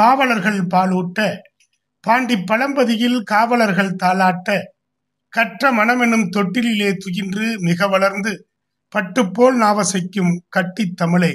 பாவலர்கள் 0.00 0.60
பாலூட்ட 0.66 1.20
பாண்டி 2.04 2.36
பழம்பதியில் 2.36 3.22
காவலர்கள் 3.22 3.96
தாளாட்ட 4.02 4.50
கற்ற 5.32 5.72
மனமெனும் 5.72 6.28
தொட்டிலே 6.28 6.90
துயின்று 7.04 7.46
மிக 7.58 7.88
வளர்ந்து 7.88 8.32
பட்டுப்போல் 8.92 9.56
நாவசைக்கும் 9.56 10.32
கட்டித் 10.48 10.96
தமிழே 10.96 11.32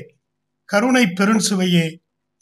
கருணை 0.70 1.06
பெருஞ்சுவையே 1.20 1.86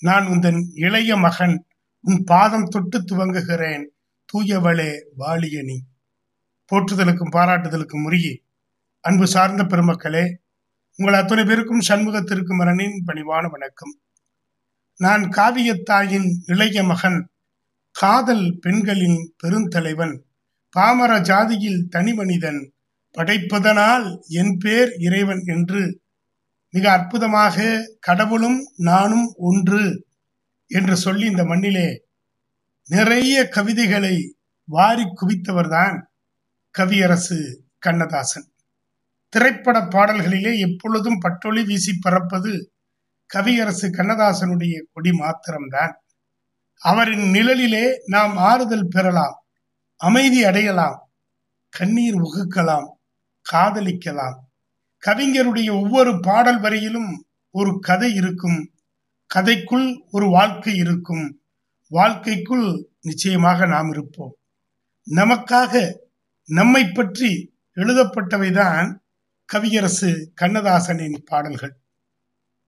நான் 0.02 0.26
உந்தன் 0.28 0.62
இளைய 0.76 1.18
மகன் 1.18 1.56
உன் 2.04 2.24
பாதம் 2.24 2.68
தொட்டு 2.68 3.00
துவங்குகிறேன் 3.02 3.84
தூயவளே 4.30 4.92
வாலியனி 5.18 5.78
போற்றுதலுக்கும் 6.72 7.34
பாராட்டுதலுக்கும் 7.34 8.04
உரிய 8.04 8.30
அன்பு 9.04 9.28
சார்ந்த 9.28 9.64
பெருமக்களே 9.64 10.26
உங்கள் 11.00 11.14
அத்தனை 11.14 11.46
பேருக்கும் 11.46 11.86
சண்முகத்திற்கும் 11.88 12.60
மரணின் 12.60 12.98
பணிவான 13.08 13.50
வணக்கம். 13.50 13.94
நான் 15.04 15.24
காவியத்தாயின் 15.30 16.30
இளைய 16.46 16.84
மகன் 16.84 17.20
காதல் 17.96 18.46
பெண்களின் 18.62 19.20
பெருந்தலைவன் 19.44 20.16
பாமர 20.76 21.12
ஜாதியில் 21.22 21.82
தனி 21.90 22.14
மனிதன் 22.14 22.62
படைப்பதனால் 23.16 24.08
என் 24.32 24.58
பேர் 24.58 24.92
இறைவன் 24.98 25.44
என்று 25.46 25.82
மிக 26.74 26.86
அற்புதமாக 26.92 27.58
கடவுளும் 28.00 28.60
நானும் 28.84 29.28
ஒன்று 29.42 29.84
என்று 30.72 30.96
சொல்லி 30.96 31.26
இந்த 31.26 31.44
மண்ணிலே 31.46 31.88
நிறைய 32.90 33.36
கவிதைகளை 33.48 34.16
வாரி 34.68 35.06
குவித்தவர்தான் 35.22 35.96
கவியரசு 36.76 37.38
கண்ணதாசன். 37.80 38.48
திரைப்பட 39.34 39.78
பாடல்களிலே 39.94 40.54
எப்பொழுதும் 40.60 41.18
பட்டொளி 41.18 41.62
வீசி 41.64 41.94
பறப்பது 42.02 42.54
கவியரசு 43.30 43.88
கண்ணதாசனுடைய 43.90 44.76
கொடி 44.94 45.12
மாத்திரம்தான். 45.12 45.94
அவரின் 46.82 47.32
நிழலிலே 47.32 47.86
நாம் 48.06 48.38
ஆறுதல் 48.38 48.88
பெறலாம் 48.88 49.44
அமைதி 49.96 50.44
அடையலாம் 50.44 51.10
கண்ணீர் 51.70 52.16
உகுக்கலாம் 52.16 52.88
காதலிக்கலாம். 53.52 54.38
கவிஞருடைய 55.04 55.70
ஒவ்வொரு 55.82 56.20
பாடல் 56.20 56.60
வரியிலும் 56.62 57.12
ஒரு 57.50 57.80
கதை 57.80 58.14
இருக்கும் 58.14 58.72
கதைக்குள் 59.36 59.88
ஒரு 60.12 60.28
வாழ்க்கை 60.30 60.76
இருக்கும் 60.76 61.42
வாழ்க்கைக்குள் 61.92 62.68
நிச்சயமாக 63.02 63.66
நாம் 63.66 63.90
இருப்போம். 63.90 64.38
நமக்காக 65.12 65.94
நம்மை 66.50 66.84
பற்றி 66.86 67.56
எழுதப்பட்டவைதான் 67.76 68.98
கவியரசு 69.46 70.32
கண்ணதாசனின் 70.42 71.18
பாடல்கள். 71.26 71.83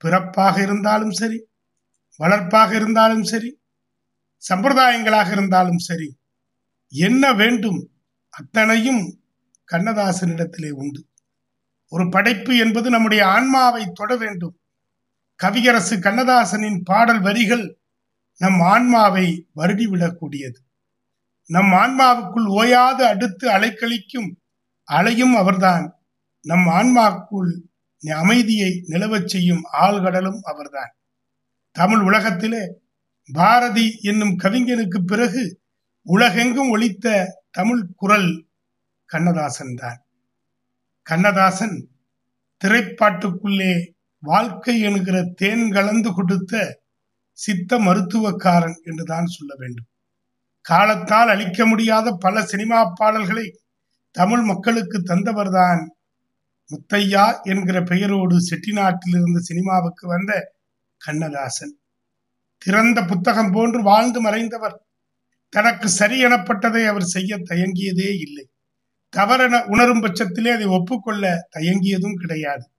பிறப்பாக 0.05 0.55
இருந்தாலும் 0.61 1.11
சரி 1.11 1.37
வளர்ப்பாக 2.19 2.71
இருந்தாலும் 2.75 3.23
சரி 3.23 3.49
சம்பிரதாயங்களாக 4.49 5.29
இருந்தாலும் 5.31 5.81
சரி 5.87 6.09
என்ன 6.91 7.33
வேண்டும் 7.33 7.79
அத்தனையும் 8.29 9.03
கண்ணதாசனிடத்திலே 9.71 10.71
உண்டு. 10.81 11.01
ஒரு 11.89 12.09
படைப்பு 12.09 12.57
என்பது 12.57 12.89
நம்முடைய 12.89 13.21
ஆன்மாவை 13.27 13.83
தொட 13.93 14.15
வேண்டும். 14.15 14.55
கவியரசு 15.39 15.95
கண்ணதாசனின் 15.97 16.79
பாடல் 16.83 17.21
வரிகள் 17.21 17.65
நம் 18.41 18.59
ஆன்மாவை 18.73 19.25
வருடிவிடக்கூடியது. 19.55 20.59
நம் 21.49 21.71
ஆன்மாவுக்குள் 21.83 22.47
ஓயாது 22.59 23.03
அடுத்து 23.05 23.45
அலைக்கழிக்கும் 23.49 24.29
அலையும் 24.87 25.35
அவர்தான். 25.35 25.85
நம் 26.45 26.67
ஆன்மாக்குள் 26.79 27.53
அமைதியை 28.11 28.83
நிலவச் 28.87 29.25
செய்யும் 29.25 29.63
ஆழ்கடலும் 29.81 30.39
அவர்தான். 30.41 30.95
தமிழ் 31.71 31.99
உலகத்திலே 31.99 32.79
பாரதி 33.33 33.99
என்னும் 34.01 34.37
கவிஞனுக்கு 34.39 34.99
பிறகு 35.05 35.61
உலகெங்கும் 36.01 36.69
ஒழித்த 36.69 37.37
தமிழ் 37.51 37.85
குரல் 37.95 38.47
கண்ணதாசன் 39.05 39.73
தான். 39.75 40.05
கண்ணதாசன் 41.01 41.89
திரைப்பாட்டுக்குள்ளே 42.63 43.91
வாழ்க்கை 44.19 44.79
என்கிற 44.79 45.23
தேன் 45.23 45.71
கலந்து 45.71 46.13
கொடுத்த 46.13 46.81
சித்த 47.31 47.79
மருத்துவக்காரன் 47.79 48.81
என்றுதான் 48.83 49.25
சொல்ல 49.25 49.55
வேண்டும். 49.57 49.85
காலத்தால் 50.61 51.29
அழிக்க 51.29 51.65
முடியாத 51.65 52.11
பல 52.11 52.45
சினிமா 52.45 52.85
பாடல்களை 52.95 53.59
தமிழ் 54.11 54.41
மக்களுக்கு 54.41 55.01
தந்தவர்தான் 55.01 55.87
முத்தையா 56.71 57.41
என்கிற 57.43 57.83
பெயரோடு 57.83 58.35
செட்டிநாட்டிலிருந்து 58.39 59.37
சினிமாவுக்கு 59.37 60.07
வந்த 60.07 60.55
கண்ணதாசன். 60.97 61.79
திறந்த 62.57 63.05
புத்தகம் 63.05 63.51
போன்று 63.51 63.83
வாழ்ந்து 63.83 64.23
மறைந்தவர். 64.23 64.75
தனக்கு 65.49 65.89
சரி 65.89 66.25
எனப்பட்டதை 66.25 66.87
அவர் 66.87 67.03
செய்ய 67.03 67.37
தயங்கியதே 67.37 68.17
இல்லை. 68.19 68.49
தவறென 69.09 69.63
உணரும் 69.65 70.03
பட்சத்திலே 70.03 70.51
அதை 70.51 70.65
ஒப்புக்கொள்ள 70.65 71.47
தயங்கியதும் 71.57 72.13
கிடையாது. 72.13 72.69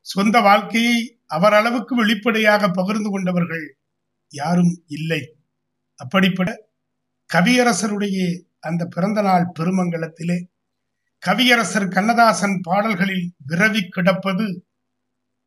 சொந்த 0.00 0.40
வாழ்க்கையை 0.40 1.20
அவர் 1.26 1.52
அளவுக்கு 1.52 1.96
வெளிப்படையாக 1.96 2.68
பகிர்ந்து 2.68 3.10
கொண்டவர்கள் 3.10 3.76
யாரும் 4.28 4.82
இல்லை. 4.86 5.36
அப்படிப்பட 5.96 6.56
கவியரசருடைய 7.34 8.42
அந்த 8.60 8.84
பிறந்த 8.84 9.22
நாள் 9.22 9.52
பெருமங்கலத்திலே 9.58 10.38
கவியரசர் 11.26 11.88
கண்ணதாசன் 11.88 12.60
பாடல்களில் 12.62 13.32
விரவி 13.48 13.88
கிடப்பது 13.88 14.46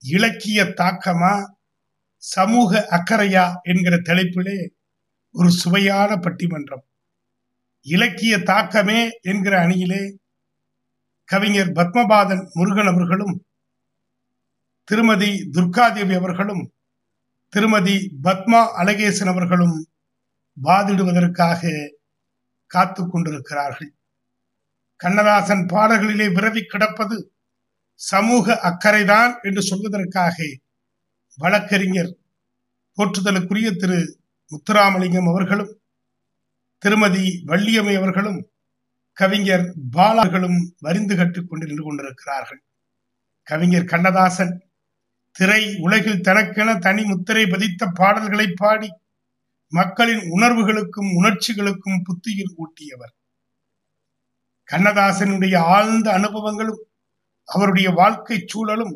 இலக்கிய 0.04 0.64
தாக்கமா 0.64 1.36
சமூக 2.18 2.88
அக்கறையா 2.92 3.46
என்கிற 3.62 3.96
தலைப்பிலே 3.98 4.58
ஒரு 5.36 5.50
சுவையான 5.52 6.12
பட்டிமன்றம். 6.16 6.84
இலக்கிய 7.86 8.34
தாக்கமே 8.40 9.00
என்கிற 9.22 9.54
அணியிலே 9.68 10.04
கவிஞர் 11.30 11.72
பத்மபாதன் 11.72 12.44
முருகன் 12.54 12.88
அவர்களும் 12.88 13.36
திருமதி 14.84 15.32
துர்காதேவி 15.52 16.16
அவர்களும் 16.16 16.64
திருமதி 17.54 17.98
பத்மா 18.24 18.62
அழகேசன் 18.82 19.28
அவர்களும் 19.28 19.76
வாதிடுவதற்காக 20.58 21.62
காத்து 22.72 23.02
கொண்டிருக்கிறார்கள். 23.08 23.92
கண்ணதாசன் 24.96 25.66
பாடல்களிலே 25.66 26.28
விரவி 26.34 26.62
கிடப்பது 26.62 27.34
சமூக 27.96 28.60
அக்கறைதான் 28.64 29.42
என்று 29.42 29.62
சொல்வதற்காக 29.62 30.36
வழக்கறிஞர் 31.38 32.18
போற்றுதலுக்குரிய 32.98 33.76
திரு 33.76 34.18
முத்துராமலிங்கம் 34.52 35.30
அவர்களும் 35.30 35.80
திருமதி 36.78 37.44
வள்ளியம்மை 37.48 37.96
அவர்களும் 37.98 38.50
கவிஞர் 39.14 39.74
பாலார்களும் 39.98 40.60
வரிந்து 40.80 41.16
கட்டிக் 41.16 41.54
நின்று 41.54 41.84
கொண்டிருக்கிறார்கள். 41.84 42.64
கவிஞர் 43.44 43.84
கண்ணதாசன் 43.84 44.70
திரை 45.32 45.76
உலகில் 45.80 46.22
தனக்கென 46.22 46.80
தனி 46.80 47.04
முத்திரை 47.04 47.48
பதித்த 47.48 47.88
பாடல்களை 47.88 48.54
பாடி 48.56 48.90
மக்களின் 49.68 50.20
உணர்வுகளுக்கும் 50.20 51.12
உணர்ச்சிகளுக்கும் 51.22 52.02
புத்துயிர் 52.04 52.54
ஊட்டியவர். 52.56 53.14
கண்ணதாசனுடைய 54.72 55.58
ஆழ்ந்த 55.58 56.08
அனுபவங்களும் 56.12 56.82
அவருடைய 57.50 57.90
வாழ்க்கை 57.90 58.44
சூழலும் 58.46 58.94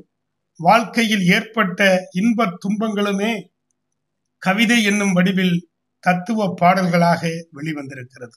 வாழ்க்கையில் 0.59 1.25
ஏற்பட்ட 1.27 2.07
இன்ப 2.11 2.57
துன்பங்களுமே 2.59 3.31
கவிதை 4.43 4.83
என்னும் 4.83 5.13
வடிவில் 5.13 5.55
தத்துவ 6.03 6.53
பாடல்களாக 6.61 7.29
வெளிவந்திருக்கிறது. 7.53 8.35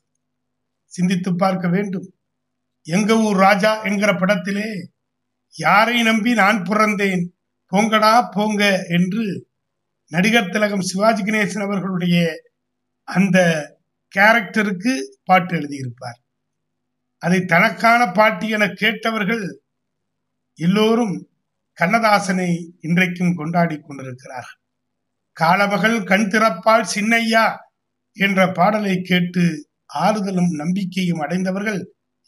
சிந்தித்து 0.93 1.31
பார்க்க 1.37 1.69
வேண்டும். 1.69 2.09
எங்க 2.87 3.17
ஊர் 3.19 3.37
ராஜா 3.37 3.83
என்கிற 3.83 4.11
படத்திலே 4.13 4.69
யாரை 5.55 6.03
நம்பி 6.03 6.35
நான் 6.35 6.63
பிறந்தேன்? 6.63 7.25
போங்கடா 7.73 8.13
போங்க 8.31 8.63
என்று 8.89 9.25
நடிகர் 10.13 10.49
திலகம் 10.49 10.89
சிவாஜி 10.91 11.23
கணேசன் 11.23 11.63
அவர்களுடைய 11.63 12.17
அந்த 13.09 13.39
கேரக்டருக்கு 14.15 14.93
பாட்டு 15.25 15.54
எழுதியிருப்பார். 15.57 16.20
அதை 17.22 17.39
தனக்கான 17.45 18.13
பாட்டு 18.13 18.47
என 18.49 18.65
கேட்டவர்கள் 18.72 19.45
எல்லோரும் 20.59 21.15
கண்ணதாசனை 21.78 22.51
இன்றைக்கும் 22.81 23.34
கொண்டாடி 23.34 23.77
கொண்டிருக்கிறார்கள். 23.78 24.59
காலமகள் 25.37 25.99
கண் 26.03 26.28
திறப்பால் 26.33 26.91
சின்னையா 26.95 27.45
என்ற 28.17 28.41
பாடலை 28.53 28.95
கேட்டு 29.01 29.45
ஆறுதலும் 29.95 30.53
நம்பிக்கையும் 30.63 31.19
அடைந்தவர்கள் 31.19 31.81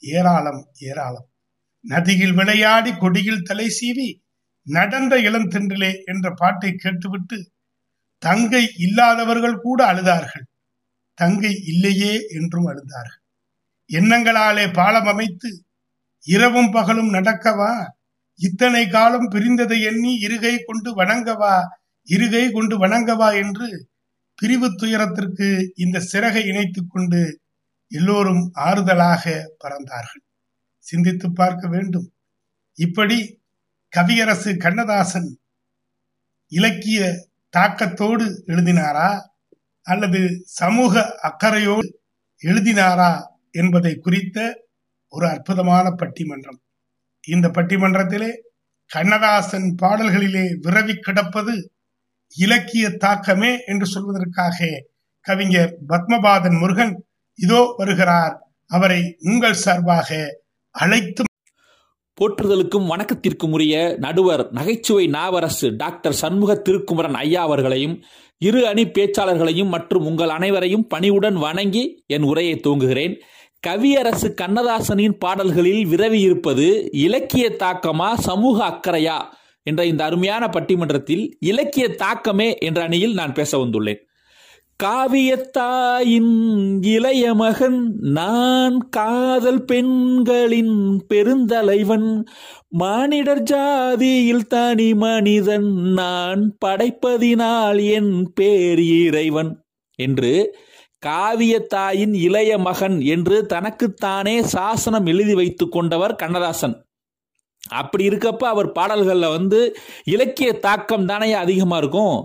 ஏராளம் 0.03 0.63
ஏராளம். 0.81 1.29
நதியில் 1.85 2.33
விளையாடி 2.33 2.93
கொடியில் 2.93 3.43
தலை 3.43 3.67
சீவி 3.79 4.09
நடந்த 4.67 5.15
இளந்தின்றிலே 5.29 5.93
என்ற 6.05 6.27
பாட்டை 6.37 6.71
கேட்டுவிட்டு 6.75 7.39
தங்கை 8.23 8.65
இல்லாதவர்கள் 8.77 9.57
கூட 9.57 9.81
அழுதார்கள். 9.93 10.47
தங்கை 11.19 11.53
இல்லையே 11.67 12.15
என்றும் 12.29 12.69
அழுதார்கள். 12.69 13.22
எண்ணங்களாலே 13.93 14.73
பாலம் 14.73 15.07
அமைத்து 15.07 15.65
இரவும் 16.25 16.71
பகலும் 16.71 17.13
நடக்கவா? 17.13 17.87
இத்தனை 18.35 18.89
காலம் 18.89 19.31
பிரிந்ததை 19.31 19.83
எண்ணி 19.83 20.19
இருகை 20.23 20.59
கொண்டு 20.65 20.97
வணங்கவா? 20.97 21.61
இருகை 22.09 22.53
கொண்டு 22.53 22.87
வணங்கவா 22.87 23.35
என்று 23.35 23.89
பிரிவு 24.35 24.75
துயரத்திற்கு 24.75 25.73
இந்த 25.77 26.01
சிறகை 26.01 26.45
இணைத்துக் 26.45 26.91
கொண்டு 26.91 27.41
எல்லோரும் 27.89 28.53
ஆறுதலாக 28.55 29.45
பறந்தார்கள். 29.65 30.25
சிந்தித்து 30.79 31.33
பார்க்க 31.33 31.69
வேண்டும். 31.69 32.13
இப்படி 32.75 33.41
கவியரசு 33.97 34.57
கண்ணதாசன் 34.57 35.41
இலக்கிய 36.49 37.29
தாக்கத்தோடு 37.51 38.45
எழுதினாரா? 38.47 39.21
அல்லது 39.83 40.43
சமூக 40.45 41.19
அக்கறையோடு 41.23 42.01
எழுதினாரா? 42.43 43.31
என்பதை 43.61 43.93
குறித்த 44.07 44.39
ஒரு 45.13 45.27
அற்புதமான 45.29 45.87
பட்டிமன்றம். 46.01 46.61
இந்த 47.25 47.47
பட்டிமன்றத்திலே 47.49 48.31
கண்ணதாசன் 48.91 49.69
பாடல்களிலே 49.83 50.47
விரவி 50.65 50.95
கிடப்பது 51.01 51.55
இலக்கிய 52.37 52.87
தாக்கமே 53.05 53.53
என்று 53.67 53.87
சொல்வதற்காக 53.95 54.69
கவிஞர் 55.27 55.75
பத்மபாதன் 55.89 56.57
முருகன் 56.59 56.95
இதோ 57.39 57.61
வருகிறார். 57.77 58.35
அவரை 58.71 59.03
உங்கள் 59.31 59.61
சார்பாக 59.65 60.09
அழைத்து 60.75 61.23
போற்றுதலுக்கும் 62.19 62.89
வணக்கத்திற்கும் 62.91 63.55
உரிய 63.57 63.77
நடுவர் 63.99 64.43
நகைச்சுவை 64.51 65.05
நாவரசு 65.11 65.69
டாக்டர் 65.77 66.17
சண்முக 66.23 66.53
திருக்குமரன் 66.57 67.17
ஐயா 67.23 67.43
அவர்களையும் 67.43 67.97
இரு 68.41 68.61
அணி 68.67 68.85
பேச்சாளர்களையும் 68.97 69.73
மற்றும் 69.75 70.05
உங்கள் 70.05 70.29
அனைவரையும் 70.29 70.87
பணிவுடன் 70.87 71.39
வணங்கி 71.45 71.85
என் 72.07 72.23
உரையை 72.23 72.55
துவங்குகிறேன். 72.57 73.15
கவியரசு 73.67 74.35
கண்ணதாசனின் 74.41 75.19
பாடல்களில் 75.19 75.87
விரவி 75.87 76.21
இருப்பது 76.21 76.89
இலக்கிய 76.93 77.57
தாக்கமா 77.59 78.15
சமூக 78.15 78.65
அக்கறையா 78.65 79.19
என்ற 79.63 79.85
இந்த 79.85 80.05
அருமையான 80.05 80.47
பட்டிமன்றத்தில் 80.47 81.33
இலக்கிய 81.41 81.89
தாக்கமே 81.89 82.57
என்ற 82.59 82.83
அணியில் 82.83 83.13
நான் 83.13 83.33
பேச 83.33 83.59
வந்துள்ளேன். 83.59 84.01
காவியத்தாயின் 84.83 86.33
இளைய 86.81 87.35
மகன் 87.35 87.97
நான் 88.01 88.79
காதல் 88.89 89.65
பெண்களின் 89.65 91.03
பெருந்தலைவன் 91.15 92.23
மானிடர் 92.69 93.43
ஜாதியில் 93.43 94.47
தனி 94.47 94.95
மனிதன் 94.95 95.73
நான் 95.73 96.57
படைப்பதினால் 96.65 97.93
என் 97.93 98.33
பேர் 98.33 98.81
இறைவன் 98.81 99.65
என்று 99.95 100.57
காவியத்தாயின் 101.07 102.15
இளைய 102.27 102.59
மகன் 102.59 102.97
என்று 103.15 103.37
தனக்குத்தானே 103.47 104.37
சாசனம் 104.55 105.07
எழுதி 105.07 105.35
வைத்து 105.35 105.65
கொண்டவர் 105.69 106.15
கண்ணதாசன். 106.15 106.77
அப்படி 107.71 108.05
இருக்கப்ப 108.09 108.45
அவர் 108.53 108.69
பாடல்களில் 108.73 109.35
வந்து 109.37 109.61
இலக்கிய 110.15 110.51
தாக்கம் 110.67 111.07
தானே 111.07 111.29
அதிகமாக 111.43 111.81
இருக்கும். 111.83 112.17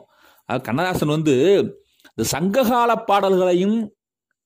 கண்ணதாசன் 0.64 1.16
வந்து 1.16 1.36
இந்த 2.10 2.26
சங்ககால 2.36 2.92
பாடல்களையும் 3.10 3.78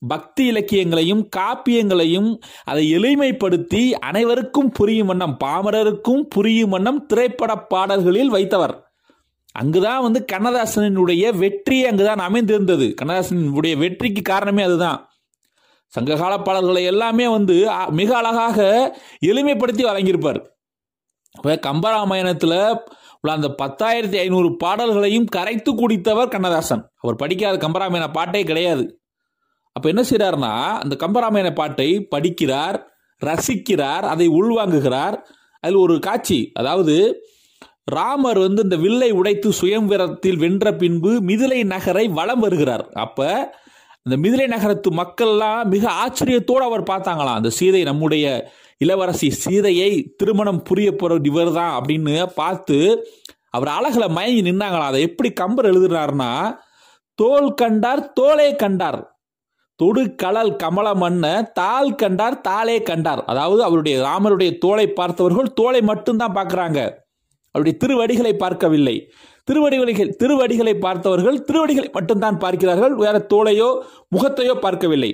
பக்தி 0.01 0.43
இலக்கியங்களையும் 0.51 1.23
காப்பியங்களையும் 1.37 2.29
அதை 2.63 2.83
எளிமைப்படுத்தி 2.97 3.81
அனைவருக்கும் 4.09 4.71
புரியும் 4.71 5.07
வண்ணம் 5.07 5.35
பாமரருக்கும் 5.43 6.23
புரியும் 6.35 6.69
வண்ணம் 6.69 7.05
திரைப்பட 7.05 7.51
பாடல்களில் 7.73 8.33
வைத்தவர். 8.33 8.73
அங்குதான் 9.55 10.01
வந்து 10.01 10.19
கண்ணதாசனுடைய 10.31 11.23
வெற்றி 11.37 11.77
அங்குதான் 11.85 12.21
அமைந்திருந்தது. 12.27 12.87
கண்ணதாசனுடைய 13.01 13.73
வெற்றிக்கு 13.77 14.21
காரணமே 14.21 14.63
அதுதான். 14.63 14.99
சங்ககால 15.93 16.33
பாடல்களை 16.37 16.83
எல்லாமே 16.83 17.25
வந்து 17.27 17.55
மிக 17.89 18.09
அழகாக 18.17 18.59
எளிமைப்படுத்தி 19.25 19.83
வழங்கியிருப்பார். 19.87 20.39
இப்போ 21.35 21.53
கம்பராமாயணத்தில் 21.67 22.59
உள்ள 23.21 23.33
அந்த 23.37 23.49
பத்தாயிரத்தி 23.61 24.17
ஐநூறு 24.17 24.49
பாடல்களையும் 24.57 25.27
கரைத்து 25.35 25.71
குடித்தவர் 25.73 26.27
கண்ணதாசன். 26.27 26.83
அவர் 26.97 27.15
படிக்காத 27.15 27.67
கம்பராமாயண 27.67 28.07
பாட்டே 28.11 28.43
கிடையாது. 28.43 28.85
அப்போ 29.75 29.87
என்ன 29.89 30.03
செய்கிறார்னா 30.09 30.53
அந்த 30.83 30.95
கம்பராமாயண 31.03 31.49
பாட்டை 31.53 31.89
படிக்கிறார் 32.15 32.77
ரசிக்கிறார் 33.21 34.05
அதை 34.13 34.27
உள்வாங்குகிறார். 34.29 35.17
அதில் 35.63 35.83
ஒரு 35.85 35.95
காட்சி 35.99 36.39
அதாவது 36.53 36.95
ராமர் 37.87 38.39
வந்து 38.39 38.61
இந்த 38.63 38.75
வில்லை 38.75 39.11
உடைத்து 39.11 39.49
சுயம்வரத்தில் 39.61 40.37
வென்ற 40.37 40.75
பின்பு 40.75 41.11
மிதிலை 41.21 41.63
நகரை 41.63 42.07
வலம் 42.07 42.39
வருகிறார். 42.39 42.89
அப்ப 42.93 43.49
அந்த 44.05 44.15
மிதிலை 44.17 44.47
நகரத்து 44.47 44.89
மக்கள்லாம் 44.91 45.63
மிக 45.63 45.91
ஆச்சரியத்தோடு 45.91 46.63
அவர் 46.69 46.83
பார்த்தாங்களாம். 46.83 47.39
அந்த 47.39 47.49
சீதை 47.49 47.83
நம்முடைய 47.83 48.25
இளவரசி 48.77 49.29
சீதையை 49.29 50.13
திருமணம் 50.17 50.63
புரிய 50.63 50.91
போறது 50.91 51.25
இவர் 51.25 51.53
தான் 51.53 51.81
அப்படின்னு 51.81 52.25
பார்த்து 52.35 52.77
அவர் 53.49 53.67
அழகில் 53.67 54.15
மயங்கி 54.17 54.51
நின்னாங்களாம். 54.51 54.91
அதை 54.91 55.01
எப்படி 55.01 55.29
கம்பர் 55.33 55.65
எழுதுறாருன்னா 55.65 56.57
தோல் 57.15 57.53
கண்டார் 57.53 58.13
தோலே 58.19 58.55
கண்டார். 58.55 59.19
தொடு 59.75 60.15
கலல் 60.23 60.55
கமல 60.55 60.87
மண்ண 60.93 61.51
தாள் 61.51 61.95
கண்டார் 61.95 62.41
தாளே 62.41 62.83
கண்டார். 62.83 63.25
அதாவது 63.25 63.63
அவருடைய 63.63 63.95
ராமருடைய 64.07 64.57
தோலை 64.57 64.87
பார்த்தவர்கள் 64.87 65.53
தோலை 65.53 65.81
மட்டும்தான் 65.81 66.35
பார்க்குறாங்க. 66.35 66.81
அவருடைய 67.51 67.77
திருவடிகளை 67.77 68.33
பார்க்கவில்லை. 68.33 68.95
திருவடிகளை 69.43 69.93
திருவடிகளை 70.21 70.73
பார்த்தவர்கள் 70.75 71.37
திருவடிகளை 71.43 71.89
மட்டும்தான் 71.93 72.37
பார்க்கிறார்கள் 72.37 72.95
வேற 72.95 73.15
தோலையோ 73.33 73.69
முகத்தையோ 74.15 74.55
பார்க்கவில்லை. 74.59 75.11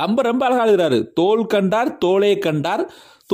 கம்ப 0.00 0.20
ரொம்ப 0.20 0.42
அழகா 0.46 0.64
எழுதுறாரு 0.66 0.98
தோல் 1.12 1.46
கண்டார் 1.46 1.90
தோலே 2.04 2.32
கண்டார் 2.38 2.82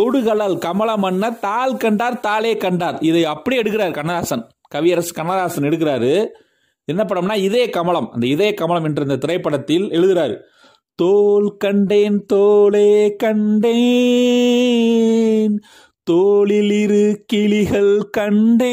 தொடுகளால் 0.01 0.57
கமல 0.59 0.91
மன்னர் 0.97 1.39
தாள் 1.39 1.77
கண்டார் 1.77 2.21
தாளே 2.21 2.53
கண்டார். 2.57 2.97
இதை 3.01 3.25
அப்படியே 3.25 3.63
எடுக்கிறார் 3.63 3.97
கண்ணதாசன் 3.99 4.45
கவியரசு 4.75 5.13
கண்ணதாசன் 5.15 5.67
எடுக்கிறாரு. 5.69 6.13
என்ன 6.89 7.03
படம்னா 7.05 7.37
இதே 7.49 7.65
கமலம். 7.71 8.09
அந்த 8.13 8.27
இதே 8.27 8.49
கமலம் 8.55 8.85
என்ற 8.85 9.03
இந்த 9.03 9.17
திரைப்படத்தில் 9.17 9.87
எழுதுறாரு 9.89 10.37
தோல் 10.99 11.49
கண்டேன் 11.57 12.19
தோலே 12.33 12.93
கண்டேன் 13.17 13.77
தோளில் 16.11 16.75
இரு 16.83 17.05
கிளிகள் 17.27 17.93
கண்டேன். 18.11 18.67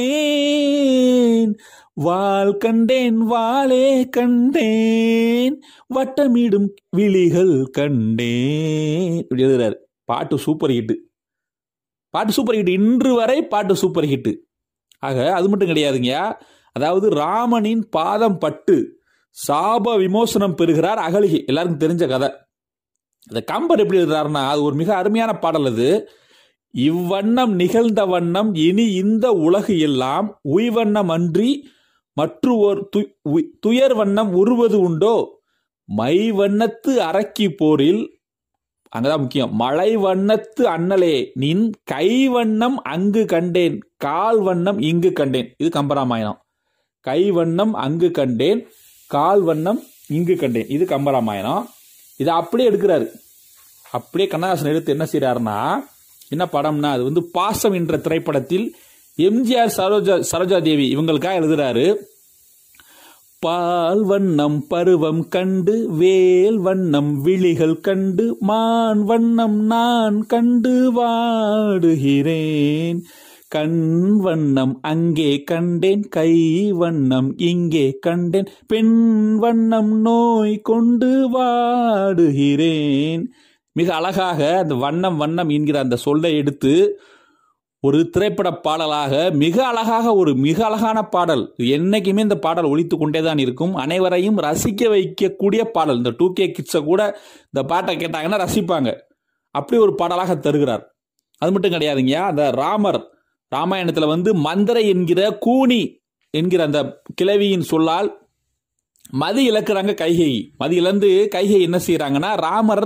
வால் 2.06 2.54
கண்டேன் 2.58 3.18
வாளே 3.32 4.10
கண்டேன். 4.10 5.56
வட்டமிடும் 5.96 6.70
விழிகள் 6.90 7.56
கண்டேன். 7.72 9.18
இப்படி 9.18 9.44
எழுதுறாரு. 9.44 9.78
பாட்டு 10.04 10.38
சூப்பர் 10.38 10.70
ஹிட்டு 10.70 10.96
பாட்டு 12.14 12.32
சூப்பர் 12.32 12.56
ஹிட் 12.56 12.70
இன்று 12.70 13.12
வரை 13.14 13.38
பாட்டு 13.46 13.76
சூப்பர் 13.76 14.06
ஹிட்டு 14.06 14.34
ஆக 15.00 15.34
அது 15.34 15.50
மட்டும் 15.50 15.70
கிடையாதுங்க. 15.70 16.14
அதாவது 16.72 17.10
ராமனின் 17.10 17.84
பாதம் 17.90 18.38
பட்டு 18.38 18.76
சாப 19.48 19.98
விமோசனம் 19.98 20.56
பெறுகிறார் 20.56 21.02
அகலிகை. 21.08 21.42
எல்லாருக்கும் 21.46 21.84
தெரிஞ்ச 21.86 22.04
கதை. 22.08 22.30
இந்த 23.32 23.42
கம்பர் 23.46 23.80
எப்படி 23.80 24.00
எழுதுறாருன்னா 24.00 24.44
அது 24.51 24.62
ஒரு 24.63 24.75
மிக 24.75 24.89
அருமையான 24.96 25.32
பாடல் 25.44 25.65
அது. 25.65 25.89
இவ்வண்ணம் 26.75 27.53
நிகழ்ந்த 27.53 28.05
வண்ணம் 28.05 28.53
இனி 28.53 28.86
இந்த 28.91 29.32
உலகு 29.32 29.79
எல்லாம் 29.79 30.39
உய்வண்ணம் 30.55 31.08
அன்றி 31.08 31.67
மற்ற 32.17 32.55
ஒரு 32.55 32.89
துயர் 33.60 33.96
வண்ணம் 33.96 34.34
உருவது 34.34 34.79
உண்டோ? 34.79 35.15
மை 35.84 36.32
வண்ணத்து 36.32 36.91
அரக்கி 37.10 37.50
போரில் 37.58 38.03
அங்கதான் 38.98 39.17
முக்கியம் 39.17 39.55
மழை 39.55 39.98
வண்ணத்து 39.98 40.62
அண்ணலே 40.62 41.29
நின் 41.34 41.74
கை 41.84 42.27
வண்ணம் 42.27 42.77
அங்கு 42.84 43.25
கண்டேன் 43.25 43.79
கால் 43.98 44.39
வண்ணம் 44.39 44.79
இங்கு 44.79 45.13
கண்டேன். 45.13 45.55
இது 45.58 45.82
கம்பராமாயணம். 45.82 46.39
கை 47.00 47.32
வண்ணம் 47.32 47.74
அங்கு 47.74 48.12
கண்டேன் 48.12 48.67
கால் 49.08 49.41
வண்ணம் 49.41 49.84
இங்கு 50.08 50.36
கண்டேன். 50.36 50.67
இது 50.67 50.86
கம்பராமாயணம். 50.86 51.65
இதை 52.17 52.34
அப்படியே 52.34 52.70
எடுக்கிறாரு. 52.70 53.08
அப்படியே 53.91 54.29
கண்ணதாசன் 54.29 54.72
எடுத்து 54.72 54.91
என்ன 54.91 55.08
செய்யறாருன்னா 55.12 55.60
என்ன 56.29 56.48
படம்னா 56.51 56.91
அது 56.91 57.03
வந்து 57.03 57.24
பாசம் 57.24 57.74
என்ற 57.74 57.98
திரைப்படத்தில் 57.98 58.75
எம்ஜிஆர் 59.17 59.75
சரோஜா 59.77 60.15
சரோஜா 60.32 60.62
தேவி 60.62 60.96
இவங்களுக்காக 60.96 61.39
எழுதுறாரு? 61.41 61.96
பால் 63.39 64.03
வண்ணம் 64.03 64.65
பருவம் 64.67 65.27
கண்டு 65.27 65.96
வேல் 65.98 66.58
வண்ணம் 66.58 67.22
விழிகள் 67.22 67.79
கண்டு 67.79 68.38
மான் 68.39 69.03
வண்ணம் 69.03 69.65
நான் 69.65 70.25
கண்டு 70.25 71.01
வாடுகிறேன். 71.01 73.00
கண் 73.48 74.17
வண்ணம் 74.17 74.79
அங்கே 74.82 75.44
கண்டேன் 75.44 76.05
கை 76.10 76.34
வண்ணம் 76.72 77.38
இங்கே 77.38 77.98
கண்டேன் 78.00 78.48
பெண் 78.67 79.36
வண்ணம் 79.36 80.01
நோய் 80.01 80.62
கொண்டு 80.62 81.39
வாடுகிறேன். 81.39 83.24
மிக 83.77 83.96
அழகாக 83.96 84.58
அந்த 84.58 84.75
வண்ணம் 84.75 85.17
வண்ணம் 85.17 85.50
என்கிற 85.50 85.79
அந்த 85.79 85.96
சொல்லை 85.96 86.36
எடுத்து 86.36 87.00
ஒரு 87.79 88.10
திரைப்பட 88.10 88.51
பாடலாக 88.51 89.32
மிக 89.32 89.65
அழகாக 89.65 90.15
ஒரு 90.15 90.36
மிக 90.36 90.65
அழகான 90.65 91.03
பாடல். 91.03 91.55
என்றைக்குமே 91.58 92.22
இந்த 92.22 92.38
பாடல் 92.39 92.63
ஒழித்து 92.63 92.98
கொண்டே 92.98 93.22
தான் 93.22 93.38
இருக்கும். 93.38 93.75
அனைவரையும் 93.75 94.38
ரசிக்க 94.38 94.89
வைக்கக்கூடிய 94.89 95.63
பாடல். 95.63 95.96
இந்த 95.96 96.13
டூ 96.17 96.34
கே 96.34 96.51
கிட்ஸை 96.51 96.84
கூட 96.84 97.20
இந்த 97.46 97.63
பாட்டை 97.67 97.96
கேட்டாங்கன்னா 97.96 98.39
ரசிப்பாங்க. 98.46 98.98
அப்படி 99.51 99.82
ஒரு 99.82 99.96
பாடலாக 99.96 100.36
தருகிறார். 100.36 100.96
அது 101.38 101.51
மட்டும் 101.51 101.72
கிடையாதுங்கய்யா. 101.72 102.24
அந்த 102.24 102.51
ராமர் 102.51 103.10
ராமாயணத்தில் 103.51 104.05
வந்து 104.05 104.34
மந்திரை 104.36 104.88
என்கிற 104.89 105.38
கூனி 105.38 106.00
என்கிற 106.29 106.63
அந்த 106.63 107.01
கிழவியின் 107.15 107.62
சொல்லால் 107.62 108.25
மதி 109.12 109.50
இழக்கிறாங்க 109.51 109.91
கைகை. 110.01 110.31
மதி 110.57 110.75
இழந்து 110.75 111.29
கைகை 111.35 111.59
என்ன 111.62 111.77
செய்யறாங்கன்னா 111.88 112.31
ராமர் 112.38 112.85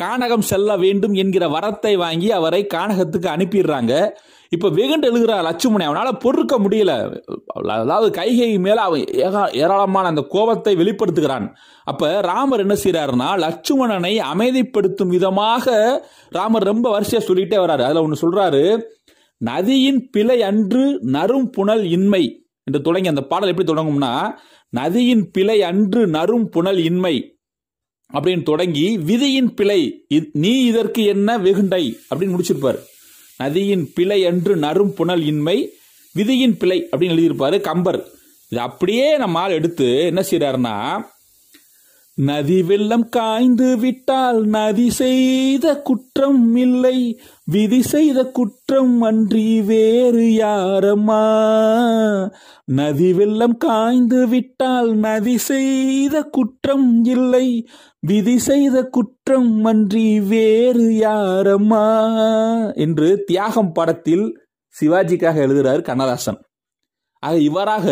கானகம் 0.00 0.46
செல்ல 0.50 0.76
வேண்டும் 0.76 1.12
என்கிற 1.12 1.44
வரத்தை 1.48 1.96
வாங்கி 1.96 2.30
அவரை 2.32 2.66
கானகத்துக்கு 2.74 3.28
அனுப்பிடுறாங்க. 3.34 4.10
இப்ப 4.52 4.68
வெகுண்டு 4.68 5.06
எழுகிற 5.10 5.34
லட்சுமணி 5.42 5.84
அவனால 5.86 6.08
பொறுக்க 6.18 6.58
முடியல. 6.58 6.92
அதாவது 7.56 8.08
கைகை 8.20 8.58
மேல 8.58 8.80
அவன் 8.80 9.04
ஏராளமான 9.52 10.08
அந்த 10.08 10.24
கோபத்தை 10.28 10.76
வெளிப்படுத்துகிறான். 10.76 11.46
அப்ப 11.84 12.20
ராமர் 12.20 12.60
என்ன 12.60 12.76
செய்யறாருன்னா 12.84 13.30
லட்சுமணனை 13.44 14.14
அமைதிப்படுத்தும் 14.32 15.14
விதமாக 15.16 15.66
ராமர் 16.28 16.62
ரொம்ப 16.62 17.00
வரிசையா 17.00 17.22
சொல்லிட்டே 17.30 17.58
வர்றாரு. 17.64 17.84
அதுல 17.88 18.02
ஒன்று 18.02 18.22
சொல்றாரு 18.24 18.78
நதியின் 19.40 20.10
பிழை 20.10 20.42
அன்று 20.42 21.00
நரும் 21.02 21.50
புனல் 21.50 21.84
இன்மை 21.84 22.24
என்று 22.64 22.80
தொடங்கி 22.80 23.08
அந்த 23.08 23.22
பாடல் 23.22 23.48
எப்படி 23.48 23.72
தொடங்கும்னா 23.72 24.12
நதியின் 24.74 25.30
பிழை 25.30 25.62
அன்று 25.62 26.06
நரும் 26.06 26.48
புனல் 26.48 26.78
இன்மை 26.78 27.16
அப்படின்னு 28.12 28.42
தொடங்கி 28.42 28.98
விதியின் 28.98 29.54
பிழை 29.54 30.06
நீ 30.32 30.52
இதற்கு 30.64 31.04
என்ன 31.04 31.38
வெகுண்டை? 31.38 31.82
அப்படின்னு 32.10 32.34
முடிச்சிருப்பார். 32.34 32.78
நதியின் 33.36 33.90
பிழை 33.94 34.26
அன்று 34.26 34.56
நரும் 34.56 34.94
புனல் 34.94 35.24
இன்மை 35.24 35.56
விதியின் 36.12 36.56
பிழை 36.56 36.88
அப்படின்னு 36.92 37.14
எழுதியிருப்பாரு 37.16 37.60
கம்பர். 37.60 38.00
இது 38.48 38.60
அப்படியே 38.60 39.16
நம்மால் 39.16 39.50
எடுத்து 39.50 39.86
என்ன 40.04 40.24
செய்யறாருன்னா 40.30 40.76
நதி 42.16 42.62
வெள்ளம் 42.62 43.08
காய்ந்து 43.08 43.76
விட்டால் 43.76 44.44
நதி 44.44 44.90
செய்த 44.90 45.82
குற்றம் 45.82 46.56
இல்லை 46.56 47.20
விதி 47.44 47.82
செய்த 47.82 48.24
குற்றம் 48.24 49.00
அன்றி 49.00 49.60
வேறு 49.60 50.26
யாரம்மா 50.36 51.24
நதி 52.64 53.12
வெள்ளம் 53.12 53.56
காய்ந்து 53.56 54.28
விட்டால் 54.28 54.94
நதி 54.94 55.38
செய்த 55.38 56.22
குற்றம் 56.22 57.04
இல்லை 57.04 57.68
விதி 58.00 58.38
செய்த 58.38 58.84
குற்றம் 58.84 59.64
அன்றி 59.64 60.20
வேறு 60.20 60.90
யாரம்மா 60.90 61.86
என்று 62.74 63.24
தியாகம் 63.24 63.72
படத்தில் 63.72 64.26
சிவாஜிக்காக 64.80 65.34
எழுதுகிறார் 65.34 65.80
கண்ணதாசன். 65.80 66.40
ஆக 67.18 67.38
இவ்வாறாக 67.38 67.86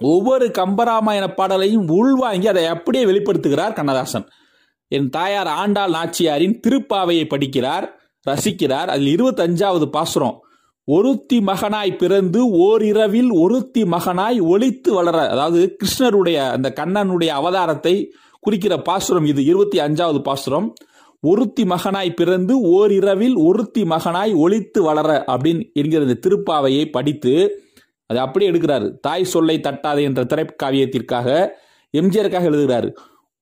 ஒவ்வொரு 0.00 0.46
கம்பராமாயண 0.46 1.34
பாடலையும் 1.34 1.88
உள்வாங்கி 1.88 2.48
அதை 2.48 2.66
அப்படியே 2.66 3.04
வெளிப்படுத்துகிறார் 3.04 3.72
கண்ணதாசன். 3.72 4.28
என் 4.88 5.08
தாயார் 5.08 5.46
ஆண்டாள் 5.46 5.90
நாச்சியாரின் 5.90 6.60
திருப்பாவையை 6.66 7.24
படிக்கிறார் 7.28 7.86
ரசிக்கிறார். 8.30 8.86
அதில் 8.86 9.16
இருபத்தஞ்சாவது 9.16 9.86
பாசுரம். 9.86 10.40
ஒருத்தி 10.84 11.38
மகனாய் 11.38 11.96
பிறந்து 11.96 12.54
ஓரிரவில் 12.54 13.28
ஒருத்தி 13.32 13.82
மகனாய் 13.82 14.42
ஒழித்து 14.42 14.92
வளர 14.92 15.28
அதாவது 15.28 15.76
கிருஷ்ணருடைய 15.76 16.50
அந்த 16.50 16.72
கண்ணனுடைய 16.76 17.30
அவதாரத்தை 17.40 18.06
குறிக்கிற 18.40 18.82
பாசுரம் 18.82 19.24
இது 19.24 19.44
இருபத்தி 19.44 19.78
அஞ்சாவது 19.78 20.22
பாசுரம். 20.22 20.72
ஒருத்தி 21.20 21.64
மகனாய் 21.64 22.14
பிறந்து 22.14 22.54
ஓரிரவில் 22.66 23.34
ஒருத்தி 23.36 23.82
மகனாய் 23.82 24.36
ஒழித்து 24.36 24.82
வளர 24.82 25.24
அப்படின்னு 25.26 25.72
என்கிற 25.72 26.04
இந்த 26.04 26.18
திருப்பாவையை 26.28 26.90
படித்து 26.90 27.62
அதை 28.10 28.22
அப்படியே 28.22 28.50
எடுக்கிறாரு. 28.50 28.98
தாய் 29.00 29.24
சொல்லை 29.24 29.60
தட்டாதே 29.62 30.02
என்ற 30.02 30.24
திரைக்காவியத்திற்காக 30.24 31.48
எம்ஜிஆருக்காக 31.96 32.46
எழுதுகிறாரு. 32.50 32.94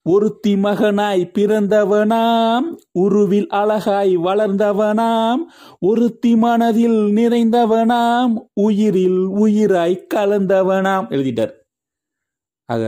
ஒருத்தி 0.03 0.55
மகனாய் 0.55 1.31
பிறந்தவனாம் 1.39 2.77
உருவில் 2.93 3.47
அழகாய் 3.49 4.19
வளர்ந்தவனாம் 4.19 5.43
ஒருத்தி 5.81 6.37
மனதில் 6.37 7.01
நிறைந்தவனாம் 7.15 8.35
உயிரில் 8.53 9.29
உயிராய் 9.29 10.07
கலந்தவனாம் 10.15 11.09
எழுதிட்டார். 11.09 11.53
ஆக 12.65 12.85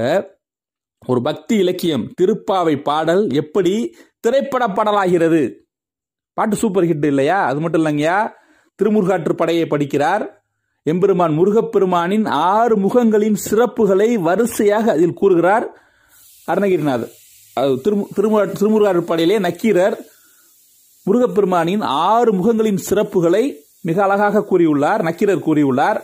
ஒரு 1.06 1.22
பக்தி 1.22 1.56
இலக்கியம் 1.56 2.12
திருப்பாவை 2.20 2.82
பாடல் 2.82 3.28
எப்படி 3.30 3.94
திரைப்பட 4.20 4.66
பாடலாகிறது? 4.66 5.54
பாட்டு 6.32 6.56
சூப்பர் 6.56 6.84
ஹிட் 6.84 7.06
இல்லையா? 7.06 7.44
அது 7.44 7.60
மட்டும் 7.60 7.84
இல்லைங்கயா 7.84 8.18
திருமுருகாற்று 8.82 9.32
படையை 9.32 9.66
படிக்கிறார். 9.66 10.39
எம்பெருமான் 10.82 11.32
முருகப்பெருமானின் 11.38 12.28
ஆறு 12.28 12.76
முகங்களின் 12.76 13.37
சிறப்புகளை 13.50 14.14
வரிசையாக 14.14 14.90
அதில் 14.90 15.12
கூறுகிறார். 15.12 15.80
அருணகிரிநாதர் 16.46 17.12
அது 17.54 17.80
திருமு 17.80 18.06
திருமுக 18.14 18.46
திருமுருகாற்று 18.60 19.38
நக்கீரர் 19.38 19.96
முருகப்பெருமானின் 21.06 21.82
ஆறு 21.82 22.32
முகங்களின் 22.32 22.78
சிறப்புகளை 22.90 23.54
மிக 23.82 24.02
அழகாக 24.02 24.44
கூறியுள்ளார் 24.50 25.02
நக்கீரர் 25.02 25.46
கூறியுள்ளார். 25.46 26.00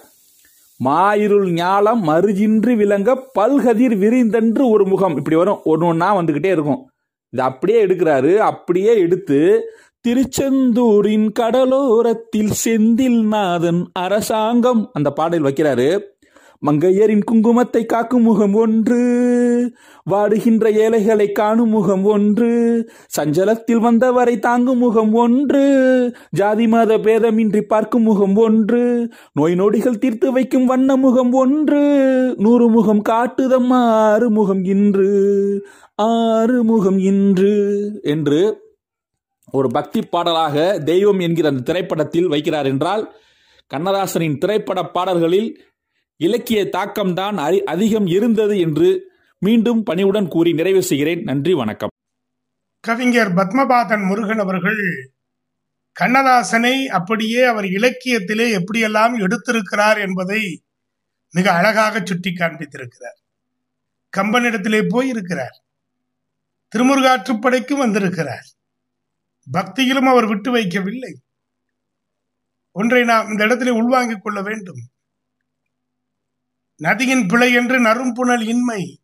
மாயிருள் 0.85 1.49
ஞாலம் 1.53 2.03
மறுஜின்றி 2.07 2.77
விளங்க 2.77 3.27
பல்கதிர் 3.39 3.97
விரிந்தன்று 4.03 4.71
ஒரு 4.71 4.87
முகம். 4.87 5.17
இப்படி 5.17 5.37
வரும் 5.37 5.61
ஒன்று 5.65 5.87
ஒன்றா 5.87 6.17
வந்துக்கிட்டே 6.17 6.51
இருக்கும். 6.51 6.91
இது 7.31 7.43
அப்படியே 7.43 7.87
எடுக்கிறாரு 7.87 8.37
அப்படியே 8.37 8.99
எடுத்து 8.99 9.71
திருச்செந்தூரின் 10.07 11.33
கடலோரத்தில் 11.33 12.51
செந்தில் 12.65 13.23
நாதன் 13.23 13.87
அரசாங்கம். 13.93 14.91
அந்த 14.93 15.11
பாடல் 15.11 15.43
வைக்கிறாரு 15.43 15.99
மங்கையரின் 16.63 17.23
குங்குமத்தை 17.31 17.87
காக்கும் 17.87 18.23
முகம் 18.23 18.55
ஒன்று 18.55 19.01
வாடுகின்ற 20.11 20.71
ஏழைகளை 20.75 21.33
காணும் 21.33 21.69
முகம் 21.69 22.05
ஒன்று 22.05 22.49
சஞ்சலத்தில் 23.17 23.77
வந்தவரை 23.77 24.39
தாங்கும் 24.39 24.79
முகம் 24.79 25.15
ஒன்று 25.15 25.65
ஜாதி 26.31 26.67
மத 26.67 26.99
பேதமின்றி 26.99 27.61
பார்க்கும் 27.61 28.03
முகம் 28.03 28.37
ஒன்று 28.37 29.11
நோய் 29.33 29.55
நொடிகள் 29.55 29.99
தீர்த்து 29.99 30.33
வைக்கும் 30.33 30.67
வண்ண 30.67 30.97
முகம் 30.97 31.33
ஒன்று 31.33 31.83
நூறு 32.37 32.69
முகம் 32.69 33.03
காட்டுதம் 33.03 33.71
ஆறு 33.71 34.31
முகம் 34.31 34.65
இன்று 34.65 35.11
ஆறு 35.95 36.65
முகம் 36.65 36.99
இன்று 36.99 37.57
என்று 38.03 38.65
ஒரு 39.57 39.69
பக்தி 39.69 40.01
பாடலாக 40.03 40.55
தெய்வம் 40.79 41.19
என்கிற 41.19 41.49
அந்த 41.49 41.63
திரைப்படத்தில் 41.63 42.29
வைக்கிறார் 42.29 42.69
என்றால் 42.73 43.05
கண்ணதாசனின் 43.71 44.39
திரைப்பட 44.39 44.81
பாடல்களில் 44.83 45.51
இலக்கிய 46.21 46.61
தாக்கம்தான் 46.77 47.63
அதிகம் 47.65 48.07
இருந்தது 48.07 48.55
என்று 48.59 48.89
மீண்டும் 49.43 49.83
பணிவுடன் 49.83 50.29
கூறி 50.29 50.53
நிறைவு 50.53 50.83
செய்கிறேன். 50.83 51.23
நன்றி 51.23 51.53
வணக்கம். 51.55 51.93
கவிஞர் 52.81 53.33
பத்மபாதன் 53.35 54.05
முருகன் 54.07 54.39
அவர்கள் 54.39 54.81
கண்ணதாசனை 55.97 56.75
அப்படியே 56.99 57.43
அவர் 57.43 57.67
இலக்கியத்திலே 57.79 58.47
எப்படியெல்லாம் 58.59 59.15
எடுத்திருக்கிறார் 59.25 59.99
என்பதை 60.01 60.43
மிக 61.35 61.47
அழகாக 61.53 62.01
சுட்டி 62.05 62.31
காண்பித்திருக்கிறார். 62.31 63.19
கம்பனிடத்திலே 64.17 64.81
போய் 64.89 65.09
இருக்கிறார் 65.09 65.57
திருமுருகாற்றுப்படைக்கும் 66.73 67.83
வந்திருக்கிறார். 67.85 68.47
பக்தியிலும் 69.53 70.09
அவர் 70.09 70.27
விட்டு 70.27 70.57
வைக்கவில்லை. 70.57 71.13
ஒன்றை 72.73 73.05
நாம் 73.05 73.31
இந்த 73.31 73.45
இடத்திலே 73.45 73.71
உள்வாங்கிக் 73.71 74.23
கொள்ள 74.23 74.43
வேண்டும். 74.43 74.81
நதியின் 76.77 77.27
பிழை 77.27 77.53
என்று 77.53 77.81
நறும்புணல் 77.81 78.47
இன்மை 78.49 79.01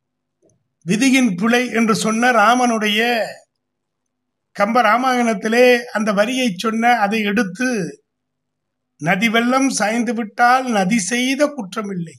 விதியின் 0.87 1.35
பிழை 1.35 1.71
என்று 1.71 1.95
சொன்ன 1.95 2.31
ராமனுடைய 2.33 3.01
கம்ப 4.61 4.83
ராமாயணத்திலே 4.83 5.79
அந்த 5.79 6.13
வரியை 6.13 6.55
சொன்ன 6.57 6.99
அதை 6.99 7.21
எடுத்து 7.23 7.69
நதி 8.97 9.29
வெள்ளம் 9.29 9.69
சாய்ந்து 9.69 10.15
விட்டால் 10.15 10.67
நதி 10.67 10.99
செய்த 10.99 11.47
குற்றமில்லை. 11.47 12.15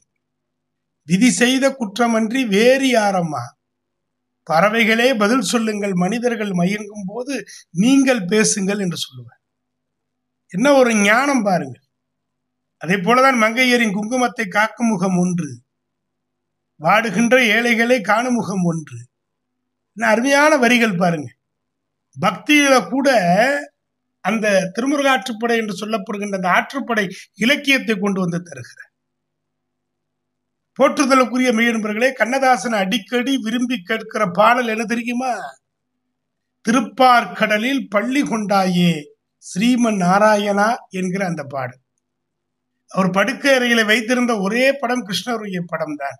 விதி 1.08 1.30
செய்த 1.30 1.64
குற்றமன்றி 1.70 2.48
வேறு 2.48 2.86
யாரம்மா? 2.86 3.44
பறவைகளே 4.46 5.08
பதில் 5.22 5.50
சொல்லுங்கள் 5.52 5.94
மனிதர்கள் 6.04 6.52
மயங்கும் 6.60 7.08
போது 7.12 7.34
நீங்கள் 7.84 8.22
பேசுங்கள் 8.32 8.82
என்று 8.84 8.98
சொல்லுவேன் 9.06 9.40
என்ன 10.52 10.68
ஒரு 10.80 10.90
ஞானம் 11.08 11.44
பாருங்கள். 11.48 11.84
அதே 12.82 12.96
போலதான் 13.06 13.38
மங்கையரின் 13.44 13.94
குங்குமத்தை 13.96 14.46
காக்கும் 14.56 14.90
முகம் 14.92 15.16
ஒன்று 15.22 15.50
வாடுகின்ற 16.80 17.36
ஏழைகளை 17.56 17.98
காணும் 18.10 18.36
முகம் 18.38 18.64
ஒன்று. 18.70 18.98
என்ன 19.96 20.06
அருமையான 20.14 20.52
வரிகள் 20.64 21.00
பாருங்க 21.02 21.28
பக்தியில 22.16 22.74
கூட 22.92 23.08
அந்த 24.24 24.46
திருமுருகாற்றுப்படை 24.76 25.56
என்று 25.62 25.74
சொல்லப்படுகின்ற 25.82 26.38
அந்த 26.40 26.50
ஆற்றுப்படை 26.58 27.04
இலக்கியத்தை 27.44 27.94
கொண்டு 28.04 28.18
வந்து 28.24 28.40
தருகிறார். 28.48 28.90
போற்றுதலுக்குரிய 30.78 31.50
மெய்யன்பர்களே 31.58 32.08
கண்ணதாசன் 32.20 32.76
அடிக்கடி 32.82 33.32
விரும்பி 33.36 33.76
கேட்கிற 33.88 34.22
பாடல் 34.38 34.72
என்ன 34.74 34.84
தெரியுமா? 34.84 35.32
திருப்பார்கடலில் 36.66 37.82
பள்ளி 37.94 38.22
கொண்டாயே 38.22 38.92
ஸ்ரீமன் 39.44 39.98
நாராயணா 40.04 40.68
என்கிற 40.98 41.22
அந்த 41.26 41.42
பாடல். 41.54 41.80
அவர் 42.90 43.10
படுக்கை 43.10 43.52
அறையில 43.56 43.82
வைத்திருந்த 43.84 44.32
ஒரே 44.46 44.64
படம் 44.80 45.06
கிருஷ்ணருடைய 45.08 45.60
படம் 45.72 45.96
தான் 46.02 46.18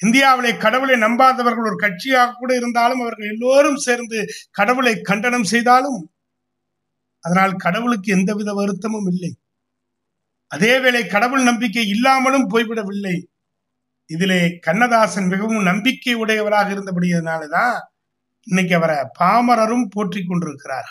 இந்தியாவிலே 0.00 0.52
கடவுளை 0.64 0.96
நம்பாதவர்கள் 1.02 1.68
ஒரு 1.70 1.78
கட்சியாக 1.82 2.34
கூட 2.38 2.50
இருந்தாலும் 2.60 3.00
அவர்கள் 3.00 3.30
எல்லோரும் 3.32 3.78
சேர்ந்து 3.86 4.18
கடவுளை 4.50 4.94
கண்டனம் 5.00 5.46
செய்தாலும் 5.52 6.00
அதனால் 7.24 7.54
கடவுளுக்கு 7.64 8.08
எந்தவித 8.12 8.50
வருத்தமும் 8.54 9.06
இல்லை. 9.12 9.30
அதேவேளை 10.50 11.02
கடவுள் 11.14 11.42
நம்பிக்கை 11.42 11.84
இல்லாமலும் 11.94 12.50
போய்விடவில்லை. 12.50 13.14
இதிலே 14.10 14.40
கண்ணதாசன் 14.60 15.26
மிகவும் 15.26 15.62
நம்பிக்கை 15.62 16.14
உடையவராக 16.14 16.68
இருந்தபடியதுனாலதான் 16.74 17.76
இன்னைக்கு 18.46 18.74
அவரை 18.74 18.96
பாமரரும் 19.20 19.86
போற்றி 19.94 20.20
கொண்டிருக்கிறார் 20.24 20.90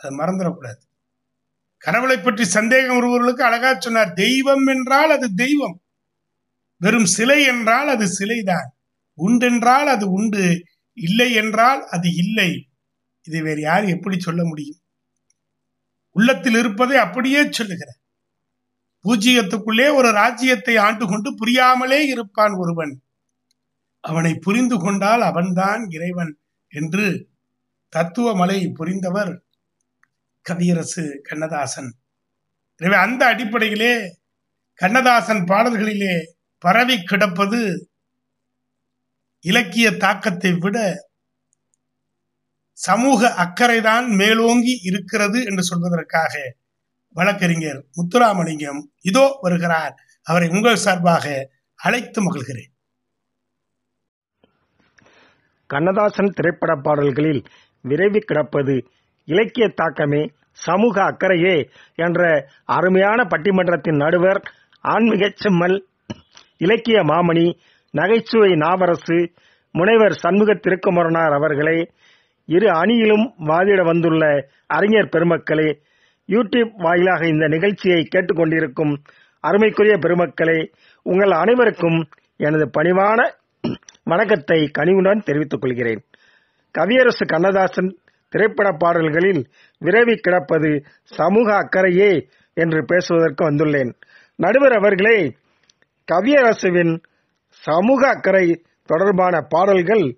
அது 0.00 0.12
மறந்துடக்கூடாது. 0.18 0.82
கடவுளை 1.82 2.16
பற்றி 2.18 2.44
சந்தேகம் 2.56 2.96
ஒருவர்களுக்கு 2.96 3.42
அழகா 3.44 3.70
சொன்னார் 3.78 4.12
தெய்வம் 4.14 4.66
என்றால் 4.66 5.10
அது 5.10 5.26
தெய்வம் 5.34 5.76
வெறும் 6.80 7.08
சிலை 7.16 7.40
என்றால் 7.44 7.88
அது 7.88 8.06
சிலைதான் 8.18 8.68
உண்டென்றால் 9.18 9.88
அது 9.94 10.06
உண்டு 10.10 10.44
இல்லை 10.98 11.28
என்றால் 11.34 11.80
அது 11.86 12.08
இல்லை. 12.14 12.50
இதை 13.26 13.40
வேறு 13.42 13.60
யார் 13.60 13.84
எப்படி 13.86 14.16
சொல்ல 14.20 14.40
முடியும்? 14.44 14.80
உள்ளத்தில் 16.16 16.54
இருப்பதை 16.54 16.96
அப்படியே 16.96 17.40
சொல்லுகிறார். 17.50 18.00
பூஜ்ஜியத்துக்குள்ளே 19.04 19.86
ஒரு 19.94 20.10
ராஜ்யத்தை 20.10 20.74
ஆண்டு 20.76 21.04
கொண்டு 21.06 21.30
புரியாமலே 21.34 22.00
இருப்பான் 22.06 22.52
ஒருவன். 22.52 22.92
அவனை 24.00 24.32
புரிந்து 24.34 24.76
கொண்டால் 24.78 25.20
அவன்தான் 25.20 25.82
இறைவன் 25.90 26.32
என்று 26.72 27.06
தத்துவமலை 27.88 28.58
புரிந்தவர் 28.78 29.32
கவியரசு 30.46 31.04
கண்ணதாசன். 31.22 31.90
எனவே 32.80 32.96
அந்த 32.96 33.22
அடிப்படையிலே 33.26 33.94
கண்ணதாசன் 34.80 35.42
பாடல்களிலே 35.44 36.14
பரவி 36.58 36.96
கிடப்பது 37.02 37.60
இலக்கிய 39.44 39.86
தாக்கத்தை 39.96 40.52
விட 40.52 40.78
சமூக 42.78 43.28
அக்கறைதான் 43.44 44.06
மேலோங்கி 44.20 44.74
இருக்கிறது 44.82 45.38
என்று 45.44 45.62
சொல்வதற்காக. 45.70 46.34
வழக்கறிஞர் 47.16 47.80
முத்துராமலிங்கம் 47.96 48.80
இதோ 49.02 49.24
வருகிறார். 49.40 49.92
அவரை 50.26 50.48
உங்கள் 50.48 50.82
சார்பாக 50.84 51.24
அழைத்து 51.78 52.20
மகிழ்கிறேன். 52.22 52.70
கண்ணதாசன் 55.70 56.34
திரைப்பட 56.34 56.72
பாடல்களில் 56.76 57.42
விரைவி 57.84 58.20
கிடப்பது 58.20 58.74
இலக்கிய 59.28 59.66
தாக்கமே 59.74 60.22
சமூக 60.58 60.96
அக்கறையே 61.02 61.54
என்ற 61.96 62.20
அருமையான 62.64 63.20
பட்டிமன்றத்தின் 63.24 63.96
நடுவர் 63.96 64.40
ஆன்மீக 64.84 65.24
செம்மல் 65.34 65.76
இலக்கிய 66.56 66.98
மாமணி 67.02 67.46
நகைச்சுவை 67.94 68.50
நாவரசு 68.54 69.18
முனைவர் 69.74 70.14
சண்முக 70.14 70.50
திருக்குமரனார் 70.54 71.32
அவர்களே 71.32 71.78
இரு 72.48 72.68
அணியிலும் 72.80 73.26
வாதிட 73.46 73.80
வந்துள்ள 73.84 74.24
அறிஞர் 74.66 75.12
பெருமக்களே 75.12 75.68
யூடியூப் 76.28 76.70
வாயிலாக 76.74 77.26
இந்த 77.26 77.48
நிகழ்ச்சியை 77.48 78.08
கேட்டுக்கொண்டிருக்கும் 78.14 78.94
அருமைக்குரிய 79.40 79.94
பெருமக்களே 79.94 80.72
உங்கள் 81.02 81.30
அனைவருக்கும் 81.30 82.08
எனது 82.36 82.70
பணிவான 82.78 83.30
வணக்கத்தை 84.04 84.70
கனிவுடன் 84.72 85.22
தெரிவித்துக் 85.22 85.60
கொள்கிறேன். 85.60 86.02
கவியரசு 86.70 87.24
கண்ணதாசன் 87.26 87.96
திரைப்பட 88.28 88.70
பாடல்களில் 88.78 89.46
விரைவி 89.80 90.14
கிடப்பது 90.14 90.84
சமூக 91.04 91.48
அக்கறையே 91.54 92.28
என்று 92.54 92.84
பேசுவதற்கு 92.84 93.50
வந்துள்ளேன். 93.50 93.92
நடுவர் 94.36 94.72
அவர்களே 94.72 95.36
கவியரசுவின் 96.12 97.02
சமூக 97.48 98.08
அக்கறை 98.08 98.64
தொடர்பான 98.86 99.40
பாடல்கள் 99.48 100.16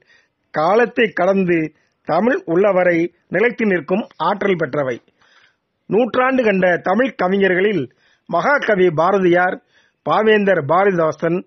காலத்தை 0.51 1.09
கடந்து 1.09 1.73
தமிழ் 2.05 2.43
உள்ளவரை 2.45 3.15
நிலைத்து 3.29 3.67
நிற்கும் 3.67 4.07
ஆற்றல் 4.17 4.57
பெற்றவை. 4.57 4.99
நூற்றாண்டு 5.87 6.43
கண்ட 6.43 6.81
தமிழ் 6.83 7.15
கவிஞர்களில் 7.23 7.91
மகாகவி 8.27 8.91
பாரதியார் 8.91 9.63
பாவேந்தர் 10.11 10.63
பாரதிதாசன் 10.69 11.39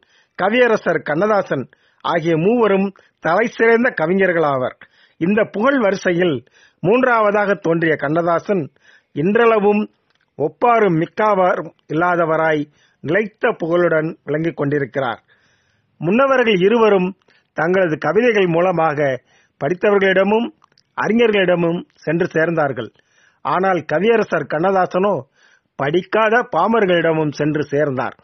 கவியரசர் 0.41 1.01
கண்ணதாசன் 1.01 1.69
ஆகிய 2.01 2.37
மூவரும் 2.37 2.91
தலை 3.19 3.47
சிறந்த 3.47 3.93
கவிஞர்களாவர். 4.01 4.75
இந்த 5.17 5.43
புகழ் 5.43 5.79
வரிசையில் 5.79 6.43
மூன்றாவதாக 6.79 7.53
தோன்றிய 7.53 7.95
கண்ணதாசன் 7.95 8.71
இன்றளவும் 9.11 9.89
ஒப்பாரும் 10.37 10.99
மிக்காவர் 10.99 11.59
இல்லாதவராய் 11.93 12.63
நிலைத்த 13.01 13.51
புகழுடன் 13.57 14.17
விளங்கிக் 14.23 14.55
கொண்டிருக்கிறார். 14.55 15.21
முன்னவர்கள் 15.97 16.59
இருவரும் 16.59 17.15
தங்களது 17.53 17.97
கவிதைகள் 17.97 18.47
மூலமாக 18.47 19.21
படித்தவர்களிடமும் 19.61 20.47
அறிஞர்களிடமும் 21.01 21.81
சென்று 21.95 22.25
சேர்ந்தார்கள். 22.25 22.89
ஆனால் 23.41 23.79
கவியரசர் 23.93 24.51
கண்ணதாசனோ 24.53 25.15
படிக்காத 25.75 26.35
பாமர்களிடமும் 26.55 27.31
சென்று 27.31 27.63
சேர்ந்தார். 27.63 28.15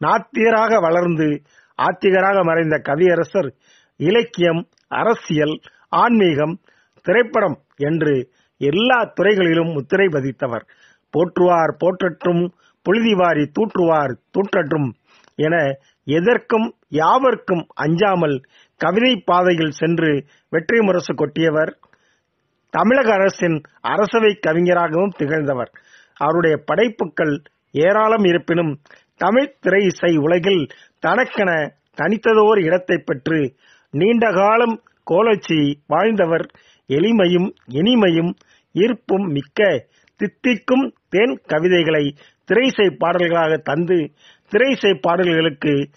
நாத்தியராக 0.00 0.80
வளர்ந்து 0.80 1.42
ஆத்திகராக 1.78 2.44
மறைந்த 2.44 2.76
கவியரசர் 2.88 3.48
இலக்கியம் 3.96 4.68
அரசியல் 4.88 5.60
ஆன்மீகம் 5.88 6.54
திரைப்படம் 7.02 7.56
என்று 7.76 8.30
எல்லா 8.60 8.98
துறைகளிலும் 9.14 9.72
முத்திரை 9.72 10.06
பதித்தவர். 10.06 10.64
போற்றுவார் 11.14 11.72
போற்றற்றும் 11.84 12.42
புழுதிவாரி 12.86 13.44
தூற்றுவார் 13.52 14.12
தூற்றற்றும் 14.30 14.88
என 15.36 15.56
எதற்கும் 16.04 16.74
யாவர்க்கும் 16.88 17.66
அஞ்சாமல் 17.74 18.36
கவிதை 18.76 19.22
பாதையில் 19.24 19.70
சென்று 19.70 20.10
வெற்றி 20.50 20.78
முரசு 20.78 21.14
கொட்டியவர். 21.14 21.72
தமிழக 22.70 23.12
அரசின் 23.12 23.60
அரசவை 23.80 24.34
கவிஞராகவும் 24.34 25.14
திகழ்ந்தவர். 25.16 25.70
அவருடைய 26.16 26.56
படைப்புகள் 26.64 27.42
ஏராளம் 27.72 28.24
இருப்பினும் 28.24 28.78
தமிழ் 29.16 29.54
திரை 29.60 29.84
இசை 29.84 30.16
உலகில் 30.16 30.66
தனக்கென 30.98 31.50
தனித்ததோர் 31.94 32.60
இடத்தை 32.62 32.96
பெற்று 33.04 33.54
நீண்ட 33.90 34.32
காலம் 34.32 34.82
கோலச்சி 35.10 35.74
வாழ்ந்தவர். 35.86 36.46
எளிமையும் 36.88 37.48
இனிமையும் 37.70 38.32
ஈர்ப்பும் 38.74 39.26
மிக்க 39.28 39.86
தித்திக்கும் 40.16 40.92
தேன் 41.08 41.40
கவிதைகளை 41.46 42.14
திரைசை 42.44 42.96
பாடல்களாக 42.98 43.56
தந்து 43.56 44.12
திரைசை 44.48 44.94
பாடல்களுக்கு 45.00 45.88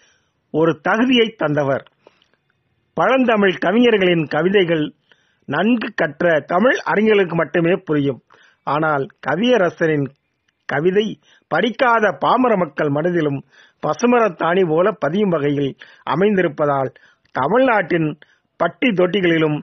ஒரு 0.51 0.79
தகுதியை 0.81 1.33
தந்தவர். 1.37 1.83
பழந்தமிழ் 2.93 3.55
கவிஞர்களின் 3.59 4.25
கவிதைகள் 4.25 4.93
நன்கு 5.45 5.89
கற்ற 5.95 6.39
தமிழ் 6.45 6.77
அறிஞர்களுக்கு 6.83 7.35
மட்டுமே 7.35 7.73
புரியும். 7.85 8.21
ஆனால் 8.63 9.05
கவியரசனின் 9.27 10.05
கவிதை 10.65 11.19
படிக்காத 11.47 12.17
பாமர 12.19 12.57
மக்கள் 12.57 12.89
மனதிலும் 12.89 13.39
பசுமரத்தாணி 13.83 14.63
போல 14.67 14.91
பதியும் 14.91 15.29
வகையில் 15.29 15.75
அமைந்திருப்பதால் 16.05 16.91
தமிழ்நாட்டின் 17.31 18.17
பட்டி 18.59 18.89
தொட்டிகளிலும் 18.89 19.57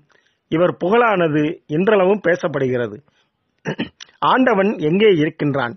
இவர் 0.48 0.76
புகழானது 0.84 1.42
இன்றளவும் 1.66 2.20
பேசப்படுகிறது. 2.28 2.96
ஆண்டவன் 4.18 4.78
எங்கே 4.78 5.10
இருக்கின்றான்? 5.12 5.74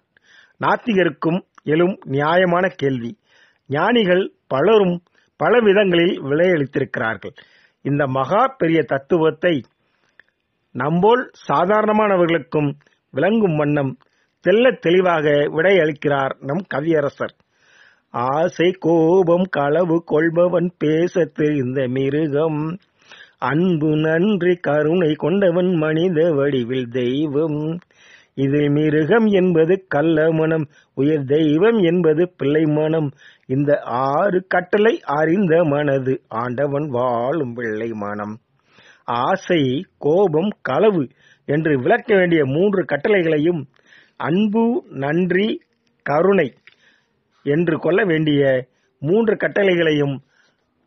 நாத்திகருக்கும் 0.61 1.39
எழும் 1.63 1.97
நியாயமான 2.03 2.67
கேள்வி. 2.67 3.11
ஞானிகள் 3.69 4.33
பலரும் 4.47 5.03
பல 5.39 5.59
விதங்களில் 5.59 6.21
விளையளித்திருக்கிறார்கள் 6.21 7.35
இந்த 7.81 8.07
மகா 8.07 8.55
பெரிய 8.57 8.83
தத்துவத்தை 8.83 9.63
நம்போல் 10.77 11.23
சாதாரணமானவர்களுக்கும் 11.51 12.71
விளங்கும் 13.12 13.55
வண்ணம் 13.55 13.97
தெல்ல 14.45 14.79
தெளிவாக 14.79 15.29
விடையளிக்கிறார் 15.29 16.33
நம் 16.39 16.65
கவியரசர். 16.73 17.36
ஆசை 18.09 18.75
கோபம் 18.79 19.43
களவு 19.49 20.03
கொள்பவன் 20.03 20.71
பேச 20.77 21.25
தெரிந்த 21.25 21.88
மிருகம். 21.88 22.77
அன்பு 23.38 23.95
நன்றி 23.95 24.55
கருணை 24.55 25.13
கொண்டவன் 25.13 25.75
மனித 25.75 26.31
வடிவில் 26.31 26.88
தெய்வம். 26.89 27.79
இதில் 28.33 28.69
மிருகம் 28.69 29.25
என்பது 29.25 29.86
கள்ள 29.88 30.31
மனம் 30.31 30.65
உயர் 30.93 31.23
தெய்வம் 31.23 31.77
என்பது 31.77 32.33
பிள்ளை 32.38 32.63
மனம். 32.63 33.12
இந்த 33.45 33.79
ஆறு 33.83 34.45
கட்டளை 34.47 35.01
அறிந்த 35.05 35.63
மனது 35.63 36.21
ஆண்டவன் 36.27 36.88
வாழும் 36.89 37.53
பிள்ளை 37.53 37.89
மனம். 37.93 38.38
ஆசை 39.05 39.85
கோபம் 39.97 40.49
களவு 40.61 41.07
என்று 41.45 41.79
விளக்க 41.79 42.15
வேண்டிய 42.15 42.45
மூன்று 42.45 42.85
கட்டளைகளையும் 42.85 43.61
அன்பு 44.17 44.83
நன்றி 44.89 45.61
கருணை 46.03 46.53
என்று 47.43 47.79
கொள்ள 47.79 48.03
வேண்டிய 48.05 48.67
மூன்று 48.99 49.33
கட்டளைகளையும் 49.35 50.15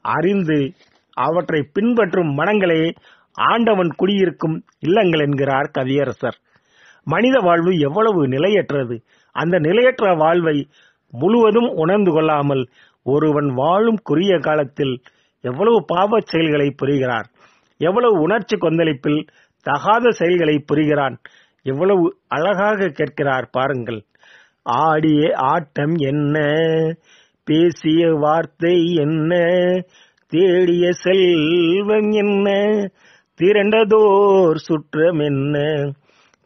அறிந்து 0.00 0.72
அவற்றை 1.12 1.68
பின்பற்றும் 1.72 2.38
மனங்களே 2.38 2.94
ஆண்டவன் 3.32 3.88
குடியிருக்கும் 3.96 4.64
இல்லங்கள் 4.78 5.20
என்கிறார் 5.20 5.70
கவியரசர். 5.78 6.36
மனித 7.04 7.38
வாழ்வு 7.38 7.78
எவ்வளவு 7.78 8.28
நிலையற்றது. 8.28 9.02
அந்த 9.32 9.58
நிலையற்ற 9.58 10.14
வாழ்வை 10.14 10.68
முழுவதும் 11.10 11.68
உணர்ந்து 11.74 12.10
கொள்ளாமல் 12.10 12.68
ஒருவன் 13.02 13.46
வாழும் 13.54 13.98
குறுகிய 14.02 14.38
காலத்தில் 14.38 15.00
எவ்வளவு 15.40 15.84
பாவச் 15.84 16.26
செயல்களை 16.26 16.70
புரிகிறார். 16.70 17.26
எவ்வளவு 17.78 18.20
உணர்ச்சி 18.20 18.56
கொந்தளிப்பில் 18.56 19.26
தகாத 19.62 20.10
செயல்களை 20.10 20.58
புரிகிறான் 20.58 21.16
எவ்வளவு 21.62 22.16
அழகாக 22.28 22.88
கேட்கிறார் 22.88 23.48
பாருங்கள். 23.52 24.04
ஆடிய 24.62 25.34
ஆட்டம் 25.36 25.94
என்ன 25.94 26.36
பேசிய 27.44 28.12
வார்த்தை 28.12 28.94
என்ன 28.94 29.40
தேடிய 30.28 30.92
செல்வம் 30.92 32.10
என்ன 32.10 32.48
திரண்டதோர் 33.40 34.54
சுற்றம் 34.54 35.18
என்ன. 35.18 35.56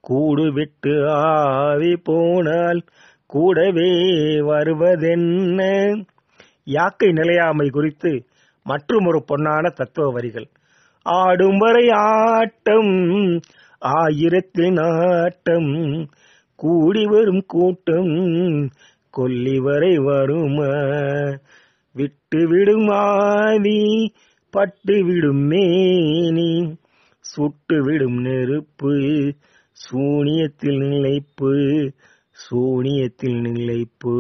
கூடு 0.01 0.53
விட்டு 0.53 1.09
ஆவி 1.09 1.97
போனால் 1.97 2.81
கூடவே 3.27 3.91
வருவதென்ன? 4.41 5.61
யாக்கை 6.65 7.13
நிலையாமை 7.13 7.69
குறித்து 7.69 8.27
மற்றுமொரு 8.63 9.25
பொன்னான 9.29 9.73
தத்துவ 9.73 10.11
வரிகள். 10.11 10.49
ஆடும் 11.13 11.59
வரை 11.59 11.89
ஆட்டம் 11.89 13.41
ஆயிரத்தில் 13.79 14.73
நாட்டம் 14.73 15.71
கூடி 16.55 17.05
வரும் 17.07 17.43
கூட்டம் 17.47 18.13
கொல்லி 19.11 19.59
வரை 19.59 19.97
வருமா. 19.99 20.73
விட்டு 21.93 22.49
விடும் 22.49 22.89
ஆவி 22.89 24.13
பட்டு 24.51 25.05
விடும் 25.05 25.43
மேனி 25.47 26.77
சுட்டு 27.21 27.83
விடும் 27.83 28.19
நெருப்பு 28.21 28.95
சூனியத்தில் 29.73 30.79
நிலைப்பு 30.79 31.55
சூனியத்தில் 32.31 33.41
நிலைப்பு. 33.41 34.17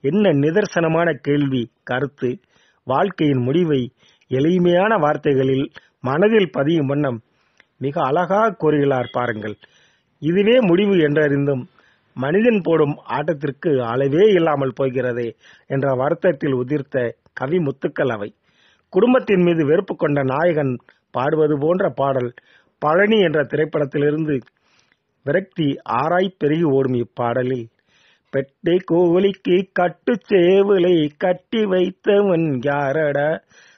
என்ன 0.00 0.32
நிதர்சனமான 0.32 1.12
கேள்வி 1.12 1.70
கருத்து. 1.82 2.38
வாழ்க்கையின் 2.84 3.42
முடிவை 3.42 3.90
எளிமையான 4.28 4.96
வார்த்தைகளில் 4.96 5.66
மனதில் 6.08 6.50
பதியும் 6.50 6.86
வண்ணம் 6.86 7.18
மிக 7.78 7.94
அழகாக 8.02 8.54
கூறுகிறார் 8.62 9.10
பாருங்கள். 9.12 9.56
இதுவே 10.22 10.56
முடிவு 10.60 10.94
என்றறிந்தும் 11.06 11.62
மனிதன் 12.16 12.60
போடும் 12.62 12.94
ஆட்டத்திற்கு 13.16 13.70
அளவே 13.92 14.24
இல்லாமல் 14.32 14.76
போகிறதே 14.76 15.28
என்ற 15.74 15.86
வருத்தத்தில் 15.94 16.54
உதிர்த்த 16.54 16.96
கவி 17.32 17.58
முத்துக்கள் 17.58 18.12
அவை. 18.16 18.30
குடும்பத்தின் 18.92 19.42
மீது 19.42 19.62
வெறுப்பு 19.66 19.94
கொண்ட 19.96 20.20
நாயகன் 20.32 20.72
பாடுவது 21.14 21.54
போன்ற 21.58 21.84
பாடல் 22.00 22.30
பழனி 22.82 23.18
என்ற 23.20 23.40
திரைப்படத்திலிருந்து 23.44 24.34
விரக்தி 25.26 25.68
ஆராய் 26.00 26.36
பெருகி 26.38 26.66
ஓடும் 26.76 26.98
இப்பாடலில் 27.02 27.66
பெட்டை 28.32 28.76
கோழிக்கு 28.90 29.56
கட்டு 29.72 30.12
சேவலை 30.30 30.96
கட்டி 31.24 31.62
வைத்தவன் 31.64 32.46
யாரடா? 32.64 33.28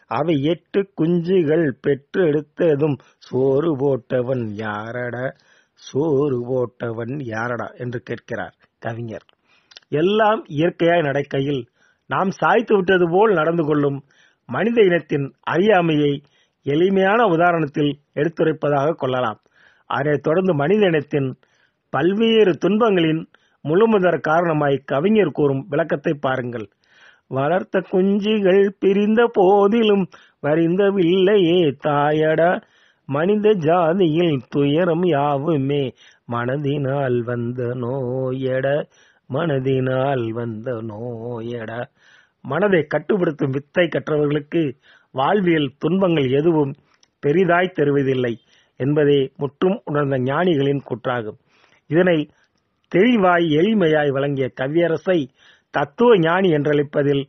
அவை 0.09 0.42
எட்டு 0.42 0.90
குஞ்சுகள் 1.01 1.66
பெற்றெடுத்ததும் 1.87 2.99
சோறு 3.18 3.71
போட்டவன் 3.77 4.44
யாரடா? 4.53 5.33
சோறு 5.75 6.38
போட்டவன் 6.51 7.21
யாரடா? 7.25 7.66
என்று 7.77 8.01
கேட்கிறார் 8.01 8.55
கவிஞர். 8.79 9.27
எல்லாம் 9.88 10.44
இயற்கையாய் 10.49 11.03
நடக்கையில் 11.03 11.68
நாம் 12.07 12.31
சாய்த்து 12.31 12.75
விட்டது 12.75 13.07
போல் 13.11 13.33
நடந்து 13.33 13.64
கொள்ளும் 13.64 14.05
மனித 14.47 14.83
இனத்தின் 14.83 15.35
அறியாமையை 15.40 16.23
எளிமையான 16.62 17.25
உதாரணத்தில் 17.25 17.92
எடுத்துரைப்பதாக 18.14 18.90
கொள்ளலாம். 18.92 19.40
அதனைத் 19.87 20.23
தொடர்ந்து 20.23 20.55
மனித 20.55 20.87
இனத்தின் 20.87 21.38
பல்வேறு 21.90 22.53
துன்பங்களின் 22.53 23.27
முழுமுதற் 23.68 24.21
காரணமாய் 24.21 24.83
கவிஞர் 24.85 25.31
கூறும் 25.31 25.66
விளக்கத்தை 25.68 26.12
பாருங்கள். 26.21 26.68
வளர்த்த 27.29 27.79
குஞ்சுகள் 27.79 28.69
பிரிந்த 28.79 29.31
போதிலும் 29.33 30.09
வரிந்தவில்லையே 30.43 31.77
தாயடா. 31.85 32.62
மனித 33.07 33.51
ஜாதியில் 33.51 34.38
துயரம் 34.49 35.03
யாவுமே. 35.03 35.95
மனதினால் 36.33 37.19
வந்த 37.19 37.64
நோயட. 37.75 38.87
மனதினால் 39.33 40.29
வந்த 40.29 40.83
நோயட. 40.83 41.88
மனதை 42.41 42.83
கட்டுப்படுத்தும் 42.83 43.51
வித்தை 43.51 43.88
கற்றவர்களுக்கு 43.88 44.73
வாழ்வியல் 45.12 45.71
துன்பங்கள் 45.79 46.31
எதுவும் 46.31 46.75
பெரிதாய் 47.27 47.73
தருவதில்லை 47.75 48.35
என்பதே 48.77 49.33
முற்றும் 49.37 49.81
உணர்ந்த 49.85 50.19
ஞானிகளின் 50.19 50.81
கூற்றாகும். 50.88 51.38
இதனை 51.87 52.29
தெளிவாய் 52.88 53.45
எளிமையாய் 53.45 54.09
வழங்கிய 54.09 54.51
கவியரசை 54.61 55.29
தத்துவ 55.79 56.11
ஞானி 56.19 56.49
என்றழைப்பதில் 56.51 57.23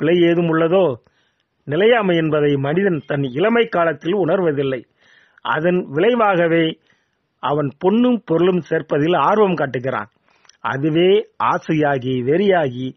பிழை 0.00 0.16
ஏதும் 0.20 0.50
உள்ளதோ? 0.52 0.86
நிலையாமை 1.66 2.14
என்பதை 2.16 2.50
மனிதன் 2.56 2.98
தன் 3.06 3.24
இளமை 3.36 3.64
காலத்தில் 3.66 4.16
உணர்வதில்லை. 4.16 4.80
அதன் 5.44 5.80
விளைவாகவே 5.88 6.64
அவன் 7.42 7.70
பொன்னும் 7.78 8.18
பொருளும் 8.24 8.62
சேர்ப்பதில் 8.70 9.16
ஆர்வம் 9.28 9.54
காட்டுகிறான். 9.54 10.10
அதுவே 10.64 11.10
ஆசையாகி 11.44 12.14
வெறியாகி 12.28 12.88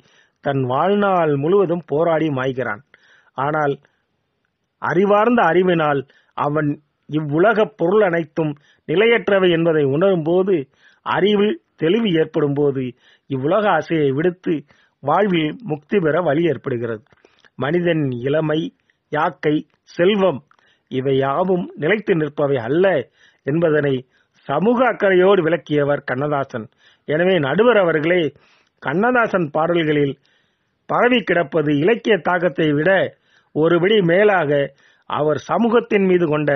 தன் 0.43 0.61
வாழ்நாள் 0.63 1.33
முழுவதும் 1.35 1.83
போராடி 1.87 2.27
மாய்கிறான். 2.29 2.81
ஆனால் 3.37 3.73
அறிவார்ந்த 4.81 5.41
அறிவினால் 5.43 6.01
அவன் 6.37 6.69
இவ்வுலக 7.09 7.59
பொருள் 7.79 8.03
அனைத்தும் 8.07 8.51
நிலையற்றவை 8.87 9.49
என்பதை 9.49 9.83
உணரும்போது 9.85 10.55
அறிவில் 11.05 11.55
தெளிவு 11.75 12.09
ஏற்படும் 12.11 12.53
போது 12.53 12.83
இவ்வுலக 13.29 13.65
ஆசையை 13.69 14.09
விடுத்து 14.17 14.53
வாழ்வில் 15.03 15.51
முக்தி 15.71 15.97
பெற 15.99 16.21
வழி 16.21 16.43
ஏற்படுகிறது. 16.51 17.03
மனிதன் 17.55 18.03
இளமை 18.27 18.59
யாக்கை 19.11 19.55
செல்வம் 19.95 20.39
இவை 20.91 21.15
யாவும் 21.17 21.65
நிலைத்து 21.75 22.13
நிற்பவை 22.15 22.57
அல்ல 22.67 22.85
என்பதனை 23.45 23.95
சமூக 24.47 24.79
அக்கறையோடு 24.91 25.41
விளக்கியவர் 25.47 26.07
கண்ணதாசன். 26.09 26.65
எனவே 27.07 27.35
நடுவர் 27.39 27.77
அவர்களே 27.77 28.21
கண்ணதாசன் 28.83 29.47
பாடல்களில் 29.55 30.13
பரவி 30.89 31.19
கிடப்பது 31.23 31.71
இலக்கிய 31.83 32.15
தாக்கத்தை 32.17 32.67
விட 32.73 32.91
ஒருபடி 33.55 33.97
மேலாக 34.11 34.51
அவர் 35.09 35.39
சமூகத்தின் 35.49 36.05
மீது 36.05 36.25
கொண்ட 36.27 36.51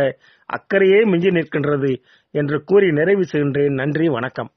அக்கறையே 0.49 0.99
மிஞ்சி 1.11 1.29
நிற்கின்றது 1.29 1.91
என்று 2.33 2.57
கூறி 2.63 2.87
நிறைவு 2.91 3.23
செய்கின்றேன். 3.31 3.77
நன்றி 3.81 4.07
வணக்கம். 4.09 4.49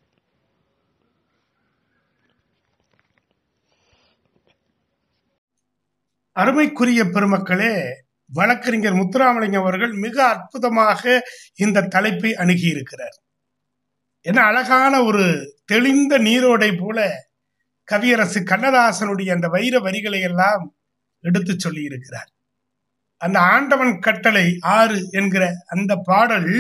அருமைக்குரிய 6.36 7.00
பெருமக்களே 7.04 7.74
வழக்கறிஞர் 8.30 8.94
முத்துராமலிங்கம் 8.94 9.64
அவர்கள் 9.64 9.92
மிக 9.92 10.16
அற்புதமாக 10.28 11.02
இந்த 11.54 11.86
தலைப்பை 11.94 12.30
அணுகியிருக்கிறார். 12.32 13.16
என்ன 14.20 14.40
அழகான 14.42 14.94
ஒரு 15.02 15.24
தெளிந்த 15.64 16.18
நீரோடை 16.18 16.70
போல 16.78 16.98
கவியரசு 17.88 18.40
கண்ணதாசனுடைய 18.40 19.30
அந்த 19.32 19.48
வைர 19.48 19.78
வரிகளை 19.78 20.20
எல்லாம் 20.20 20.64
எடுத்து 21.24 21.52
சொல்லியிருக்கிறார். 21.56 22.30
அந்த 23.20 23.38
ஆண்டவன் 23.40 23.98
கட்டளை 23.98 24.46
ஆறு 24.60 24.98
என்கிற 25.10 25.44
அந்த 25.66 25.92
பாடல் 25.96 26.50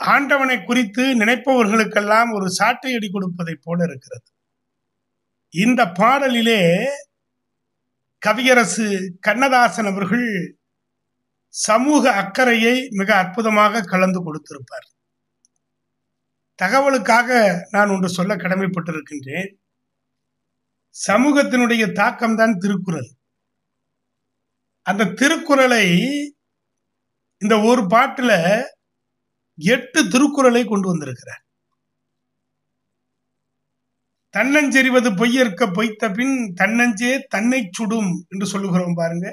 ஆண்டவனை 0.00 0.64
குறித்து 0.64 1.04
நினைப்பவர்களுக்கெல்லாம் 1.18 2.30
ஒரு 2.32 2.46
சாட்டையடி 2.58 3.08
கொடுப்பதை 3.10 3.54
போல 3.62 3.84
இருக்கிறது. 3.84 4.26
இந்த 5.50 5.82
பாடலிலே 6.00 6.60
கவியரசு 8.26 8.86
கண்ணதாசன் 9.20 9.86
அவர்கள் 9.86 10.58
சமூக 11.48 12.12
அக்கறையை 12.12 12.88
மிக 12.90 13.16
அற்புதமாக 13.16 13.80
கலந்து 13.80 14.20
கொடுத்திருப்பார். 14.20 14.86
தகவலுக்காக 16.62 17.30
நான் 17.70 17.88
ஒன்று 17.88 18.08
சொல்ல 18.08 18.36
கடமைப்பட்டிருக்கின்றேன். 18.36 19.50
சமூகத்தினுடைய 21.06 21.84
தாக்கம்தான் 22.00 22.54
திருக்குறள். 22.56 23.10
அந்த 24.86 25.04
திருக்குறளை 25.04 25.86
இந்த 27.38 27.60
ஒரு 27.60 27.86
பாட்டில் 27.86 28.64
எட்டு 29.58 30.08
திருக்குறளை 30.08 30.64
கொண்டு 30.64 30.88
வந்திருக்கிறார். 30.88 31.42
தன்னஞ்செறிவது 34.34 35.08
பொய்யற்க 35.20 35.62
பொய்த்த 35.72 36.10
பின் 36.10 36.36
தன்னஞ்சே 36.60 37.12
தன்னை 37.28 37.60
சுடும் 37.70 38.12
என்று 38.28 38.46
சொல்லுகிறோம் 38.46 38.94
பாருங்க. 38.94 39.28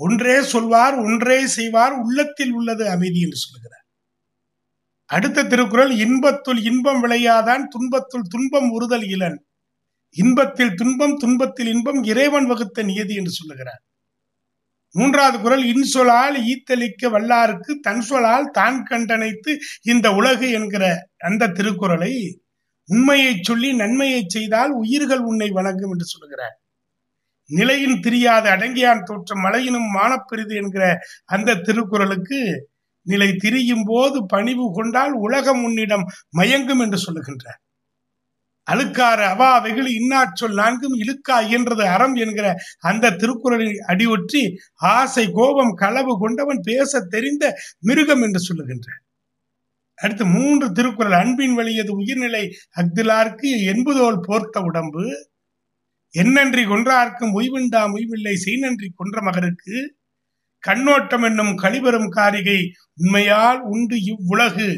ஒன்றே 0.00 0.36
சொல்வார் 0.42 0.96
ஒன்றே 0.98 1.38
செய்வார் 1.46 1.94
உள்ளத்தில் 2.02 2.52
உள்ளது 2.52 2.84
அமைதி 2.90 3.20
என்று 3.20 3.36
சொல்லுகிறார். 3.36 3.84
அடுத்த 5.10 5.44
திருக்குறள் 5.44 5.92
இன்பத்துள் 5.96 6.60
இன்பம் 6.62 7.00
விளையாதான் 7.04 7.64
துன்பத்துள் 7.68 8.26
துன்பம் 8.28 8.68
உறுதல் 8.70 9.06
இளன் 9.08 9.38
இன்பத்தில் 10.16 10.72
துன்பம் 10.74 11.16
துன்பத்தில் 11.16 11.66
இன்பம் 11.66 12.00
இறைவன் 12.04 12.46
வகுத்த 12.46 12.82
நியதி 12.82 13.14
என்று 13.14 13.30
சொல்லுகிறார். 13.30 13.82
மூன்றாவது 14.94 15.38
குரல் 15.40 15.64
இன்சொலால் 15.64 16.36
ஈத்தளிக்க 16.52 17.08
வல்லாருக்கு 17.10 17.72
தன் 17.80 18.00
சொலால் 18.00 18.46
தான் 18.50 18.78
கண்டனைத்து 18.90 19.52
இந்த 19.82 20.06
உலகு 20.12 20.46
என்கிற 20.50 20.84
அந்த 21.18 21.48
திருக்குறளை 21.48 22.12
உண்மையை 22.88 23.32
சொல்லி 23.40 23.70
நன்மையை 23.72 24.22
செய்தால் 24.28 24.72
உயிர்கள் 24.82 25.22
உன்னை 25.30 25.48
வணங்கும் 25.50 25.92
என்று 25.94 26.06
சொல்லுகிறார். 26.06 26.56
நிலையின் 27.50 28.00
தெரியாத 28.00 28.44
அடங்கியான் 28.56 29.04
தோற்றம் 29.04 29.44
மலையினும் 29.46 29.88
மானப்பெரிது 29.96 30.54
என்கிற 30.54 30.84
அந்த 31.26 31.58
திருக்குறளுக்கு 31.66 32.40
நிலை 33.06 33.28
திரியும் 33.36 33.84
போது 33.84 34.18
பணிவு 34.26 34.66
கொண்டால் 34.72 35.14
உலகம் 35.26 35.62
உன்னிடம் 35.64 36.04
மயங்கும் 36.38 36.82
என்று 36.84 36.98
சொல்லுகின்றார். 37.06 37.60
அழுக்காறு 38.66 39.24
அவா 39.24 39.50
வெகுளி 39.58 39.90
இன்னாச்சொல் 39.96 40.56
நான்கும் 40.60 40.96
இழுக்கா 41.02 41.36
இயன்றது 41.48 41.84
அறம் 41.86 42.16
என்கிற 42.16 42.46
அந்த 42.80 43.14
திருக்குறளில் 43.20 43.76
அடியொற்றி 43.86 44.42
ஆசை 44.94 45.24
கோபம் 45.32 45.74
களவு 45.74 46.14
கொண்டவன் 46.18 46.60
பேச 46.62 47.00
தெரிந்த 47.14 47.44
மிருகம் 47.80 48.22
என்று 48.22 48.40
சொல்லுகின்ற 48.40 48.88
அடுத்து 49.98 50.24
மூன்று 50.26 50.66
திருக்குறள். 50.72 51.16
அன்பின் 51.22 51.54
வழியது 51.54 51.92
உயிர்நிலை. 51.96 52.44
அக்திலார்க்கு 52.76 53.50
என்பதோல் 53.64 54.18
போர்த்த 54.20 54.60
உடம்பு. 54.60 55.04
என்னன்றி 56.14 56.62
கொன்றார்க்கும் 56.64 57.32
உய்விண்டாம் 57.38 57.94
உய்வில்லை 57.96 58.34
செய்நன்றி 58.36 58.88
கொன்ற 58.94 59.20
மகருக்கு. 59.22 59.76
கண்ணோட்டம் 60.64 61.22
என்னும் 61.22 61.54
கழிவரும் 61.58 62.08
காரிகை 62.08 62.58
உண்மையால் 62.94 63.60
உண்டு 63.72 63.96
இவ்வுலகு. 64.04 64.68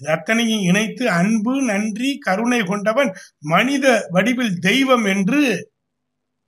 இது 0.00 0.08
அத்தனையும் 0.10 0.62
இணைத்து 0.62 1.04
அன்பு 1.10 1.52
நன்றி 1.62 2.10
கருணை 2.18 2.60
கொண்டவன் 2.62 3.10
மனித 3.46 3.86
வடிவில் 4.10 4.54
தெய்வம் 4.58 5.04
என்று 5.04 5.42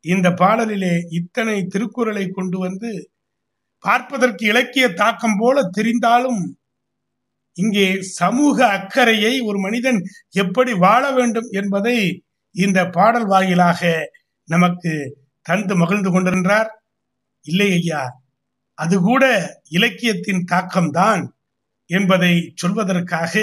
இந்த 0.04 0.28
பாடலிலே 0.30 0.94
இத்தனை 1.10 1.56
திருக்குறளை 1.66 2.24
கொண்டு 2.30 2.58
வந்து 2.58 2.90
பார்ப்பதற்கு 3.84 4.42
இலக்கிய 4.46 4.86
தாக்கம் 4.94 5.36
போல 5.38 5.62
தெரிந்தாலும் 5.76 6.42
இங்கே 7.56 7.86
சமூக 8.02 8.56
அக்கறையை 8.68 9.32
ஒரு 9.40 9.58
மனிதன் 9.58 10.00
எப்படி 10.34 10.72
வாழ 10.74 11.02
வேண்டும் 11.10 11.48
என்பதை 11.50 11.98
இந்த 12.54 12.80
பாடல் 12.88 13.26
வாயிலாக 13.26 13.80
நமக்கு 14.48 14.92
தந்து 15.46 15.74
மகிழ்ந்து 15.76 16.10
கொண்டிருந்தார் 16.10 16.70
இல்லை 17.46 17.70
ஐயா 17.72 18.02
அது 18.78 18.96
கூட 19.00 19.24
இலக்கியத்தின் 19.68 20.42
தாக்கம்தான் 20.52 21.22
என்பதை 21.90 22.32
சொல்வதற்காக 22.62 23.34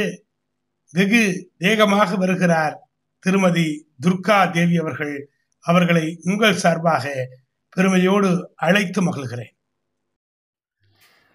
வெகு 0.94 1.24
வேகமாக 1.58 2.16
வருகிறார் 2.16 2.76
திருமதி 3.24 3.68
துர்கா 4.04 4.38
தேவி 4.52 4.76
அவர்கள். 4.78 5.16
அவர்களை 5.66 6.06
உங்கள் 6.24 6.62
சார்பாக 6.64 7.06
பெருமையோடு 7.70 8.30
அழைத்து 8.68 9.02
மகிழ்கிறேன். 9.02 9.54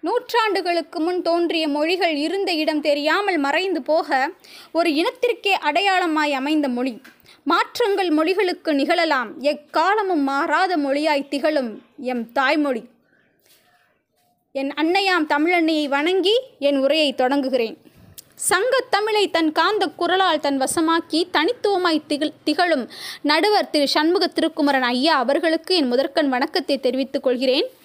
நூற்றாண்டுகளுக்கு 0.03 0.99
முன் 0.99 1.21
தோன்றிய 1.21 1.67
மொழிகள் 1.67 2.15
இருந்த 2.15 2.53
இடம் 2.53 2.81
தெரியாமல் 2.81 3.37
மறைந்து 3.37 3.81
போக 3.81 4.29
ஒரு 4.71 4.89
இனத்திற்கே 4.89 5.53
அடையாளமாய் 5.61 6.31
அமைந்த 6.31 6.67
மொழி. 6.67 7.01
மாற்றங்கள் 7.43 8.07
மொழிகளுக்கு 8.07 8.73
நிகழலாம். 8.73 9.41
எக்காலமும் 9.41 10.23
மாறாத 10.23 10.77
மொழியாய் 10.77 11.27
திகழும் 11.27 11.81
எம் 11.97 12.31
தாய்மொழி. 12.31 12.83
என் 14.51 14.73
அன்னையாம் 14.73 15.25
தமிழன்னையை 15.29 15.87
வணங்கி 15.87 16.39
என் 16.59 16.77
உரையை 16.77 17.13
தொடங்குகிறேன். 17.13 17.77
சங்கத் 18.49 18.89
தமிழை 18.89 19.29
தன் 19.29 19.51
காந்த 19.51 19.87
குரலால் 19.87 20.39
தன் 20.39 20.61
வசமாக்கி 20.61 21.23
தனித்துவமாய் 21.33 22.05
திகழ் 22.07 22.31
திகழும் 22.43 22.89
நடுவர் 23.21 23.69
திரு 23.69 23.87
சண்முக 23.87 24.27
திருக்குமரன் 24.27 24.83
ஐயா 24.83 25.17
அவர்களுக்கு 25.17 25.75
என் 25.75 25.87
முதற்கண் 25.87 26.29
வணக்கத்தை 26.29 26.79
தெரிவித்துக் 26.79 27.23
கொள்கிறேன். 27.23 27.78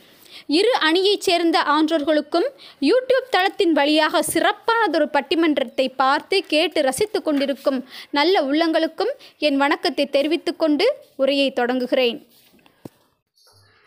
இரு 0.46 0.72
அணியைச் 0.78 1.26
சேர்ந்த 1.28 1.58
ஆன்றோர்களுக்கும் 1.60 2.48
யூடியூப் 2.80 3.30
தளத்தின் 3.30 3.72
வழியாக 3.72 4.22
சிறப்பானதொரு 4.32 5.08
பட்டிமன்றத்தை 5.12 5.88
பார்த்து 5.96 6.44
கேட்டு 6.46 6.82
ரசித்து 6.82 7.22
கொண்டிருக்கும் 7.22 7.80
நல்ல 8.10 8.42
உள்ளங்களுக்கும் 8.42 9.12
என் 9.38 9.56
வணக்கத்தை 9.56 10.06
தெரிவித்துக்கொண்டு 10.06 10.86
உரையை 11.16 11.52
தொடங்குகிறேன். 11.52 12.18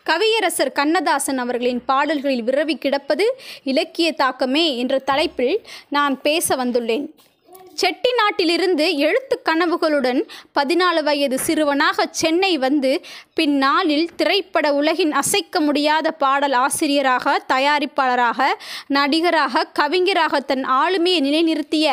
கவியரசர் 0.06 0.72
கண்ணதாசன் 0.72 1.38
அவர்களின் 1.38 1.80
பாடல்களில் 1.84 2.44
விரவி 2.44 2.74
கிடப்பது 2.74 3.24
இலக்கிய 3.62 4.12
தாக்கமே 4.12 4.76
என்ற 4.76 4.98
தலைப்பில் 4.98 5.56
நான் 5.88 6.20
பேச 6.20 6.56
வந்துள்ளேன். 6.56 7.06
செட்டி 7.78 8.10
நாட்டிலிருந்து 8.16 8.86
எழுத்து 8.98 9.36
கனவுகளுடன் 9.44 10.20
பதினாலு 10.58 11.00
வயது 11.02 11.36
சிறுவனாக 11.38 12.06
சென்னை 12.12 12.52
வந்து 12.58 12.92
பின்னாளில் 13.34 14.08
திரைப்பட 14.16 14.66
உலகின் 14.72 15.12
அசைக்க 15.12 15.60
முடியாத 15.60 16.10
பாடல் 16.12 16.56
ஆசிரியராக 16.64 17.36
தயாரிப்பாளராக 17.52 18.48
நடிகராக 18.88 19.64
கவிஞராக 19.72 20.40
தன் 20.40 20.66
ஆளுமையை 20.80 21.20
நிலைநிறுத்திய 21.28 21.86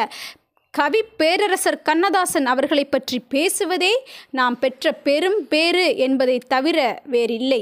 கவி 0.74 1.02
பேரரசர் 1.18 1.82
கண்ணதாசன் 1.82 2.46
அவர்களை 2.46 2.86
பற்றி 2.86 3.18
பேசுவதே 3.30 3.94
நாம் 4.32 4.60
பெற்ற 4.60 4.92
பெரும் 5.08 5.40
பேறு 5.48 5.86
என்பதை 5.98 6.38
தவிர 6.48 6.80
வேறில்லை. 7.06 7.62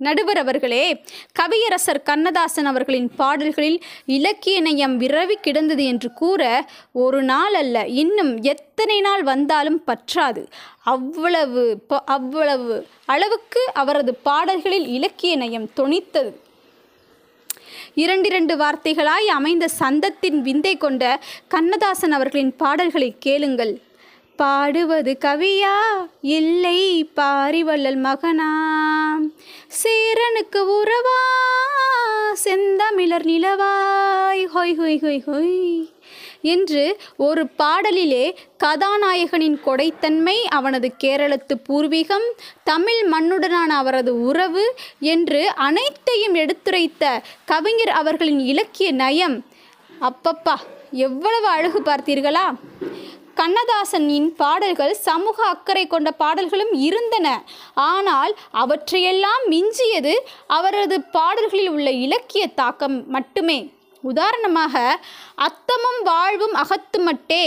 நடுவர் 0.00 0.36
அவர்களே 0.36 1.04
கவியரசர் 1.32 2.02
கண்ணதாசன் 2.02 2.66
அவர்களின் 2.66 3.10
பாடல்களில் 3.16 3.82
இலக்கிய 4.06 4.60
நயம் 4.60 5.00
விரவி 5.00 5.32
கிடந்தது 5.32 5.84
என்று 5.84 6.12
கூற 6.12 6.68
ஒரு 6.92 7.22
நாள் 7.22 7.54
அல்ல 7.54 7.86
இன்னும் 7.86 8.42
எத்தனை 8.42 9.00
நாள் 9.00 9.22
வந்தாலும் 9.22 9.82
பற்றாது. 9.86 10.46
அவ்வளவு 10.84 11.78
ப- 11.86 12.02
அவ்வளவு 12.04 12.86
அளவுக்கு 13.04 13.60
அவரது 13.74 14.14
பாடல்களில் 14.14 14.86
இலக்கிய 14.86 15.36
நயம் 15.36 15.70
தொனித்தது. 15.76 16.32
இரண்டிரண்டு 17.94 18.56
வார்த்தைகளாய் 18.56 19.26
அமைந்த 19.26 19.68
சந்தத்தின் 19.78 20.40
விந்தை 20.40 20.76
கொண்ட 20.76 21.20
கண்ணதாசன் 21.48 22.12
அவர்களின் 22.12 22.56
பாடல்களை 22.56 23.14
கேளுங்கள். 23.18 23.80
பாடுவது 24.40 25.16
கவியா? 25.20 25.76
இல்லை 26.20 27.10
பாரிவள்ளல் 27.16 27.96
மகனா? 27.96 28.52
சேரனுக்கு 29.66 30.82
உறவா? 30.82 31.22
செந்தமிழர் 32.32 33.24
நிலவாய்? 33.24 34.48
ஹொய் 34.54 34.74
ஹொய் 34.78 34.98
ஹொய் 35.04 35.22
ஹொய். 35.26 35.92
என்று 36.42 36.96
ஒரு 37.16 37.48
பாடலிலே 37.58 38.34
கதாநாயகனின் 38.56 39.60
கொடைத்தன்மை 39.66 40.42
அவனது 40.48 40.96
கேரளத்து 40.96 41.60
பூர்வீகம் 41.68 42.28
தமிழ் 42.64 43.06
மண்ணுடனான 43.12 43.68
அவரது 43.68 44.22
உறவு 44.22 44.74
என்று 45.00 45.54
அனைத்தையும் 45.54 46.34
எடுத்துரைத்த 46.34 47.22
கவிஞர் 47.44 47.88
அவர்களின் 47.88 48.38
இலக்கிய 48.38 48.92
நயம். 48.92 49.44
அப்பப்பா 50.00 50.54
எவ்வளவு 50.92 51.46
அழகு 51.46 51.80
பார்த்தீர்களா? 51.80 52.54
கண்ணதாசனின் 53.40 54.28
பாடல்கள் 54.36 54.94
சமூக 55.08 55.36
அக்கறை 55.44 55.86
கொண்ட 55.86 56.10
பாடல்களும் 56.22 56.72
இருந்தன. 56.88 57.26
ஆனால் 57.90 58.32
அவற்றையெல்லாம் 58.52 59.44
மிஞ்சியது 59.50 60.14
அவரது 60.46 60.96
பாடல்களில் 61.16 61.70
உள்ள 61.70 61.90
இலக்கிய 62.06 62.46
தாக்கம் 62.60 62.96
மட்டுமே. 63.08 63.58
உதாரணமாக 64.02 64.74
அத்தமும் 65.46 66.00
வாழ்வும் 66.04 66.54
அகத்துமட்டே 66.54 67.44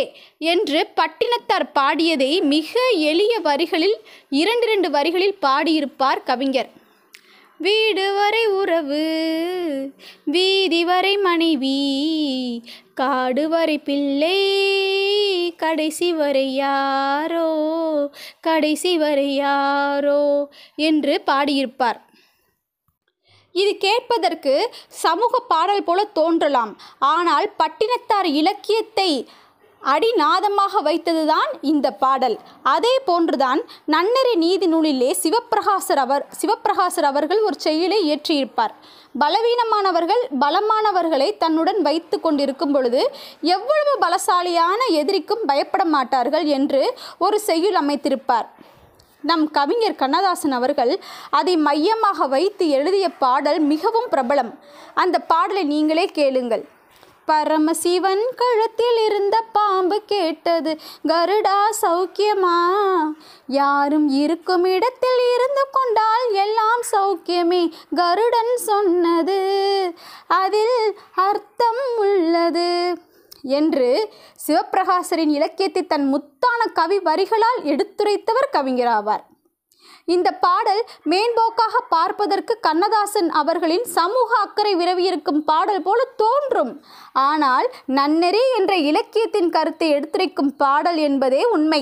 என்று 0.52 0.80
பட்டினத்தார் 1.00 1.66
பாடியதை 1.76 2.32
மிக 2.54 2.80
எளிய 3.12 3.34
வரிகளில் 3.40 3.98
இரண்டிரண்டு 4.42 4.90
வரிகளில் 4.90 5.38
பாடியிருப்பார் 5.42 6.24
கவிஞர். 6.24 6.70
வீடு 7.60 8.06
வரை 8.14 8.46
உறவு 8.60 9.04
வீதி 10.26 10.80
வரை 10.86 11.18
மனைவி 11.18 11.78
காடு 12.94 13.44
வரை 13.50 13.78
பிள்ளை 13.80 14.40
கடைசி 15.58 16.14
வரை 16.14 16.48
யாரோ 16.56 17.50
கடைசி 18.42 18.98
வரை 18.98 19.36
யாரோ 19.36 20.24
என்று 20.76 21.14
பாடியிருப்பார். 21.26 22.00
இது 23.52 23.72
கேட்பதற்கு 23.78 24.54
சமூக 24.88 25.40
பாடல் 25.48 25.84
போல 25.84 26.04
தோன்றலாம். 26.20 26.74
ஆனால் 27.00 27.48
பட்டினத்தார் 27.58 28.30
இலக்கியத்தை 28.42 29.12
அடிநாதமாக 29.92 30.82
வைத்ததுதான் 30.88 31.52
இந்த 31.72 31.88
பாடல். 32.04 32.36
அதே 32.74 32.94
போன்றுதான் 33.06 33.62
நன்னறி 33.94 34.34
நீதி 34.44 34.68
நூலிலே 34.74 35.12
சிவப்பிரகாசர் 35.24 36.02
அவர் 36.06 36.26
சிவப்பிரகாசர் 36.42 37.08
அவர்கள் 37.12 37.42
ஒரு 37.48 37.58
செயலை 37.66 38.00
இயற்றியிருப்பார். 38.10 38.74
பலவீனமானவர்கள் 39.22 40.24
பலமானவர்களை 40.44 41.30
தன்னுடன் 41.38 41.82
வைத்து 41.82 42.20
கொண்டிருக்கும் 42.20 42.72
பொழுது 42.72 43.02
எவ்வளவு 43.56 43.94
பலசாலியான 44.06 44.80
எதிரிக்கும் 45.02 45.46
பயப்பட 45.46 45.86
மாட்டார்கள் 45.96 46.46
என்று 46.58 46.82
ஒரு 47.18 47.40
செய்யுள் 47.40 47.80
அமைத்திருப்பார். 47.82 48.48
நம் 49.30 49.44
கவிஞர் 49.58 50.00
கண்ணதாசன் 50.00 50.56
அவர்கள் 50.60 50.94
அதை 51.40 51.58
மையமாக 51.68 52.28
வைத்து 52.28 52.64
எழுதிய 52.78 53.10
பாடல் 53.24 53.60
மிகவும் 53.72 54.10
பிரபலம். 54.14 54.52
அந்த 54.94 55.20
பாடலை 55.20 55.64
நீங்களே 55.64 56.06
கேளுங்கள். 56.20 56.64
பரமசிவன் 57.26 58.24
கழுத்தில் 58.36 59.06
இருந்த 59.06 59.44
பாம்பு 59.52 60.02
கேட்டது 60.06 60.80
கருடா 61.08 61.70
சௌக்கியமா? 61.82 62.58
யாரும் 63.48 64.10
இருக்கும் 64.10 64.66
இடத்தில் 64.66 65.22
இருந்து 65.36 65.68
கொண்டால் 65.72 66.34
எல்லாம் 66.34 66.82
சௌக்கியமே 66.92 67.72
கருடன் 67.96 68.56
சொன்னது. 68.56 69.40
அதில் 70.28 70.98
அர்த்தம் 71.16 71.84
உள்ளது. 71.98 72.98
என்று 73.42 74.14
சிவப்பிரகாசரின் 74.48 75.30
இலக்கியத்தை 75.30 75.86
தன் 75.86 76.14
முத்தான 76.14 76.72
கவி 76.74 77.00
வரிகளால் 77.00 77.64
எடுத்துரைத்தவர் 77.64 78.54
கவிஞராவார். 78.54 79.32
இந்த 80.08 80.30
பாடல் 80.32 80.82
மேம்போக்காக 81.12 81.76
பார்ப்பதற்கு 81.90 82.54
கண்ணதாசன் 82.60 83.30
அவர்களின் 83.30 83.86
சமூக 83.98 84.30
அக்கறை 84.36 84.74
விரவியிருக்கும் 84.76 85.42
பாடல் 85.50 85.82
போல 85.82 86.00
தோன்றும். 86.16 86.72
ஆனால் 87.28 87.68
நன்னெறி 88.00 88.44
என்ற 88.58 88.74
இலக்கியத்தின் 88.90 89.50
கருத்தை 89.50 89.90
எடுத்துரைக்கும் 89.90 90.56
பாடல் 90.56 90.98
என்பதே 90.98 91.44
உண்மை. 91.46 91.82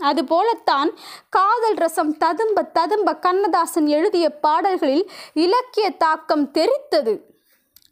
அதுபோலத்தான் 0.00 0.90
காதல் 1.28 1.74
ரசம் 1.74 2.12
ததும்ப 2.16 2.62
ததும்ப 2.62 3.14
கண்ணதாசன் 3.14 3.86
எழுதிய 3.86 4.26
பாடல்களில் 4.44 5.04
இலக்கிய 5.44 5.86
தாக்கம் 6.04 6.46
தெரித்தது. 6.58 7.14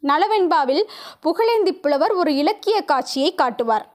நலவெண்பாவில் 0.03 0.83
புகழேந்தி 1.21 1.73
புலவர் 1.83 2.11
ஒரு 2.11 2.31
இலக்கிய 2.35 2.77
காட்சியை 2.81 3.31
காட்டுவார். 3.35 3.85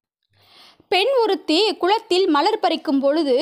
பெண் 0.89 1.13
ஒருத்தி 1.23 1.61
குளத்தில் 1.83 2.27
மலர் 2.29 2.63
பறிக்கும் 2.63 3.01
பொழுது 3.01 3.37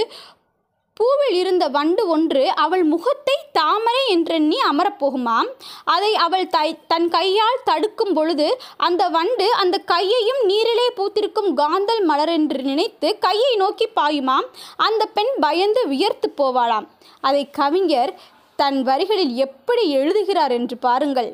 பூவில் 1.00 1.36
இருந்த 1.40 1.64
வண்டு 1.74 2.02
ஒன்று 2.14 2.42
அவள் 2.64 2.82
முகத்தை 2.84 3.36
தாமரை 3.58 4.02
என்றெண்ணி 4.14 4.58
அமரப்போகுமாம். 4.70 5.48
அதை 5.94 6.10
அவள் 6.24 6.48
தை 6.54 6.68
தன் 6.90 7.08
கையால் 7.14 7.62
தடுக்கும் 7.64 8.12
பொழுது 8.12 8.48
அந்த 8.86 9.02
வண்டு 9.08 9.46
அந்த 9.62 9.76
கையையும் 9.92 10.40
நீரிலே 10.50 10.88
பூத்திருக்கும் 10.98 11.50
காந்தல் 11.60 12.02
மலர் 12.10 12.32
என்று 12.38 12.60
நினைத்து 12.62 13.10
கையை 13.18 13.52
நோக்கி 13.56 13.88
பாயுமாம். 13.96 14.48
அந்த 14.88 15.02
பெண் 15.16 15.32
பயந்து 15.40 15.84
வியர்த்து 15.88 16.30
போவாளாம். 16.36 16.88
அதை 17.20 17.42
கவிஞர் 17.60 18.12
தன் 18.56 18.80
வரிகளில் 18.82 19.34
எப்படி 19.46 19.84
எழுதுகிறார் 19.90 20.54
என்று 20.58 20.76
பாருங்கள். 20.86 21.30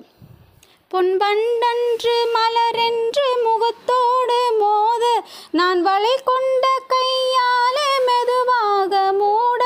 பொன்பண்டன்று 0.90 2.14
மலரென்று 2.34 3.24
முகத்தோடு 3.44 4.38
மோத 4.60 5.04
நான் 5.50 5.80
வளை 5.82 6.14
கொண்ட 6.24 6.64
கையாலே 6.92 7.90
மெதுவாக 8.06 9.02
மூட 9.12 9.60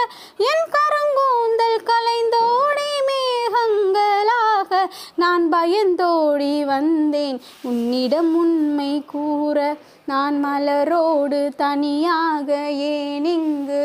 என் 0.48 0.66
கருங்கூந்தல் 0.74 1.78
கலைந்தோடி 1.90 2.90
மேகங்களாக 3.08 4.72
நான் 5.14 5.46
பயந்தோடி 5.52 6.52
வந்தேன். 6.64 7.40
உன்னிடம் 7.62 8.34
உண்மை 8.34 8.92
கூற 9.06 9.58
நான் 10.04 10.38
மலரோடு 10.44 11.40
தனியாக 11.56 12.48
ஏன் 12.90 13.28
இங்கு 13.36 13.81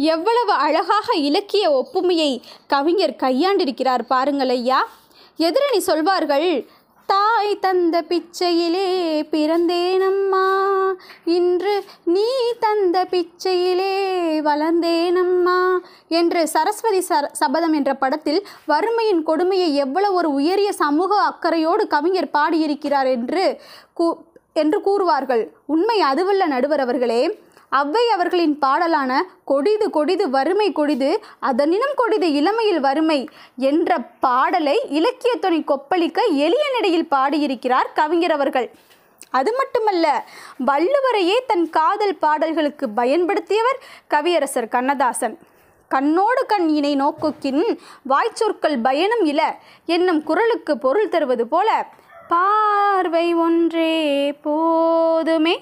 எவ்வளவு 0.00 0.52
அழகாக 0.52 1.16
இலக்கிய 1.16 1.64
ஒப்புமையை 1.70 2.40
கவிஞர் 2.66 3.16
கையாண்டிருக்கிறார் 3.18 4.02
பாருங்கள் 4.08 4.48
ஐயா. 4.48 4.88
எதிரணி 5.38 5.78
சொல்வார்கள் 5.78 6.66
தாய் 7.06 7.58
தந்த 7.58 8.02
பிச்சையிலே 8.08 8.86
பிறந்தேனம்மா 9.30 10.46
இன்று 11.24 11.84
நீ 12.04 12.26
தந்த 12.60 13.06
பிச்சையிலே 13.10 13.94
வளர்ந்தேனம்மா 14.40 15.78
என்று 16.08 16.48
சரஸ்வதி 16.48 16.98
சர 16.98 17.26
சபதம் 17.32 17.72
என்ற 17.72 17.94
படத்தில் 17.94 18.46
வறுமையின் 18.68 19.22
கொடுமையை 19.22 19.74
எவ்வளவு 19.74 20.14
ஒரு 20.14 20.32
உயரிய 20.32 20.72
சமூக 20.72 21.20
அக்கறையோடு 21.22 21.86
கவிஞர் 21.86 22.30
பாடியிருக்கிறார் 22.30 23.06
என்று 23.06 23.60
கூ 23.94 24.06
என்று 24.52 24.78
கூறுவார்கள். 24.80 25.44
உண்மை 25.66 26.00
அதுவல்ல 26.00 26.46
நடுவர் 26.46 26.80
அவர்களே. 26.80 27.38
அவ்வை 27.78 28.04
அவர்களின் 28.14 28.54
பாடலான 28.58 29.12
கொடிது 29.44 29.90
கொடிது 29.90 30.30
வறுமை 30.30 30.72
கொடிது 30.72 31.10
அதனினும் 31.38 31.94
கொடிது 31.96 32.32
இளமையில் 32.32 32.80
வறுமை 32.80 33.28
என்ற 33.56 33.98
பாடலை 34.20 34.76
இலக்கியத்துணை 34.88 35.60
கொப்பளிக்க 35.66 36.18
எளிய 36.46 36.64
நடையில் 36.72 37.10
பாடியிருக்கிறார் 37.14 37.92
கவிஞர் 37.94 38.30
அவர்கள். 38.30 38.70
அது 39.30 39.50
மட்டுமல்ல 39.56 40.06
வள்ளுவரையே 40.66 41.36
தன் 41.46 41.70
காதல் 41.70 42.16
பாடல்களுக்கு 42.16 42.88
பயன்படுத்தியவர் 42.96 43.78
கவியரசர் 44.10 44.68
கண்ணதாசன். 44.68 45.38
கண்ணோடு 45.90 46.42
கண் 46.46 46.68
இணை 46.68 46.92
நோக்குக்கின் 47.02 47.62
வாய்ச்சொற்கள் 48.08 48.76
பயனும் 48.82 49.24
இல 49.24 49.40
என்னும் 49.86 50.20
குரலுக்கு 50.22 50.78
பொருள் 50.78 51.08
தருவது 51.08 51.46
போல 51.46 51.86
பார்வை 52.28 53.26
ஒன்றே 53.34 53.94
போதுமே 54.42 55.54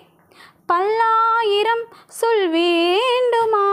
பல்லாயிரம் 0.68 1.84
சொல் 2.20 2.48
வேண்டுமா 2.48 3.68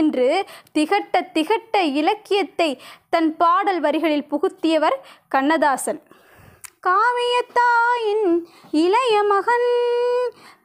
என்று 0.00 0.28
திகட்ட 0.74 1.20
திகட்ட 1.34 1.82
இலக்கியத்தை 2.00 2.70
தன் 3.10 3.30
பாடல் 3.36 3.80
வரிகளில் 3.80 4.28
புகுத்தியவர் 4.30 4.96
கண்ணதாசன். 5.28 6.00
காவியத்தாயின் 6.86 8.26
இளைய 8.70 9.22
மகன் 9.22 9.70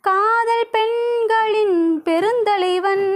காதல் 0.01 0.67
பெண்களின் 0.71 1.77
பெருந்தலைவன் 2.05 3.07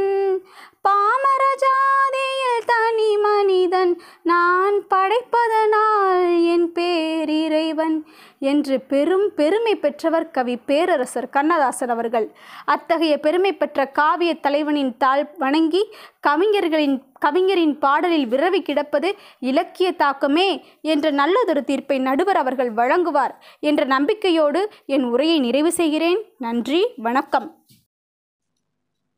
பாமர 0.87 1.43
ஜாதியில் 1.63 2.65
தனி 2.65 3.17
மனிதன் 3.17 4.01
நான் 4.23 4.87
படைப்பதனால் 4.89 6.43
என் 6.45 6.71
பேரிறைவன் 6.73 8.01
என்று 8.39 8.79
பெரும் 8.79 9.31
பெருமை 9.35 9.75
பெற்றவர் 9.75 10.31
கவி 10.31 10.55
பேரரசர் 10.55 11.29
கண்ணதாசன் 11.29 11.89
அவர்கள். 11.89 12.35
அத்தகைய 12.65 13.19
பெருமை 13.19 13.53
பெற்ற 13.53 13.85
காவிய 13.85 14.35
தலைவனின் 14.35 14.97
தாழ் 14.97 15.29
வணங்கி 15.37 15.93
கவிஞர்களின் 16.19 17.03
கவிஞரின் 17.19 17.77
பாடலில் 17.79 18.27
விரவி 18.27 18.61
கிடப்பது 18.61 19.15
இலக்கிய 19.39 19.91
தாக்கமே 19.91 20.65
என்ற 20.81 21.11
நல்லதொரு 21.11 21.63
தீர்ப்பை 21.63 21.99
நடுவர் 21.99 22.37
அவர்கள் 22.37 22.73
வழங்குவார் 22.73 23.35
என்ற 23.59 23.83
நம்பிக்கையோடு 23.85 24.69
என் 24.85 25.03
உரையை 25.03 25.39
நிறைவு 25.39 25.71
செய்கிறேன். 25.71 26.21
நன்றி 26.37 26.93
வணக்கம். 26.97 27.62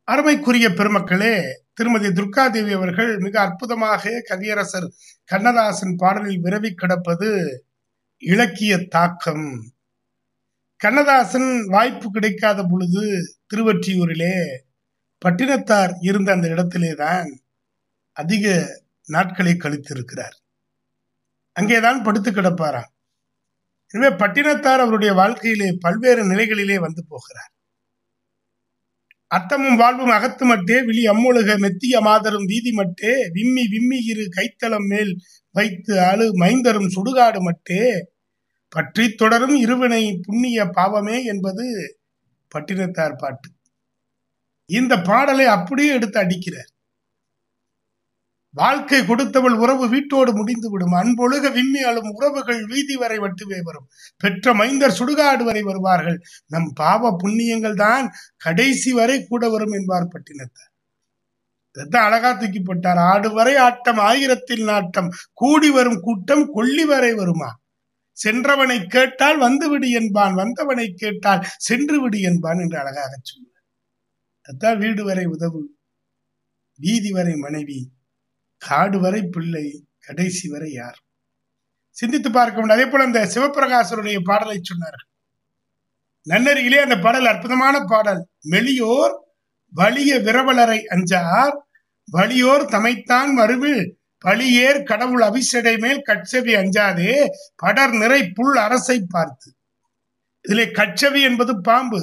அருமைக்குரிய 0.08 0.68
பெருமக்களே 0.70 1.36
திருமதி 1.74 2.08
துர்காதேவி 2.08 2.74
அவர்கள் 2.74 3.18
மிக 3.18 3.42
அற்புதமாக 3.42 4.12
கவியரசர் 4.30 4.88
கண்ணதாசன் 5.24 5.96
பாடலில் 5.96 6.44
விரவி 6.44 6.72
கிடப்பது 6.74 7.30
இலக்கிய 8.18 8.74
தாக்கம். 8.96 9.48
கண்ணதாசன் 10.82 11.50
வாய்ப்பு 11.66 12.12
கிடைக்காத 12.12 12.60
பொழுது 12.64 13.04
திருவற்றியூரிலே 13.50 14.36
பட்டினத்தார் 15.22 15.94
இருந்த 16.02 16.32
அந்த 16.32 16.48
இடத்திலே 16.48 16.92
தான் 16.94 17.30
அதிக 18.14 18.46
நாட்களை 19.08 19.54
கழித்திருக்கிறார். 19.58 20.38
அங்கேதான் 21.54 22.04
படுத்து 22.04 22.32
கிடப்பாராம். 22.32 22.92
எனவே 23.94 24.16
பட்டினத்தார் 24.16 24.84
அவருடைய 24.86 25.14
வாழ்க்கையிலே 25.14 25.70
பல்வேறு 25.82 26.24
நிலைகளிலே 26.32 26.80
வந்து 26.80 27.02
போகிறார். 27.08 27.52
அத்தமும் 29.36 29.80
வாழ்வும் 29.82 30.14
அகத்து 30.18 30.46
மட்டே 30.50 30.78
விழி 30.88 31.04
அம்முழுக 31.14 31.52
மெத்திய 31.66 31.96
மாதரும் 32.08 32.48
வீதி 32.52 32.72
மட்டே 32.72 33.14
விம்மி 33.38 33.64
விம்மி 33.74 34.00
இரு 34.12 34.26
கைத்தளம் 34.38 34.88
மேல் 34.94 35.12
வைத்து 35.56 35.94
அழு 36.10 36.26
மைந்தரும் 36.44 36.90
சுடுகாடு 36.96 37.40
மட்டே. 37.48 37.82
பற்றி 38.76 39.04
தொடரும் 39.22 39.58
இருவினை 39.66 40.04
புண்ணிய 40.22 40.66
பாவமே 40.78 41.18
என்பது 41.24 41.66
பட்டினத்தார் 42.52 43.16
பாட்டு. 43.16 43.50
இந்த 44.70 44.94
பாடலை 45.02 45.46
அப்படியே 45.58 45.92
எடுத்து 45.94 46.18
அடிக்கிறார். 46.24 46.72
வாழ்க்கை 48.56 49.00
கொடுத்தவள் 49.02 49.56
உறவு 49.64 49.86
வீட்டோடு 49.90 50.32
முடிந்து 50.34 50.70
விடும். 50.70 50.96
அன்பொழுக 51.02 51.52
விம்மி 51.52 51.82
அழும் 51.82 52.12
உறவுகள் 52.12 52.62
வீதி 52.66 52.96
வரை 52.96 53.18
வட்டுவே 53.20 53.60
வரும். 53.64 53.88
பெற்ற 54.18 54.54
மைந்தர் 54.54 54.98
சுடுகாடு 55.00 55.44
வரை 55.44 55.62
வருவார்கள். 55.62 56.18
நம் 56.48 56.70
பாவ 56.74 57.12
புண்ணியங்கள் 57.24 57.78
தான் 57.86 58.06
கடைசி 58.38 58.94
வரை 58.94 59.18
கூட 59.24 59.50
வரும் 59.50 59.72
என்பார் 59.72 60.12
பட்டினத்தார். 60.14 60.72
இதைத்தான் 61.76 62.08
அழகா 62.08 62.32
தூக்கி 62.34 62.62
போட்டார். 62.62 63.00
ஆடு 63.12 63.30
வரை 63.32 63.56
ஆட்டம் 63.58 64.00
ஆயிரத்தில் 64.10 64.64
நாட்டம் 64.64 65.10
கூடி 65.34 65.70
வரும் 65.70 66.00
கூட்டம் 66.00 66.46
கொல்லி 66.52 66.86
வரை 66.86 67.12
வருமா? 67.14 67.50
சென்றவனை 68.18 68.78
கேட்டால் 68.88 69.38
வந்துவிடு 69.38 69.88
என்பான் 69.90 70.34
வந்தவனை 70.34 70.88
கேட்டால் 70.94 71.42
சென்று 71.58 71.98
விடு 72.02 72.20
என்பான் 72.22 72.60
என்று 72.60 72.78
அழகாக 72.80 73.12
சொல்வார். 73.22 73.64
அதான் 74.50 74.78
வீடு 74.78 75.04
வரை 75.04 75.26
உதவு 75.26 75.62
வீதி 76.80 77.12
வரை 77.12 77.36
மனைவி 77.36 77.80
காடு 78.68 78.98
வரை 79.00 79.22
பிள்ளை 79.34 79.66
கடைசி 80.00 80.48
வரை 80.50 80.72
யார்? 80.72 80.98
சிந்தித்து 81.98 82.30
பார்க்க 82.32 82.60
வேண்டும் 82.60 82.76
அதே 82.76 82.86
போல 82.86 83.04
அந்த 83.04 83.20
சிவபிரகாசருடைய 83.34 84.18
பாடலை 84.24 84.58
சொன்னார்கள் 84.62 85.10
நன்னறியிலே 86.28 86.80
அந்த 86.86 86.96
பாடல் 87.00 87.30
அற்புதமான 87.32 87.76
பாடல். 87.92 88.22
மெலியோர் 88.50 89.14
வலிய 89.74 90.12
விரவலரை 90.28 90.80
அஞ்சார் 90.96 91.56
வலியோர் 92.08 92.66
தமைத்தான் 92.76 93.32
மறுவில் 93.40 93.84
பழியேர் 94.26 94.80
கடவுள் 94.84 95.24
அபிஷடை 95.30 95.74
மேல் 95.80 96.02
கட்சவி 96.08 96.54
அஞ்சாதே 96.62 97.16
படர் 97.56 97.94
நிறை 98.02 98.22
புல் 98.38 98.58
அரசை 98.66 98.98
பார்த்து. 99.10 99.50
இதிலே 100.46 100.66
கட்சவி 100.80 101.22
என்பது 101.22 101.54
பாம்பு 101.62 102.00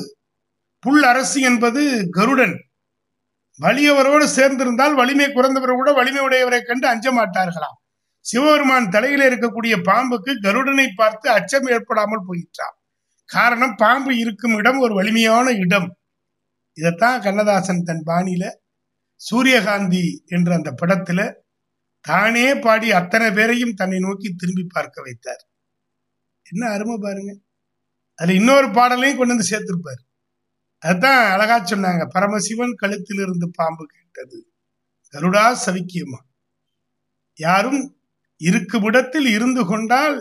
புல் 0.85 1.03
அரசு 1.03 1.41
என்பது 1.41 1.83
கருடன். 2.11 2.57
வலியவரோடு 3.61 4.27
சேர்ந்திருந்தால் 4.37 4.95
வலிமை 4.95 5.27
குறைந்தவர் 5.33 5.79
கூட 5.81 5.93
வலிமை 5.93 6.21
உடையவரை 6.27 6.61
கண்டு 6.63 6.87
அஞ்ச 6.89 7.07
மாட்டார்களாம். 7.13 7.79
சிவபெருமான் 8.25 8.89
தலையில 8.89 9.29
இருக்கக்கூடிய 9.31 9.75
பாம்புக்கு 9.83 10.33
கருடனை 10.43 10.87
பார்த்து 10.97 11.31
அச்சம் 11.31 11.67
ஏற்படாமல் 11.67 12.27
போயிட்டான் 12.29 12.77
காரணம் 13.25 13.75
பாம்பு 13.75 14.13
இருக்கும் 14.19 14.57
இடம் 14.57 14.79
ஒரு 14.79 14.95
வலிமையான 14.95 15.51
இடம். 15.65 15.89
இதைத்தான் 16.77 17.21
கண்ணதாசன் 17.21 17.83
தன் 17.83 18.03
பாணியில 18.07 18.45
சூரியகாந்தி 19.21 20.05
என்ற 20.27 20.55
அந்த 20.55 20.71
படத்துல 20.83 21.21
தானே 22.05 22.55
பாடி 22.55 22.93
அத்தனை 22.93 23.31
பேரையும் 23.31 23.75
தன்னை 23.75 23.99
நோக்கி 23.99 24.29
திரும்பி 24.35 24.65
பார்க்க 24.75 25.03
வைத்தார். 25.03 25.43
என்ன 26.47 26.63
அருமை 26.69 26.97
பாருங்க. 27.01 27.33
அதுல 28.19 28.35
இன்னொரு 28.35 28.69
பாடலையும் 28.71 29.19
கொண்டு 29.19 29.35
வந்து 29.35 29.51
சேர்த்திருப்பார். 29.51 30.03
அதுதான் 30.83 31.23
அழகா 31.33 31.57
சொன்னாங்க. 31.65 32.05
பரமசிவன் 32.09 32.75
கழுத்தில் 32.75 33.21
இருந்து 33.21 33.51
பாம்பு 33.55 33.85
கேட்டது. 33.87 34.39
கருடா 35.13 35.47
சவிக்கியமா 35.67 36.21
யாரும் 37.39 37.83
இருக்குமிடத்தில் 38.41 39.27
இருந்து 39.27 39.63
கொண்டால் 39.67 40.17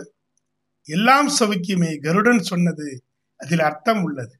எல்லாம் 0.88 1.28
சவுக்கியமே. 1.40 1.90
கருடன் 2.00 2.42
சொன்னது 2.42 2.86
அதில் 3.36 3.60
அர்த்தம் 3.60 4.02
உள்ளது. 4.02 4.34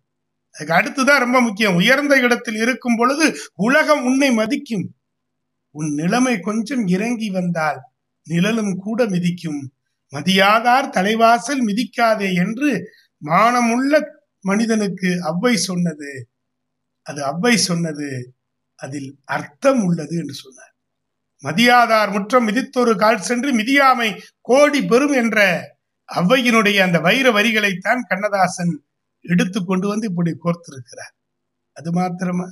அதுக்கு 0.53 0.75
அடுத்துதான் 0.75 1.19
ரொம்ப 1.19 1.41
முக்கியம். 1.41 1.75
உயர்ந்த 1.75 2.15
இடத்தில் 2.21 2.55
இருக்கும் 2.55 2.97
பொழுது 2.97 3.27
உலகம் 3.55 4.05
உன்னை 4.05 4.31
மதிக்கும். 4.33 4.87
உன் 5.75 5.91
நிலைமை 5.95 6.41
கொஞ்சம் 6.41 6.87
இறங்கி 6.87 7.31
வந்தால் 7.31 7.81
நிழலும் 8.27 8.75
கூட 8.77 9.07
மிதிக்கும். 9.07 9.61
மதியாதார் 10.13 10.91
தலைவாசல் 10.91 11.63
மிதிக்காதே 11.69 12.29
என்று 12.35 12.71
மானமுள்ள 13.25 14.01
மனிதனுக்கு 14.43 15.23
அவ்வை 15.23 15.57
சொன்னது. 15.57 16.29
அது 17.07 17.25
அவ்வை 17.25 17.57
சொன்னது 17.57 18.35
அதில் 18.75 19.19
அர்த்தம் 19.25 19.85
உள்ளது 19.85 20.17
என்று 20.17 20.35
சொன்னார். 20.35 20.75
மதியாதார் 21.43 22.13
முற்றம் 22.13 22.49
மிதித்தொரு 22.49 22.97
கால் 22.97 23.21
சென்று 23.21 23.51
மிதியாமை 23.57 24.21
கோடி 24.41 24.83
பெறும் 24.83 25.13
என்ற 25.13 25.39
அவ்வையினுடைய 26.09 26.79
அந்த 26.79 27.01
வைர 27.01 27.31
வரிகளைத்தான் 27.31 28.01
கண்ணதாசன் 28.09 28.85
எடுத்து 29.25 29.65
கொண்டு 29.65 29.89
வந்து 29.89 30.07
இப்படி 30.09 30.37
கோர்த்திருக்கிறார். 30.45 31.15
அது 31.73 31.93
மாத்திரமா? 31.93 32.47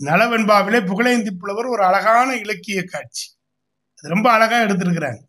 நலவெண்பாவிலே 0.00 0.80
புகழேந்தி 0.86 1.30
புலவர் 1.30 1.64
ஒரு 1.64 1.84
அழகான 1.84 2.36
இலக்கிய 2.36 2.84
காட்சி. 2.84 3.26
அது 3.94 4.08
ரொம்ப 4.08 4.32
அழகா 4.32 4.56
எடுத்திருக்கிறாங்க. 4.60 5.20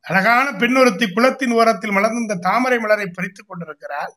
அழகான 0.00 0.52
பெண்ணொருத்தி 0.52 1.06
குளத்தின் 1.12 1.52
ஓரத்தில் 1.52 1.90
மலர்ந்த 1.90 2.34
தாமரை 2.34 2.78
மலரை 2.78 3.06
பறித்துக் 3.06 3.48
கொண்டிருக்கிறாள் 3.48 4.12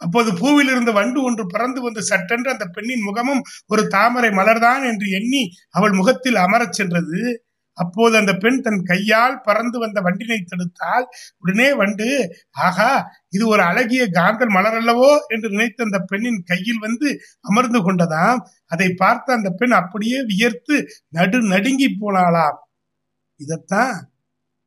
அப்போது 0.00 0.30
பூவில் 0.32 0.92
வண்டு 0.92 1.20
ஒன்று 1.22 1.44
பறந்து 1.46 1.80
வந்து 1.82 2.02
சட்டென்று 2.02 2.50
அந்த 2.50 2.66
பெண்ணின் 2.66 3.06
முகமும் 3.08 3.42
ஒரு 3.66 3.82
தாமரை 3.86 4.30
மலர்தான் 4.30 4.84
என்று 4.90 5.06
எண்ணி 5.10 5.42
அவள் 5.70 5.92
முகத்தில் 5.92 6.38
அமரச் 6.46 6.76
சென்றது. 6.78 7.20
அப்போது 7.78 8.14
அந்த 8.16 8.32
பெண் 8.36 8.60
தன் 8.60 8.80
கையால் 8.82 9.36
பறந்து 9.40 9.78
வந்த 9.78 9.98
வண்டினை 10.00 10.38
தடுத்தால் 10.42 11.06
உடனே 11.38 11.68
வண்டு 11.74 12.08
ஆகா 12.66 12.88
இது 13.28 13.44
ஒரு 13.46 13.62
அழகிய 13.62 14.02
காந்தல் 14.12 14.52
மலர் 14.56 14.78
அல்லவோ 14.80 15.10
என்று 15.28 15.48
நினைத்த 15.50 15.84
அந்த 15.84 15.98
பெண்ணின் 16.00 16.40
கையில் 16.42 16.78
வந்து 16.78 17.08
அமர்ந்து 17.40 17.80
கொண்டதாம். 17.86 18.40
அதை 18.66 18.88
பார்த்த 18.94 19.32
அந்த 19.32 19.50
பெண் 19.50 19.70
அப்படியே 19.70 20.20
வியர்த்து 20.22 20.76
நடு 21.08 21.40
நடுங்கி 21.42 21.88
போனாளாம். 22.02 22.58
இதைத்தான் 23.40 23.94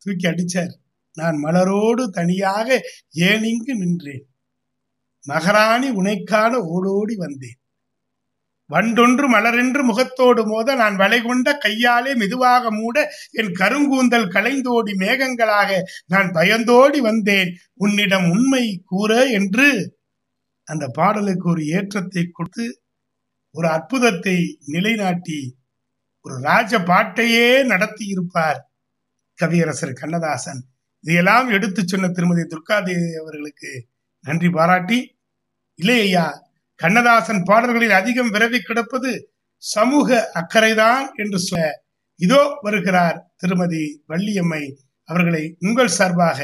தூக்கி 0.06 0.28
அடிச்சார். 0.28 0.74
நான் 1.18 1.38
மலரோடு 1.46 2.04
தனியாக 2.10 2.68
ஏனிங்கு 3.30 3.74
நின்றேன்? 3.76 4.26
மகராணி 5.28 5.90
உனைக்கான 5.92 6.54
ஓடோடி 6.74 7.16
வந்தேன். 7.16 7.60
வண்டொன்று 8.70 9.26
மலரென்று 9.30 9.82
முகத்தோடு 9.84 10.42
மோத 10.48 10.76
நான் 10.76 10.96
வளைகொண்ட 10.96 11.48
கையாலே 11.58 12.12
மெதுவாக 12.16 12.72
மூட 12.72 12.98
என் 13.32 13.52
கருங்கூந்தல் 13.60 14.32
கலைந்தோடி 14.36 14.94
மேகங்களாக 15.00 15.70
நான் 16.06 16.30
பயந்தோடி 16.32 17.00
வந்தேன். 17.00 17.52
உன்னிடம் 17.74 18.28
உண்மை 18.30 18.64
கூற 18.86 19.12
என்று 19.30 19.68
அந்த 20.68 20.86
பாடலுக்கு 20.88 21.50
ஒரு 21.50 21.64
ஏற்றத்தை 21.66 22.24
கொடுத்து 22.32 22.66
ஒரு 23.56 23.68
அற்புதத்தை 23.68 24.38
நிலைநாட்டி 24.66 25.40
ஒரு 26.26 26.36
ராஜ 26.42 26.80
பாட்டையே 26.80 27.48
நடத்தி 27.64 28.06
இருப்பார் 28.06 28.60
கவியரசர் 29.40 30.00
கண்ணதாசன். 30.02 30.62
இதையெல்லாம் 31.04 31.48
எடுத்து 31.50 31.82
சொன்ன 31.86 32.08
திருமதி 32.08 32.44
துர்காதேவி 32.44 33.10
அவர்களுக்கு 33.22 33.72
நன்றி 34.24 34.50
பாராட்டி 34.50 35.00
இல்லை 35.80 36.00
ஐயா 36.02 36.26
கண்ணதாசன் 36.80 37.44
பாடல்களில் 37.44 37.92
அதிகம் 37.92 38.30
விரவி 38.30 38.60
கிடப்பது 38.60 39.12
சமூக 39.64 40.30
அக்கறைதான் 40.34 41.14
என்று 41.16 41.38
சொல்ல 41.40 41.82
இதோ 42.20 42.60
வருகிறார் 42.62 43.30
திருமதி 43.36 44.04
வள்ளியம்மை 44.08 44.64
அவர்களை 45.10 45.56
உங்கள் 45.60 45.88
சார்பாக 45.88 46.40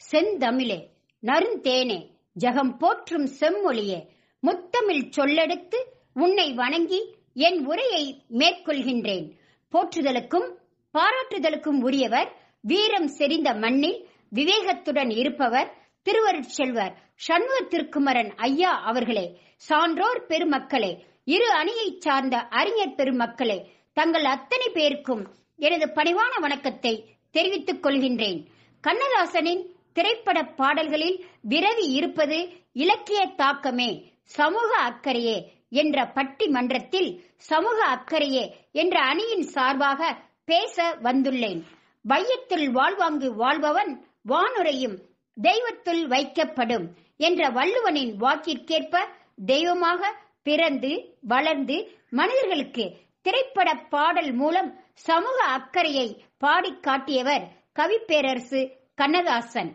செந்தமிழே 0.00 0.90
நருந்தேனே 1.22 1.98
ஜகம் 2.36 2.78
போற்றும் 2.78 3.28
செம்மொழியே 3.40 4.00
முத்தமிழ் 4.42 5.08
சொல்லெடுத்து 5.16 5.78
உன்னை 6.12 6.52
வணங்கி 6.52 7.00
என் 7.32 7.66
உரையை 7.66 8.26
மேற்கொள்கின்றேன். 8.38 9.26
போற்றுதலுக்கும் 9.72 10.48
பாராட்டுதலுக்கும் 10.94 11.80
உரியவர் 11.80 12.30
வீரம் 12.60 13.08
செறிந்த 13.08 13.54
மண்ணில் 13.54 13.98
விவேகத்துடன் 14.32 15.10
இருப்பவர் 15.16 15.70
திருவருட்செல்வர் 16.06 16.94
சண்முக 17.14 17.60
திருக்குமரன் 17.68 18.34
ஐயா 18.36 18.82
அவர்களே 18.82 19.26
சான்றோர் 19.56 20.26
பெருமக்களே 20.28 20.92
இரு 21.24 21.48
அணியைச் 21.52 22.00
சார்ந்த 22.00 22.38
அறிஞர் 22.38 22.96
பெருமக்களே 22.96 23.58
தங்கள் 23.92 24.24
அத்தனை 24.24 24.68
பேருக்கும் 24.72 25.22
எனது 25.56 25.86
பணிவான 25.86 26.32
வணக்கத்தை 26.40 26.92
தெரிவித்துக் 27.30 27.82
கொள்கின்றேன். 27.84 28.40
கண்ணதாசனின் 28.84 29.62
திரைப்பட 29.92 30.44
பாடல்களில் 30.44 31.24
விரவி 31.48 31.86
இருப்பது 31.90 32.38
இலக்கிய 32.72 33.26
தாக்கமே 33.36 33.90
சமூக 34.22 34.70
அக்கறையே 34.90 35.36
என்ற 35.68 36.06
பட்டி 36.06 36.46
மன்றத்தில் 36.46 37.10
சமூக 37.36 37.78
அக்கறையே 37.86 38.44
என்ற 38.72 39.00
அணியின் 39.00 39.42
சார்பாக 39.42 40.00
பேச 40.44 40.96
வந்துள்ளேன். 41.02 41.60
வையத்தில் 42.04 42.70
வாழ்வாங்கு 42.70 43.34
வாழ்பவன் 43.34 43.92
வானுரையும் 44.24 44.96
தெய்வத்துள் 45.36 46.02
வைக்கப்படும் 46.06 46.86
என்ற 47.20 47.50
வள்ளுவனின் 47.50 48.12
வாக்கிற்கேற்ப 48.16 49.02
தெய்வமாக 49.46 50.12
பிறந்து 50.42 50.92
வளர்ந்து 51.26 51.76
மனிதர்களுக்கு 52.10 52.84
திரைப்பட 53.22 53.70
பாடல் 53.88 54.32
மூலம் 54.32 54.70
சமூக 55.06 55.36
அக்கறையை 55.56 56.08
பாடி 56.38 56.72
காட்டியவர் 56.80 57.44
கவிப்பேரரசு 57.78 58.60
கண்ணதாசன். 58.94 59.70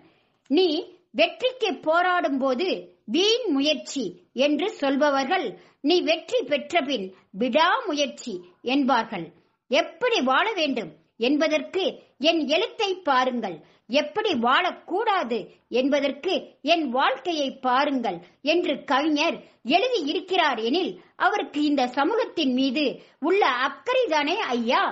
நீ 0.50 0.68
வெற்றிக்கு 1.12 1.70
போராடும் 1.88 2.38
போது 2.38 2.68
வீண் 3.06 3.48
முயற்சி 3.48 4.06
என்று 4.46 4.68
சொல்பவர்கள் 4.82 5.48
நீ 5.82 5.96
வெற்றி 6.02 6.40
பெற்றபின் 6.44 7.06
விடாமுயற்சி 7.32 8.34
என்பார்கள். 8.62 9.26
எப்படி 9.72 10.20
வாழ 10.22 10.46
வேண்டும்? 10.54 10.92
என்பதற்கு 11.20 11.84
என் 12.30 12.42
எழுத்தை 12.48 12.90
பாருங்கள். 13.10 13.58
எப்படி 14.00 14.32
வாழக்கூடாது 14.46 15.38
என்பதற்கு 15.70 16.34
என் 16.74 16.86
வாழ்க்கையை 16.90 17.48
பாருங்கள் 17.60 18.18
என்று 18.42 18.74
கவிஞர் 18.84 19.38
எழுதி 19.76 20.02
இருக்கிறார் 20.12 20.60
எனில் 20.60 20.92
அவருக்கு 21.16 21.62
இந்த 21.64 21.84
சமூகத்தின் 21.88 22.54
மீது 22.54 22.84
உள்ள 23.20 23.42
அக்கறைதானே 23.68 24.38
ஐயா? 24.56 24.84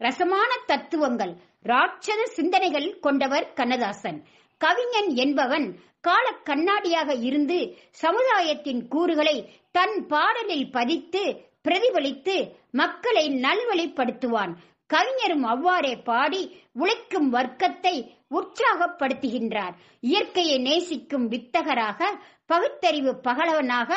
ரசமான 0.00 0.50
தத்துவங்கள் 0.66 1.34
ராட்சத 1.64 2.22
சிந்தனைகள் 2.36 2.88
கொண்டவர் 2.98 3.52
கண்ணதாசன். 3.52 4.18
கவிஞன் 4.60 5.10
என்பவன் 5.16 5.66
கால 6.00 6.26
கண்ணாடியாக 6.44 7.10
இருந்து 7.28 7.58
சமுதாயத்தின் 8.02 8.82
கூறுகளை 8.88 9.36
தன் 9.70 9.96
பாடலில் 10.06 10.70
பதித்து 10.70 11.22
பிரதிபலித்து 11.64 12.34
மக்களை 12.72 13.24
நல்வழிப்படுத்துவான். 13.44 14.52
கவிஞரும் 14.90 15.44
அவ்வாறே 15.44 15.94
பாடி 16.04 16.42
உழைக்கும் 16.72 17.28
வர்க்கத்தை 17.28 17.94
உற்சாகப்படுத்துகின்றார். 18.30 19.74
இயற்கையை 20.00 20.58
நேசிக்கும் 20.58 21.26
வித்தகராக 21.30 22.00
பகுத்தறிவு 22.46 23.12
பகலவனாக 23.24 23.90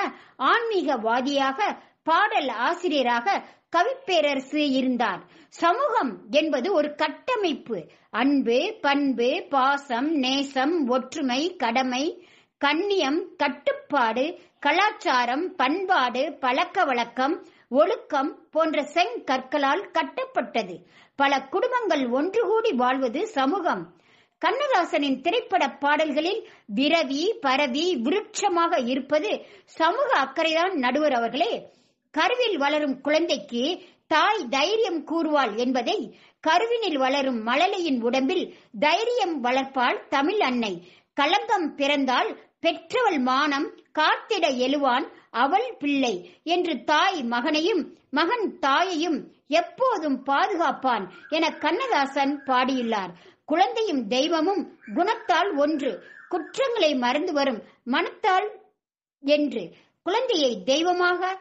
ஆன்மீகவாதியாக 0.51 1.59
பாடல் 2.03 2.49
ஆசிரியராக 2.67 3.37
கவிப்பேரரசு 3.75 4.61
இருந்தார். 4.71 5.21
சமூகம் 5.53 6.11
என்பது 6.31 6.67
ஒரு 6.73 6.89
கட்டமைப்பு. 6.95 7.77
அன்பு 8.09 8.59
பண்பு 8.81 9.29
பாசம் 9.49 10.09
நேசம் 10.17 10.75
ஒற்றுமை 10.87 11.41
கடமை 11.55 12.03
கண்ணியம் 12.61 13.19
கட்டுப்பாடு 13.37 14.23
கலாச்சாரம் 14.59 15.45
பண்பாடு 15.55 16.23
பழக்க 16.39 16.83
வழக்கம் 16.85 17.35
ஒழுக்கம் 17.69 18.49
போன்ற 18.51 18.81
செங்கற்களால் 18.93 19.83
கட்டப்பட்டது. 19.91 20.75
பல 21.15 21.41
குடும்பங்கள் 21.41 22.07
ஒன்று 22.09 22.41
கூடி 22.41 22.71
வாழ்வது 22.71 23.27
சமூகம். 23.27 23.83
கண்ணதாசனின் 24.41 25.21
திரைப்பட 25.21 25.69
பாடல்களில் 25.69 26.41
விரவி 26.75 27.23
பரவி 27.41 27.85
விருட்சமாக 28.03 28.87
இருப்பது 28.87 29.31
சமூக 29.65 30.09
அக்கறைதான் 30.19 30.73
நடுவர் 30.73 31.13
அவர்களே. 31.13 31.53
கருவில் 32.11 32.57
வளரும் 32.57 33.01
குழந்தைக்கு 33.01 33.63
தாய் 34.07 34.47
தைரியம் 34.49 35.01
கூறுவாள் 35.03 35.55
என்பதை 35.55 36.19
கருவினில் 36.47 36.97
வளரும் 36.97 37.47
மழலையின் 37.47 38.01
உடம்பில் 38.01 38.45
தைரியம் 38.79 39.43
வளர்ப்பாள் 39.43 40.07
தமிழ் 40.07 40.39
அன்னை. 40.39 40.73
களங்கம் 41.13 41.75
பிறந்தால் 41.75 42.29
பெற்றவள் 42.59 43.19
மானம் 43.19 43.67
காத்திட 43.99 44.45
எழுவான் 44.65 45.05
அவள் 45.33 45.75
பிள்ளை 45.79 46.13
என்று 46.43 46.83
தாய் 46.83 47.23
மகனையும் 47.23 47.83
மகன் 48.11 48.59
தாயையும் 48.59 49.19
எப்போதும் 49.47 50.25
பாதுகாப்பான் 50.25 51.05
என 51.29 51.45
கண்ணதாசன் 51.57 52.43
பாடியுள்ளார். 52.45 53.11
குழந்தையும் 53.45 54.07
தெய்வமும் 54.07 54.63
குணத்தால் 54.95 55.51
ஒன்று 55.57 55.91
குற்றங்களை 56.29 56.95
மறந்து 56.95 57.33
வரும் 57.33 57.61
மனத்தால் 57.83 58.47
என்று 59.23 59.63
குழந்தையை 60.03 60.63
தெய்வமாக 60.63 61.37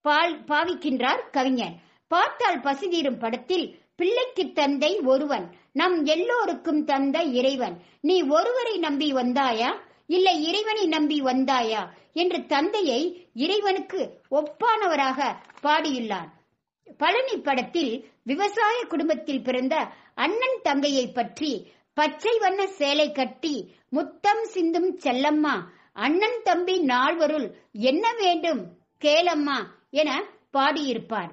பால் 0.00 0.44
பாவிக்கின்றார் 0.44 1.30
கவிஞர். 1.30 1.74
பார்த்தால் 2.06 2.60
பசிதீரும் 2.60 3.18
படத்தில் 3.18 3.66
பிள்ளைக்கு 3.96 4.52
தந்தை 4.52 4.98
ஒருவன் 4.98 5.46
நம் 5.72 6.04
எல்லோருக்கும் 6.04 6.84
தந்த 6.84 7.22
இறைவன். 7.22 7.76
நீ 8.00 8.22
ஒருவரை 8.22 8.78
நம்பி 8.78 9.12
வந்தாயா? 9.12 9.70
இல்லை 10.06 10.34
இறைவனை 10.48 10.86
நம்பி 10.86 11.22
வந்தாயா? 11.22 11.82
என்று 12.16 12.46
தந்தையை 12.46 13.00
இறைவனுக்கு 13.34 14.00
ஒப்பானவராக 14.30 15.36
பாடியுள்ளார் 15.62 16.30
பழனி 16.98 17.36
படத்தில் 17.36 17.92
விவசாய 18.22 18.84
குடும்பத்தில் 18.84 19.42
பிறந்த 19.42 19.74
அண்ணன் 20.14 20.60
தங்கையை 20.62 21.06
பற்றி 21.12 21.52
பச்சை 21.94 22.38
வண்ண 22.38 22.66
சேலை 22.66 23.12
கட்டி 23.12 23.54
முத்தம் 23.88 24.44
சிந்தும் 24.44 24.98
செல்லம்மா 24.98 25.54
அண்ணன் 25.96 26.40
தம்பி 26.42 26.76
நால்வருள் 26.82 27.46
என்ன 27.72 28.12
வேண்டும்? 28.12 28.62
கேளம்மா 29.02 29.58
என 29.90 30.10
பாடியிருப்பார். 30.52 31.32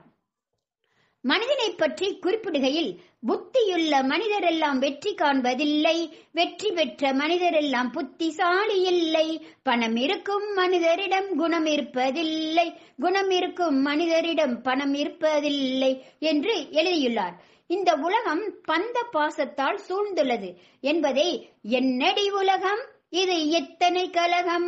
மனிதனை 1.21 1.69
பற்றி 1.71 2.19
குறிப்பிடுகையில் 2.21 2.91
புத்தியுள்ள 3.27 3.93
மனிதரெல்லாம் 4.03 4.79
வெற்றி 4.79 5.11
காண்பதில்லை. 5.13 5.97
வெற்றி 6.31 6.71
பெற்ற 6.71 7.13
மனிதரெல்லாம் 7.13 7.91
புத்திசாலி 7.91 8.81
இல்லை. 8.81 9.27
பணம் 9.63 9.95
இருக்கும் 9.95 10.53
மனிதரிடம் 10.53 11.29
குணம் 11.35 11.65
இருப்பதில்லை. 11.65 12.67
குணம் 12.97 13.29
இருக்கும் 13.29 13.77
மனிதரிடம் 13.87 14.61
பணம் 14.61 14.93
இருப்பதில்லை 14.93 15.91
என்று 16.19 16.55
எழுதியுள்ளார். 16.71 17.35
இந்த 17.67 17.95
உலகம் 17.95 18.43
பந்த 18.63 18.97
பாசத்தால் 19.11 19.79
சூழ்ந்துள்ளது 19.87 20.49
என்பதை 20.81 21.29
என்னடி 21.61 22.29
உலகம்? 22.29 22.81
இது 23.13 23.49
எத்தனை 23.49 24.09
கலகம்? 24.09 24.67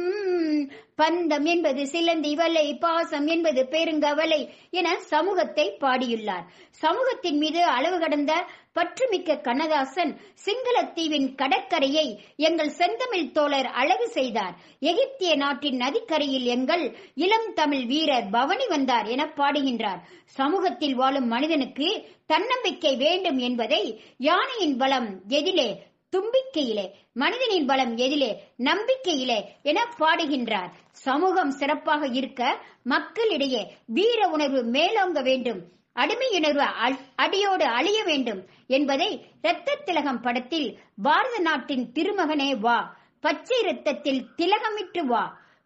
பந்தம் 0.97 1.45
என்பது 1.45 1.87
சிலந்தி 1.87 2.35
வலை 2.35 2.77
பாசம் 2.77 3.27
என்பது 3.27 3.67
பெருங்கவலை 3.71 4.39
என 4.69 4.95
சமூகத்தை 4.99 5.77
பாடியுள்ளார். 5.79 6.43
சமூகத்தின் 6.69 7.37
மீது 7.37 7.63
அளவு 7.65 7.99
கடந்த 7.99 8.33
பற்றுமிக்க 8.73 9.37
கண்ணதாசன் 9.41 10.11
சிங்களத்தீவின் 10.45 11.35
கடற்கரையை 11.35 12.05
எங்கள் 12.37 12.69
செந்தமிழ் 12.69 13.31
தோழர் 13.31 13.65
அழகு 13.65 14.07
செய்தார். 14.07 14.53
எகிப்திய 14.79 15.35
நாட்டின் 15.35 15.75
நதிக்கரையில் 15.75 16.45
எங்கள் 16.45 16.85
இளம் 17.15 17.49
தமிழ் 17.53 17.85
வீரர் 17.85 18.29
பவனி 18.31 18.67
வந்தார் 18.67 19.05
என 19.05 19.25
பாடுகின்றார். 19.35 20.03
சமூகத்தில் 20.25 20.95
வாழும் 20.95 21.27
மனிதனுக்கு 21.27 21.89
தன்னம்பிக்கை 22.25 22.95
வேண்டும் 22.95 23.37
என்பதை 23.37 23.83
யானையின் 24.17 24.77
பலம் 24.77 25.09
எதிலே 25.29 25.69
தும்பிக்கையிலே 26.13 26.85
மனிதனின் 27.21 27.67
பலம் 27.69 27.93
எதிலே 27.97 28.31
நம்பிக்கையிலே 28.69 29.37
என 29.69 29.79
பாடுகின்றார். 29.99 30.71
சமூகம் 31.05 31.53
சிறப்பாக 31.59 32.07
இருக்க 32.19 32.41
மக்களிடையே 32.93 33.61
வீர 33.97 34.19
உணர்வு 34.35 34.61
மேலோங்க 34.75 35.21
வேண்டும் 35.29 35.61
அடிமையுணர்வு 35.95 36.65
அடியோடு 37.23 37.65
அழிய 37.77 37.99
வேண்டும் 38.03 38.41
என்பதை 38.67 39.09
இரத்த 39.41 39.77
திலகம் 39.85 40.21
படத்தில் 40.21 40.69
பாரத 41.01 41.35
நாட்டின் 41.39 41.85
திருமகனே 41.95 42.49
வா 42.59 42.77
பச்சை 43.23 43.59
ரத்தத்தில் 43.61 44.25
திலகமிட்டு 44.37 45.01
வா 45.11 45.23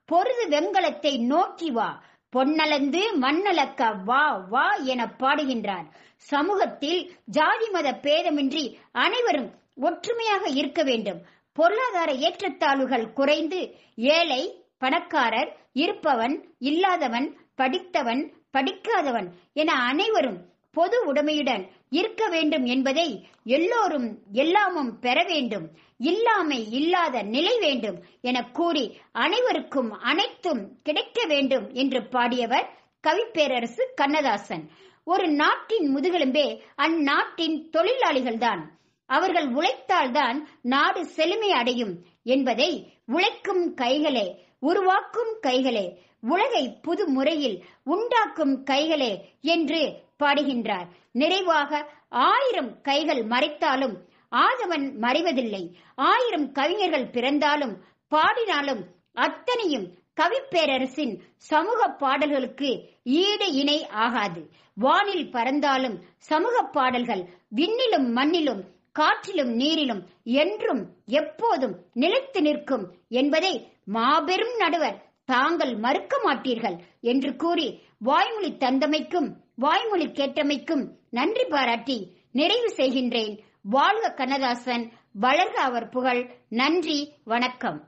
பொருது 0.10 0.43
வெங்கலத்தை 0.50 1.14
நோக்கி 1.32 1.70
வா 1.72 1.88
பொன்னலந்து 2.34 3.02
மண்ணலக்க 3.22 3.82
வா 4.10 4.24
வா 4.52 4.66
என 4.91 5.02
பாடுகின்றார். 5.22 5.88
சமூகத்தில் 6.30 7.00
ஜாதி 7.38 7.68
மத 7.70 7.88
பேதமின்றி 8.06 8.66
அனைவரும் 9.04 9.50
ஒற்றுமையாக 9.80 10.49
இருக்க 10.49 10.84
வேண்டும். 10.84 11.19
பொருளாதார 11.53 12.11
ஏற்றத்தாழ்வுகள் 12.13 13.13
குறைந்து 13.13 13.59
ஏழை 13.95 14.41
பணக்காரர் 14.78 15.51
இருப்பவன் 15.73 16.55
இல்லாதவன் 16.59 17.28
படித்தவன் 17.55 18.34
படிக்காதவன் 18.51 19.28
என 19.53 19.73
அனைவரும் 19.73 20.39
பொது 20.71 21.13
உடைமையுடன் 21.13 21.63
இருக்க 21.89 22.28
வேண்டும் 22.28 22.65
என்பதை 22.65 23.28
எல்லோரும் 23.43 24.07
எல்லாமும் 24.32 24.99
பெற 24.99 25.23
வேண்டும். 25.23 25.67
இல்லாமை 25.97 26.71
இல்லாத 26.71 27.21
நிலை 27.21 27.59
வேண்டும் 27.59 27.97
என 28.21 28.43
கூறி 28.43 28.86
அனைவருக்கும் 29.11 29.91
அனைத்தும் 29.91 30.82
கிடைக்க 30.84 31.25
வேண்டும் 31.25 31.69
என்று 31.73 32.01
பாடியவர் 32.11 32.67
கவிப்பேரரசு 33.07 33.84
கண்ணதாசன். 33.95 34.69
ஒரு 35.03 35.28
நாட்டின் 35.28 35.95
முதுகெலும்பே 35.95 36.47
அந்நாட்டின் 36.75 37.69
தொழிலாளிகள்தான். 37.73 38.63
அவர்கள் 39.10 39.47
உழைத்தால்தான் 39.53 40.38
நாடு 40.62 41.05
செழுமை 41.05 41.51
அடையும் 41.51 41.93
என்பதை 42.24 42.72
உழைக்கும் 43.05 43.76
கைகளே 43.76 44.28
உருவாக்கும் 44.60 45.34
கைகளே 45.41 45.86
உலகை 46.22 46.64
புது 46.82 47.03
முறையில் 47.08 47.58
உண்டாக்கும் 47.84 48.55
கைகளே 48.66 49.12
என்று 49.41 49.82
பாடுகின்றார். 50.24 50.88
நிறைவாக 51.12 51.72
ஆயிரம் 52.10 52.82
கைகள் 52.82 53.24
மறைத்தாலும் 53.26 53.95
ஆதவன் 54.32 54.86
மறைவதில்லை. 55.01 55.64
ஆயிரம் 55.95 56.51
கவிஞர்கள் 56.51 57.10
பிறந்தாலும் 57.10 57.76
பாடினாலும் 58.12 58.82
அத்தனையும் 59.14 59.88
கவிப்பேரரசின் 60.18 61.14
சமூக 61.49 61.88
பாடல்களுக்கு 61.88 62.70
ஈடு 63.03 63.47
இணை 63.51 63.88
ஆகாது. 64.05 64.41
வானில் 64.78 65.28
பறந்தாலும் 65.32 65.97
சமூக 66.30 66.62
பாடல்கள் 66.62 67.24
விண்ணிலும் 67.55 68.10
மண்ணிலும் 68.16 68.64
காற்றிலும் 69.00 69.52
நீரிலும் 69.60 70.04
என்றும் 70.41 70.84
எப்போதும் 71.22 71.76
நிலைத்து 71.93 72.41
நிற்கும் 72.41 72.86
என்பதை 73.20 73.54
மாபெரும் 73.95 74.56
நடுவர் 74.58 74.98
தாங்கள் 75.32 75.74
மறுக்க 75.86 76.16
மாட்டீர்கள் 76.26 76.78
என்று 77.12 77.32
கூறி 77.36 77.68
வாய்மொழி 78.10 78.52
தந்தமைக்கும் 78.64 79.30
வாய்மொழி 79.56 80.08
கேட்டமைக்கும் 80.20 80.84
நன்றி 81.10 81.45
பாராட்டி 81.45 81.98
நிறைவு 82.32 82.70
செய்கின்றேன். 82.76 83.36
வாழ்க 83.76 84.12
கண்ணதாசன் 84.12 84.86
வளர்க 85.22 85.58
அவர் 85.68 85.88
புகழ். 85.89 86.22
நன்றி 86.62 86.98
வணக்கம். 87.24 87.80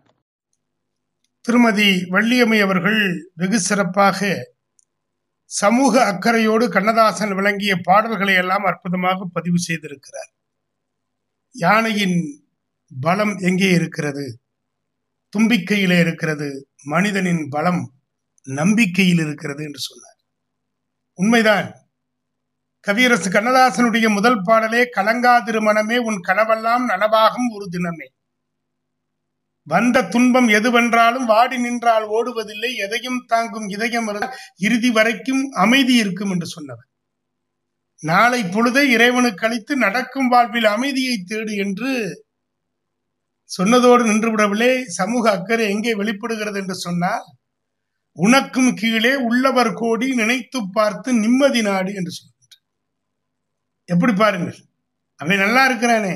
திருமதி 1.45 1.89
வள்ளியம்மை 2.13 2.59
அவர்கள் 2.61 3.01
வெகு 3.35 3.59
சிறப்பாக 3.59 4.29
சமூக 5.51 5.93
அக்கறையோடு 6.11 6.65
கண்ணதாசன் 6.69 7.33
விளங்கிய 7.33 7.75
பாடல்களை 7.87 8.35
எல்லாம் 8.35 8.67
அற்புதமாக 8.71 9.27
பதிவு 9.33 9.59
செய்திருக்கிறார். 9.67 10.31
யானையின் 11.51 12.43
பலம் 13.01 13.37
எங்கே 13.37 13.69
இருக்கிறது? 13.69 14.39
தும்பிக்கையிலே 15.37 15.99
இருக்கிறது 15.99 16.69
மனிதனின் 16.83 17.47
பலம் 17.49 17.93
நம்பிக்கையில் 18.43 19.17
இருக்கிறது 19.17 19.63
என்று 19.63 19.79
சொன்னார். 19.79 20.17
உண்மைதான். 21.13 21.73
கவியரசு 22.79 23.29
கண்ணதாசனுடைய 23.29 24.13
முதல் 24.13 24.41
பாடலே 24.41 24.83
கலங்கா 24.83 25.43
திருமணமே 25.45 25.97
உன் 25.97 26.21
கனவெல்லாம் 26.27 26.85
நனவாகும் 26.87 27.49
ஒரு 27.53 27.69
தினமே. 27.71 28.07
வந்த 29.63 30.03
துன்பம் 30.03 30.47
எதுவென்றாலும் 30.47 31.25
வாடி 31.25 31.57
நின்றால் 31.57 32.03
ஓடுவதில்லை 32.03 32.75
எதையும் 32.75 33.23
தாங்கும் 33.27 33.67
இதயம் 33.67 34.29
இறுதி 34.57 34.91
வரைக்கும் 34.91 35.51
அமைதி 35.51 35.95
இருக்கும் 35.95 36.31
என்று 36.31 36.45
சொன்னவர். 36.45 36.88
நாளை 38.03 38.43
பொழுதை 38.43 38.83
இறைவனுக்கு 38.95 39.45
அளித்து 39.45 39.73
நடக்கும் 39.75 40.27
வாழ்வில் 40.27 40.67
அமைதியை 40.75 41.15
தேடு 41.19 41.53
என்று 41.55 41.91
சொன்னதோடு 43.49 44.03
நின்றுவிடவில்லை. 44.09 44.71
சமூக 44.99 45.31
அக்கறை 45.31 45.69
எங்கே 45.69 45.93
வெளிப்படுகிறது 45.95 46.59
என்று 46.59 46.75
சொன்னால் 46.75 47.25
உனக்கும் 48.17 48.71
கீழே 48.73 49.13
உள்ளவர் 49.27 49.73
கோடி 49.73 50.07
நினைத்து 50.15 50.59
பார்த்து 50.77 51.09
நிம்மதி 51.13 51.61
நாடு 51.61 51.91
என்று 51.93 52.11
சொல்கின்ற 52.11 52.55
எப்படி 53.85 54.13
பாருங்கள்? 54.13 54.57
அவன் 55.15 55.37
நல்லா 55.37 55.65
இருக்கிறானே. 55.65 56.15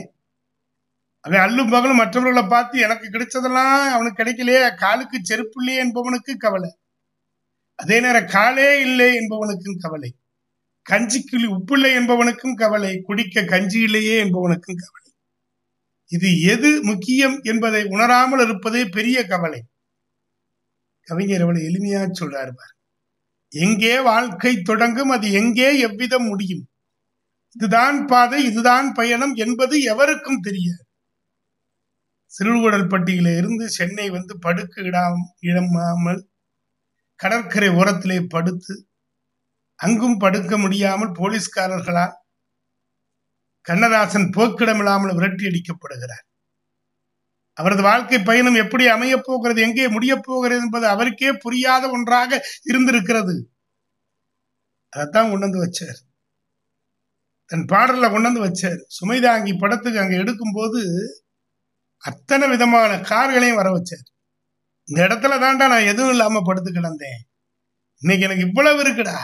அவன் 1.26 1.44
அல்லும் 1.46 1.70
பகலும் 1.70 2.02
மற்றவர்களை 2.02 2.44
பார்த்து 2.48 2.80
எனக்கு 2.80 3.08
கிடைச்சதெல்லாம் 3.10 3.76
அவனுக்கு 3.96 4.20
கிடைக்கலையே 4.22 4.76
காலுக்கு 4.76 5.18
செருப்பு 5.24 5.60
இல்லையே 5.62 5.82
என்பவனுக்கு 5.84 6.34
கவலை. 6.38 6.72
அதே 7.80 8.00
நேரம் 8.00 8.32
காலே 8.36 8.70
இல்லை 8.88 9.10
என்பவனுக்கும் 9.22 9.82
கவலை. 9.86 10.12
கஞ்சிக்கு 10.92 11.38
உப்பில்லை 11.58 11.92
என்பவனுக்கும் 12.00 12.54
கவலை 12.54 13.02
குடிக்க 13.02 13.44
கஞ்சி 13.44 13.82
இல்லையே 13.82 14.24
என்பவனுக்கும் 14.24 14.82
கவலை. 14.84 15.12
இது 16.06 16.42
எது 16.42 16.84
முக்கியம் 16.84 17.40
என்பதை 17.42 17.84
உணராமல் 17.84 18.40
இருப்பதே 18.40 18.86
பெரிய 18.86 19.26
கவலை. 19.26 19.62
கவிஞர் 21.02 21.42
அவளை 21.42 21.62
எளிமையா 21.64 22.02
சொல்றாரு 22.20 22.52
பார். 22.52 22.76
எங்கே 23.50 24.00
வாழ்க்கை 24.00 24.62
தொடங்கும் 24.62 25.10
அது 25.10 25.32
எங்கே 25.32 25.80
எவ்விதம் 25.80 26.26
முடியும்? 26.26 26.70
இதுதான் 27.52 28.06
பாதை 28.06 28.46
இதுதான் 28.46 28.92
பயணம் 28.94 29.34
என்பது 29.34 29.82
எவருக்கும் 29.82 30.40
தெரியாது. 30.40 30.84
சிறுகுடல்பட்டியில 32.40 33.38
இருந்து 33.38 33.70
சென்னை 33.70 34.10
வந்து 34.10 34.40
படுக்க 34.40 34.82
இடாம 34.82 35.16
இடமாமல் 35.40 36.28
கடற்கரை 37.16 37.70
ஓரத்திலே 37.70 38.26
படுத்து 38.30 38.86
அங்கும் 39.76 40.17
படுக்க 40.17 40.57
முடியாமல் 40.57 41.11
அவரது 47.53 47.82
வாழ்க்கை 47.82 48.19
பயணம் 48.19 48.55
எப்படி 48.55 48.88
அமையப் 48.88 49.24
போகிறது 49.24 49.61
எங்கே 49.61 49.88
முடியப் 49.88 50.24
போகிறது 50.24 50.61
என்பது 50.61 50.88
அவருக்கே 50.88 51.32
புரியாத 51.32 51.89
ஒன்றாக 51.89 52.45
இருந்திருக்கிறது. 52.63 53.51
அதைத்தான் 54.89 55.30
கொண்டு 55.30 55.45
வந்து 55.47 55.61
வச்சார். 55.65 55.99
தன் 57.45 57.65
பாடல்ல 57.65 58.05
கொண்டாந்து 58.09 58.41
வச்சார். 58.45 58.80
சுமைதாங்கி 59.01 59.57
படத்துக்கு 59.57 59.99
அங்கே 59.99 60.15
எடுக்கும்போது 60.15 60.82
அத்தனை 61.97 62.47
விதமான 62.47 62.99
கார்களையும் 62.99 63.55
வர 63.55 63.69
வச்சார். 63.69 64.07
இந்த 64.88 65.07
இடத்துல 65.07 65.34
தான்டா 65.36 65.67
நான் 65.67 65.88
எதுவும் 65.88 66.11
இல்லாம 66.11 66.41
படுத்து 66.43 66.71
கிடந்தேன். 66.71 67.21
இன்னைக்கு 68.01 68.26
எனக்கு 68.26 68.47
இவ்வளவு 68.47 68.84
இருக்குடா. 68.84 69.17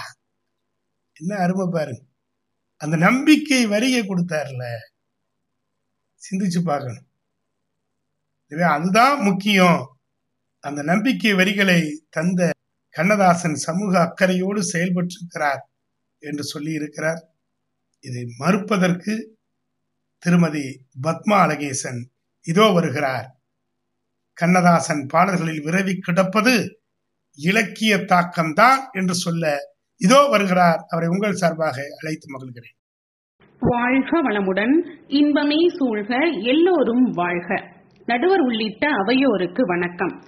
என்ன 1.20 1.34
அருமை 1.36 1.66
பாருங்க. 1.72 2.02
அந்த 2.82 2.96
நம்பிக்கை 2.98 3.62
வரியை 3.68 4.02
கொடுத்தார்ல. 4.04 4.64
சிந்திச்சு 6.22 6.62
பார்க்கணும். 6.64 7.06
எனவே 8.52 8.68
அதுதான் 8.78 9.18
முக்கியம். 9.22 9.82
அந்த 10.64 10.82
நம்பிக்கை 10.82 11.34
வரிகளை 11.34 11.80
தந்த 12.10 12.50
கண்ணதாசன் 12.96 13.58
சமூக 13.68 13.92
அக்கறையோடு 14.00 14.62
செயல்பட்டிருக்கிறார் 14.74 15.62
என்று 16.24 16.44
சொல்லி 16.44 16.72
இருக்கிறார். 16.72 17.22
இதை 18.04 18.24
மறுப்பதற்கு 18.40 19.14
திருமதி 20.24 20.66
பத்மா 21.04 21.38
அழகேசன் 21.46 22.00
இதோ 22.46 22.66
வருகிறார். 22.70 23.28
கண்ணதாசன் 24.38 25.04
பாடல்களில் 25.06 25.66
விரவி 25.66 25.94
கிடப்பது 26.00 26.54
இலக்கிய 27.40 27.94
தாக்கம்தான் 28.12 28.82
என்று 28.92 29.16
சொல்ல 29.16 29.44
இதோ 30.00 30.28
வருகிறார். 30.30 30.80
அவரை 30.90 31.10
உங்கள் 31.10 31.32
சார்பாக 31.32 31.82
அழைத்து 32.02 32.28
மகிழ்கிறேன். 32.34 32.76
வாழ்க 33.60 34.22
வளமுடன். 34.22 35.04
இன்பமே 35.08 35.68
சூழ்க 35.80 36.42
எல்லோரும் 36.42 37.04
வாழ்க. 37.12 37.64
நடுவர் 38.06 38.40
உள்ளிட்ட 38.40 38.88
அவையோருக்கு 38.90 39.62
வணக்கம். 39.62 40.22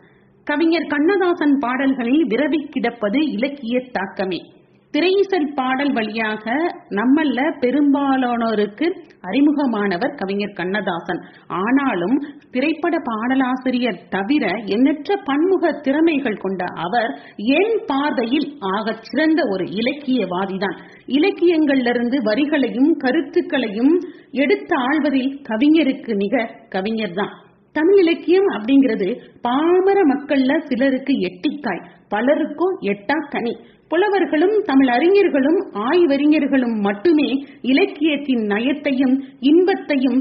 கவிஞர் 0.43 0.87
கண்ணதாசன் 0.87 1.57
பாடல்களில் 1.59 2.27
விரவி 2.27 2.69
கிடப்பது 2.69 3.31
இலக்கிய 3.31 3.81
தாக்கமே. 3.91 4.60
திரையிசல் 4.95 5.53
பாடல் 5.55 5.91
வழியாக 5.93 6.53
நம்மல்ல 6.89 7.39
பெரும்பாலானோருக்கு 7.59 8.87
அறிமுகமானவர் 9.27 10.15
கவிஞர் 10.15 10.55
கண்ணதாசன். 10.55 11.21
ஆனாலும் 11.47 12.15
திரைப்பட 12.51 12.97
பாடலாசிரியர் 13.03 14.01
தவிர 14.09 14.45
எண்ணற்ற 14.65 15.15
பன்முக 15.23 15.71
திறமைகள் 15.71 16.37
கொண்ட 16.37 16.63
அவர் 16.75 17.19
என் 17.35 17.77
பார்வையில் 17.85 18.57
ஆகச் 18.59 19.01
சிறந்த 19.01 19.41
ஒரு 19.49 19.63
இலக்கியவாதிதான்? 19.63 20.77
இலக்கியங்களிலிருந்து 21.07 22.19
வரிகளையும் 22.23 22.91
கருத்துக்களையும் 22.97 23.93
எடுத்து 24.31 24.75
ஆழ்வதில் 24.77 25.31
கவிஞருக்கு 25.49 26.15
நிகர் 26.15 26.51
கவிஞர்தான். 26.69 27.33
தமிழ் 27.75 27.99
இலக்கியம் 27.99 28.47
அப்படிங்கிறது 28.49 29.07
பாமர 29.41 29.99
மக்கள்ல 30.11 30.57
சிலருக்கு 30.67 31.13
எட்டிக்காய் 31.27 31.85
பலருக்கோ 32.09 32.67
எட்டா 32.91 33.17
கனி 33.29 33.53
புலவர்களும் 33.87 34.55
தமிழ் 34.65 34.87
அறிஞர்களும் 34.87 35.59
ஆய்வறிஞர்களும் 35.87 36.75
மட்டுமே 36.79 37.29
இலக்கியத்தின் 37.61 38.43
நயத்தையும் 38.47 39.15
இன்பத்தையும் 39.39 40.19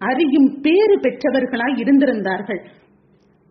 அறியும் 0.00 0.48
பேறு 0.62 0.94
பெற்றவர்களாய் 1.00 1.76
இருந்திருந்தார்கள். 1.82 2.60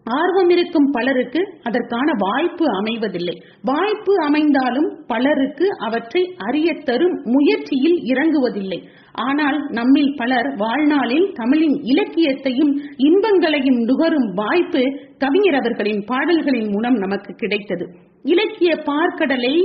ஆர்வம் 0.03 0.49
இருக்கும் 0.49 0.91
பலருக்கு 0.91 1.41
அதற்கான 1.63 2.11
வாய்ப்பு 2.17 2.65
அமைவதில்லை. 2.81 3.35
வாய்ப்பு 3.63 4.13
அமைந்தாலும் 4.21 5.03
பலருக்கு 5.07 5.67
அவற்றை 5.79 6.35
அறிய 6.37 6.73
தரும் 6.73 7.21
முயற்சியில் 7.23 7.99
இறங்குவதில்லை. 8.05 8.79
ஆனால் 9.11 9.69
நம்மில் 9.69 10.15
பலர் 10.17 10.55
வாழ்நாளில் 10.57 11.31
தமிழின் 11.33 11.77
இலக்கியத்தையும் 11.83 12.81
இன்பங்களையும் 12.97 13.79
நுகரும் 13.81 14.33
வாய்ப்பு 14.33 14.83
கவிஞர் 15.17 15.55
அவர்களின் 15.55 16.03
பாடல்களின் 16.05 16.69
மூலம் 16.71 16.93
நமக்கு 16.93 17.33
கிடைத்தது. 17.33 17.87
இலக்கிய 18.23 18.75
பார்க்கடலை 18.75 19.55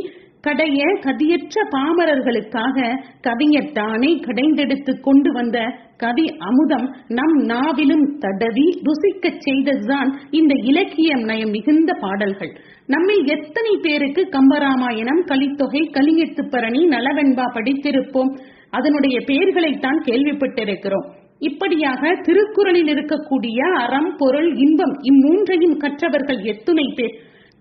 கடைய 0.47 0.81
கதியற்ற 1.05 1.55
பாமரர்களுக்காக 1.75 2.77
கவிஞர் 3.21 3.73
தானே 3.73 4.11
கடைந்தெடுத்து 4.27 5.01
கொண்டு 5.01 5.33
வந்த 5.33 5.59
கவி 5.97 6.27
அமுதம் 6.39 6.87
நம் 7.09 7.37
நாவிலும் 7.47 8.05
தடவி 8.19 8.67
ருசிக்கச் 8.87 9.43
செய்ததுதான் 9.47 10.11
இந்த 10.31 10.55
இலக்கியம் 10.63 11.25
நயம் 11.25 11.51
மிகுந்த 11.51 11.93
பாடல்கள். 12.01 12.53
நம்மில் 12.87 13.25
எத்தனை 13.27 13.77
பேருக்கு 13.83 14.29
கம்பராமாயணம் 14.31 15.23
கலித்தொகை 15.27 15.83
கலிங்கெத்துப்பரணி 15.97 16.83
நலவெண்பா 16.95 17.47
படித்திருப்போம். 17.55 18.33
அதனுடைய 18.71 19.17
பெயர்களைத்தான் 19.21 20.01
கேள்விப்பட்டிருக்கிறோம். 20.05 21.07
இப்படியாக 21.39 22.03
திருக்குறளில் 22.23 22.91
இருக்கக்கூடிய 22.95 23.59
அறம் 23.75 24.15
பொருள் 24.17 24.55
இன்பம் 24.57 24.95
இம்மூன்றையும் 25.11 25.77
கற்றவர்கள் 25.77 26.41
எத்துணை 26.43 26.93
பேர். 26.97 27.17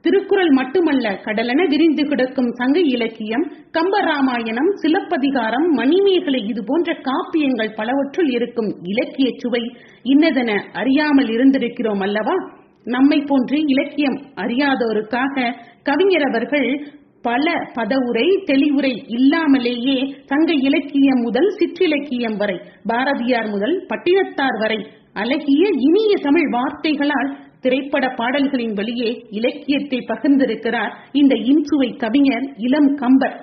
திருக்குறள் 0.05 0.51
மட்டுமல்ல 0.51 1.11
கடலென 1.25 1.61
விரிந்து 1.69 2.03
கிடக்கும் 2.03 2.51
சங்க 2.53 2.79
இலக்கியம் 2.89 3.45
கம்பராமாயணம் 3.77 4.71
சிலப்பதிகாரம் 4.75 5.67
மணிமேகலை 5.73 6.41
இது 6.45 6.63
போன்ற 6.63 6.93
காப்பியங்கள் 7.01 7.75
பலவற்றுள் 7.75 8.29
இருக்கும் 8.31 8.71
இலக்கிய 8.83 9.29
சுவை 9.37 9.63
இன்னதென 10.05 10.51
அறியாமல் 10.73 11.29
இருந்திருக்கிறோம் 11.29 11.99
அல்லவா? 11.99 12.35
நம்மை 12.85 13.19
போன்று 13.25 13.57
இலக்கியம் 13.67 14.17
அறியாதோருக்காக 14.35 15.53
கவிஞர் 15.83 16.27
அவர்கள் 16.29 16.67
பல 17.23 17.45
பதவுரை 17.73 18.25
தெளிவுரை 18.45 18.91
இல்லாமலேயே 19.07 19.95
சங்க 20.25 20.53
இலக்கியம் 20.61 21.21
முதல் 21.21 21.49
சிற்றிலக்கியம் 21.59 22.37
வரை 22.37 22.57
பாரதியார் 22.85 23.49
முதல் 23.49 23.75
பட்டினத்தார் 23.87 24.57
வரை 24.59 24.79
அழகிய 25.13 25.63
இனிய 25.79 26.13
தமிழ் 26.21 26.49
வார்த்தைகளால் 26.51 27.29
திரைப்பட 27.65 28.07
பாடல்களின் 28.09 28.73
வழியே 28.73 29.25
இலக்கியத்தை 29.29 29.97
பகிர்ந்திருக்கிறார் 29.97 30.91
இந்த 31.11 31.35
இன்சுவை 31.35 31.97
கவிஞர் 31.97 32.53
இளம் 32.57 32.95
கம்பர். 32.95 33.35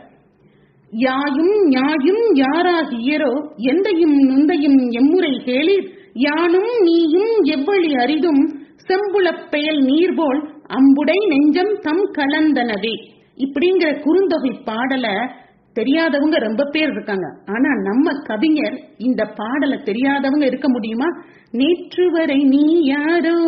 யாயும் 0.90 1.70
யாயும் 1.70 2.22
யாராகியரோ 2.34 3.32
எந்தையும் 3.56 4.16
நுந்தையும் 4.30 4.90
எம்முறை 4.90 5.30
கேளீர். 5.30 5.86
யானும் 6.12 6.72
நீயும் 6.80 7.34
எவ்வழி 7.44 7.90
அரிதும் 7.98 8.42
செம்புளப் 8.88 9.48
பெயல் 9.50 9.80
நீர்போல் 9.82 10.40
அம்புடை 10.66 11.18
நெஞ்சம் 11.28 11.78
தம் 11.80 12.10
கலந்தனவே. 12.18 12.94
இப்படிங்கிற 13.36 13.90
குறுந்தொகை 14.04 14.52
பாடல 14.66 15.30
தெரியாதவங்க 15.74 16.36
ரொம்ப 16.38 16.64
பேர் 16.64 16.90
இருக்காங்க. 16.90 17.26
ஆனா 17.46 17.70
நம்ம 17.82 18.12
கவிஞர் 18.22 18.80
இந்த 18.98 19.24
பாடலை 19.24 19.78
தெரியாதவங்க 19.78 20.44
இருக்க 20.46 20.70
முடியுமா? 20.70 21.06
நேற்று 21.52 22.10
வரை 22.10 22.42
நீ 22.44 22.84
யாரோ 22.84 23.38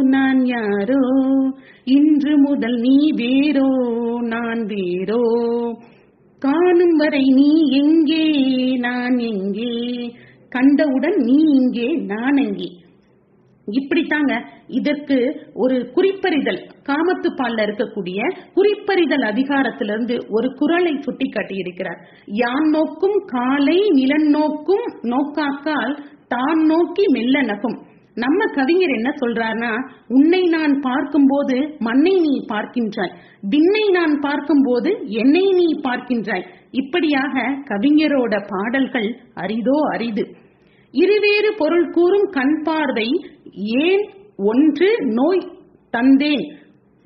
நான் 0.00 0.44
யாரோ? 0.44 1.02
இன்று 1.84 2.38
முதல் 2.38 2.78
நீ 2.80 3.10
வேறோ 3.10 3.70
நான் 4.20 4.66
வேறோ? 4.66 5.24
காணும் 6.38 6.96
வரை 6.96 7.24
நீ 7.30 7.50
எங்கே 7.70 8.24
நான் 8.76 9.18
எங்கே? 9.18 9.72
கண்டவுடன் 10.48 11.16
நீ 11.16 11.38
இங்கே 11.54 11.88
நான் 11.94 12.36
எங்கே 12.36 12.68
இப்படித்தாங்க. 13.66 14.32
இதற்கு 14.66 15.16
ஒரு 15.54 15.90
குறிப்பறிதல். 15.92 16.60
காமத்துப்பால்ல 16.86 17.64
இருக்கக்கூடிய 17.66 18.20
குறிப்பறிதல் 18.54 19.22
அதிகாரத்திலிருந்து 19.22 20.18
ஒரு 20.28 20.54
குரலை 20.54 20.98
சுட்டி 21.00 21.28
காட்டியிருக்கிறார் 21.28 22.00
யான் 22.24 22.68
நோக்கும் 22.68 23.18
காலை 23.26 23.88
நிலன் 23.90 24.28
நோக்கும் 24.30 24.86
நோக்காக்கால் 25.02 25.94
தான் 26.30 26.60
நோக்கி 26.64 27.04
மெல்ல 27.08 27.42
நகும். 27.42 27.78
நம்ம 28.14 28.46
கவிஞர் 28.54 28.92
என்ன 28.96 29.10
சொல்றாருன்னா 29.20 29.72
உன்னை 30.08 30.40
நான் 30.46 30.74
பார்க்கும்போது 30.80 31.56
மண்ணை 31.78 32.14
நீ 32.20 32.34
பார்க்கின்றாய். 32.52 33.14
விண்ணை 33.52 33.84
நான் 33.88 34.14
பார்க்கும்போது 34.20 34.90
என்னை 35.20 35.44
நீ 35.52 35.68
பார்க்கின்றாய். 35.82 36.44
இப்படியாக 36.70 37.44
கவிஞரோட 37.70 38.34
பாடல்கள் 38.52 39.08
அரிதோ 39.34 39.78
அரிது. 39.92 40.24
இருவேறு 40.94 41.50
பொருள் 41.56 41.88
கூறும் 41.90 42.28
கண் 42.30 42.56
பார்வை 42.62 43.08
ஏன் 43.86 44.04
ஒன்று 44.44 44.90
நோய் 45.18 45.42
தந்தேன் 45.94 46.44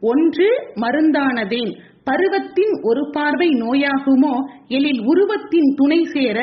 ஒன்று 0.02 0.48
மருந்தானதேன். 0.82 1.72
பருவத்தின் 2.04 2.72
ஒரு 2.82 3.02
பார்வை 3.10 3.48
நோயாகுமோ? 3.62 4.32
எழில் 4.68 5.02
உருவத்தின் 5.02 5.70
துணை 5.74 6.00
சேர 6.04 6.38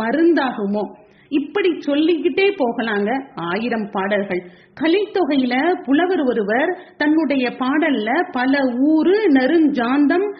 மருந்தாகுமோ? 0.00 0.84
இப்படி 1.28 1.80
சொல்லிக்கிட்டே 1.80 2.54
போகலாங்க. 2.54 3.30
ஆயிரம் 3.34 3.88
பாடல்கள். 3.92 4.50
கலித்தொகையில 4.80 5.82
புலவர் 5.82 6.20
ஒருவர் 6.20 6.78
தன்னுடைய 6.96 7.50
பாடல்ல 7.50 8.28
பல 8.32 8.58
ஊரு 8.78 9.28
நெருஞ்சாந்தம் 9.28 10.36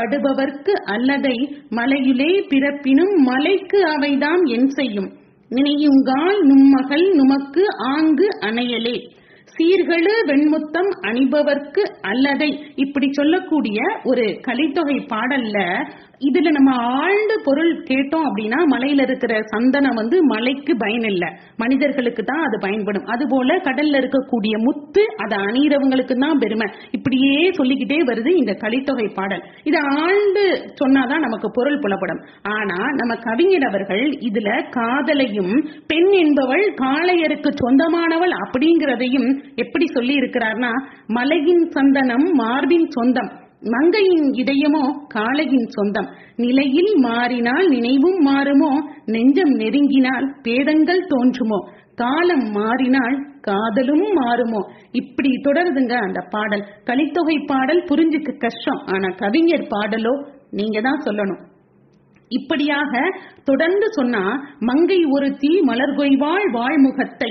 படுபவர்க்கு 0.00 0.72
அல்லதை 0.84 1.54
மலையிலே 1.68 2.46
பிறப்பினும் 2.48 3.14
மலைக்கு 3.16 3.84
அவைதாம் 3.84 4.42
என் 4.44 4.68
செய்யும். 4.68 5.12
நினையுங்கால் 5.50 6.40
நும்மகள் 6.42 7.06
நுமக்கு 7.12 7.62
ஆங்கு 7.78 8.28
அணையலே. 8.40 9.16
சீர்களு 9.58 10.12
வெண்முத்தம் 10.26 10.90
அணிபவர்க்கு 11.02 11.82
அல்லதை 12.02 12.60
இப்படி 12.74 13.12
சொல்லக்கூடிய 13.12 13.78
ஒரு 14.04 14.22
கலித்தொகை 14.22 15.06
பாடல்ல 15.06 15.58
இதுல 16.20 16.50
நம்ம 16.50 16.70
ஆழ்ந்த 16.74 17.34
பொருள் 17.44 17.82
கேட்டோம் 17.82 18.24
அப்படின்னா 18.28 18.58
மலையில 18.72 19.00
இருக்கிற 19.00 19.42
சந்தனம் 19.42 19.94
வந்து 19.94 20.24
மலைக்கு 20.24 20.76
பயன் 20.76 21.04
இல்ல 21.04 21.24
மனிதர்களுக்கு 21.56 22.22
தான் 22.24 22.42
அது 22.42 22.58
பயன்படும். 22.58 23.06
அதுபோல 23.06 23.56
கடல்ல 23.56 24.00
இருக்கக்கூடிய 24.02 24.54
முத்து 24.58 25.04
அதை 25.16 25.38
அணியிறவங்களுக்கு 25.38 26.14
தான் 26.14 26.38
பெருமை. 26.38 26.68
இப்படியே 26.90 27.50
சொல்லிக்கிட்டே 27.50 28.00
வருது 28.02 28.26
இந்த 28.26 28.52
கலித்தொகை 28.52 29.14
பாடல். 29.14 29.44
இதை 29.64 29.80
ஆழ்ந்து 29.80 30.44
சொன்னாதான் 30.82 31.24
நமக்கு 31.26 31.50
பொருள் 31.50 31.78
புலப்படும். 31.78 32.22
ஆனா 32.42 32.78
நம்ம 33.00 33.14
கவிஞர் 33.16 33.68
அவர்கள் 33.68 34.04
இதுல 34.30 34.48
காதலையும் 34.70 35.54
பெண் 35.86 36.12
என்பவள் 36.12 36.74
காளையருக்கு 36.74 37.52
சொந்தமானவள் 37.64 38.30
அப்படிங்கிறதையும் 38.30 39.28
எப்படி 39.54 39.86
சொல்லி 39.86 40.14
இருக்கிறார்னா 40.14 40.72
மலையின் 41.06 41.66
சந்தனம் 41.70 42.28
மார்பின் 42.32 42.90
சொந்தம். 42.90 43.46
மங்கையின் 43.62 44.26
இதயமோ 44.32 44.82
காளையின் 45.14 45.66
சொந்தம். 45.66 46.08
நிலையில் 46.36 46.92
மாறினால் 46.96 47.68
நினைவும் 47.68 48.20
மாறுமோ? 48.26 48.70
நெஞ்சம் 49.04 49.54
நெருங்கினால் 49.54 50.26
பேதங்கள் 50.42 51.02
தோன்றுமோ? 51.06 51.58
காலம் 51.94 52.50
மாறினால் 52.50 53.16
காதலும் 53.40 54.06
மாறுமோ? 54.16 54.60
இப்படி 54.92 55.30
தொடருதுங்க 55.42 55.94
அந்த 55.98 56.20
பாடல். 56.30 56.64
கலித்தொகை 56.84 57.36
பாடல் 57.46 57.82
புரிஞ்சுக்க 57.88 58.36
கஷ்டம். 58.36 58.82
ஆனா 58.86 59.08
கவிஞர் 59.16 59.66
பாடலோ 59.66 60.14
நீங்க 60.50 60.80
தான் 60.80 61.02
சொல்லணும். 61.04 61.40
இப்படியாக 62.28 62.92
தொடர்ந்து 63.44 63.86
சொன்னா 63.90 64.22
மங்கை 64.58 65.04
ஒரு 65.04 65.30
தீ 65.32 65.60
மலர்கொய்வாள் 65.60 66.46
வாழ்முகத்தை 66.52 67.30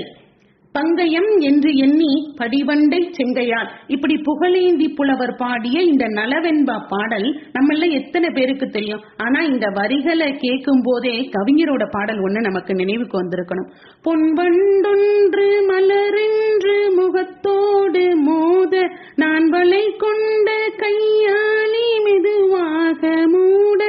பங்கயம் 0.74 1.30
என்று 1.40 1.70
எண்ணி 1.76 2.10
படிவண்டை 2.38 2.98
செங்கையால் 3.16 3.68
இப்படி 3.86 4.14
புகழேந்தி 4.26 4.86
புலவர் 4.94 5.34
பாடிய 5.36 5.80
இந்த 5.80 6.04
நலவென்பா 6.08 6.76
பாடல் 6.88 7.28
நம்மள 7.54 7.86
எத்தனை 7.90 8.28
பேருக்கு 8.30 8.66
தெரியும். 8.68 9.02
ஆனா 9.16 9.40
இந்த 9.42 9.66
வரிகளை 9.74 10.28
கேட்கும் 10.36 10.82
போதே 10.84 11.14
கவிஞரோட 11.36 11.84
பாடல் 11.90 12.20
ஒண்ணு 12.20 12.40
நமக்கு 12.40 12.74
நினைவுக்கு 12.74 13.16
வந்திருக்கணும். 13.22 13.68
பொன்வண்டொன்று 14.02 15.48
மலரென்று 15.70 16.76
முகத்தோடு 16.96 18.04
மோத 18.26 18.74
நான் 19.14 19.48
வளை 19.48 19.84
கொண்ட 19.96 20.48
கையாளி 20.82 21.86
மெதுவாக 22.04 23.02
மூட 23.26 23.80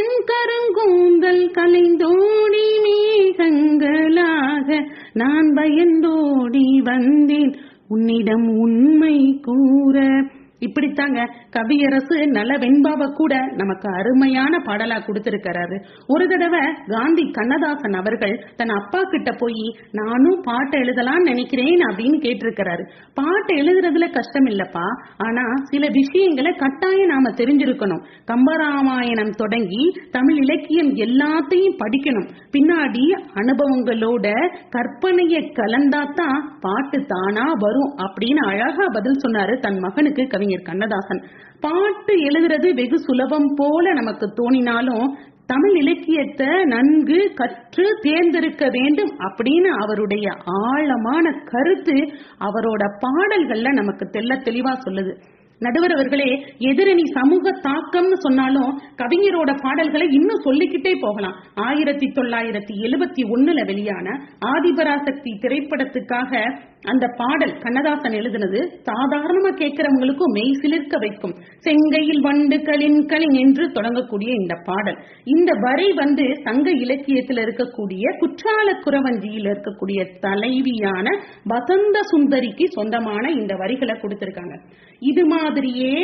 என் 0.00 0.16
கருங்கூந்தல் 0.30 1.44
கலைந்தோடி 1.58 2.66
மேகங்களாக 2.86 4.68
நான் 5.12 5.52
பயந்தோடி 5.54 6.82
வந்தேன். 6.82 7.54
உன்னிடம் 7.88 8.48
உண்மை 8.48 9.40
கூற 9.42 10.24
இப்படித்தாங்க 10.60 11.18
கவியரசு 11.56 12.26
நல்ல 12.26 12.56
வெண்பாவை 12.58 13.06
கூட 13.14 13.34
நமக்கு 13.56 13.88
அருமையான 13.92 14.58
பாடலா 14.58 14.96
கொடுத்திருக்கிறாரு. 15.00 15.76
ஒரு 16.06 16.26
தடவை 16.26 16.60
காந்தி 16.86 17.30
கண்ணதாசன் 17.30 17.92
அவர்கள் 17.92 18.34
தன் 18.56 18.68
அப்பா 18.68 19.02
கிட்ட 19.02 19.30
போய் 19.38 19.64
நானும் 19.92 20.40
பாட்டு 20.42 20.78
எழுதலாம்னு 20.78 21.28
நினைக்கிறேன் 21.30 21.80
அப்படின்னு 21.90 22.18
கேட்டிருக்கிறாரு. 22.26 22.88
பாட்டு 23.14 23.54
எழுதுறதுல 23.54 24.10
கஷ்டம் 24.10 24.46
இல்லப்பா. 24.46 24.86
ஆனா 25.16 25.44
சில 25.62 25.86
விஷயங்களை 25.92 26.52
கட்டாயம் 26.52 27.06
நாம 27.06 27.30
தெரிஞ்சிருக்கணும். 27.30 28.04
கம்பராமாயணம் 28.30 29.34
தொடங்கி 29.36 29.84
தமிழ் 30.10 30.36
இலக்கியம் 30.36 30.92
எல்லாத்தையும் 30.94 31.78
படிக்கணும். 31.82 32.28
பின்னாடி 32.52 33.04
அனுபவங்களோட 33.34 34.26
கற்பனைய 34.70 35.38
கலந்தாத்தான் 35.58 36.38
பாட்டு 36.60 37.04
தானா 37.06 37.52
வரும் 37.58 37.92
அப்படின்னு 37.98 38.42
அழகா 38.52 38.86
பதில் 38.92 39.20
சொன்னாரு 39.26 39.58
தன் 39.58 39.78
மகனுக்கு 39.78 40.26
கவிஞர். 40.26 40.48
கண்ணதாசன். 40.58 41.22
பாட்டு 41.60 42.14
எழுதுறது 42.14 42.74
வெகு 42.74 42.98
சுலபம் 42.98 43.48
போல 43.56 43.92
நமக்கு 43.92 44.26
தோணினாலும் 44.26 45.06
தமிழ் 45.46 45.76
இலக்கியத்தை 45.76 46.64
நன்கு 46.64 47.30
கற்று 47.34 47.84
தேர்ந்தெடுக்க 48.00 48.68
வேண்டும் 48.70 49.18
அப்படின்னு 49.18 49.68
அவருடைய 49.82 50.28
ஆழமான 50.44 51.32
கருத்து 51.44 51.92
அவரோட 52.40 52.82
பாடல்கள்ல 53.04 53.68
நமக்கு 53.72 54.08
தெல்ல 54.12 54.32
தெளிவா 54.38 54.72
சொல்லுது. 54.84 55.14
நடுவர் 55.58 55.92
அவர்களே 55.92 56.54
எதிரணி 56.58 57.04
சமூக 57.04 57.50
தாக்கம்னு 57.50 58.12
சொன்னாலும் 58.12 58.80
கவிஞரோட 58.96 59.56
பாடல்களை 59.62 60.06
இன்னும் 60.10 60.44
சொல்லிக்கிட்டே 60.44 60.92
போகலாம். 61.00 61.34
ஆயிரத்தி 61.54 62.06
தொள்ளாயிரத்தி 62.06 62.74
எழுபத்தி 62.82 63.22
ஒண்ணுல 63.24 63.66
வெளியான 63.66 64.26
ஆதிபராசக்தி 64.46 65.32
திரைப்படத்துக்காக 65.40 66.60
அந்த 66.84 67.06
பாடல் 67.16 67.58
கண்ணதாசன் 67.58 68.12
எழுதினது 68.12 68.60
சாதாரணமா 68.88 69.50
கேட்கிறவங்களுக்கும் 69.58 70.32
மெய் 70.32 70.60
சிலிர்க்க 70.62 70.98
வைக்கும். 70.98 71.34
செங்கையில் 71.60 72.20
வண்டு 72.20 72.62
களின் 72.62 73.06
களின் 73.06 73.36
என்று 73.44 73.64
தொடங்கக்கூடிய 73.68 74.30
இந்த 74.40 74.54
பாடல். 74.54 74.98
இந்த 75.24 75.52
வரி 75.60 75.92
வந்து 75.92 76.26
சங்க 76.42 76.70
இலக்கியத்தில் 76.70 77.36
இருக்கக்கூடிய 77.36 78.02
குற்றால 78.18 78.78
குறவஞ்சியில் 78.84 79.50
இருக்கக்கூடிய 79.52 80.00
தலைவியான 80.20 81.06
வசந்த 81.44 82.00
சுந்தரிக்கு 82.12 82.66
சொந்தமான 82.70 83.30
இந்த 83.30 83.54
வரிகளை 83.54 83.96
கொடுத்திருக்காங்க. 83.98 84.56
இது 85.02 85.26
மாதிரியே 85.26 85.96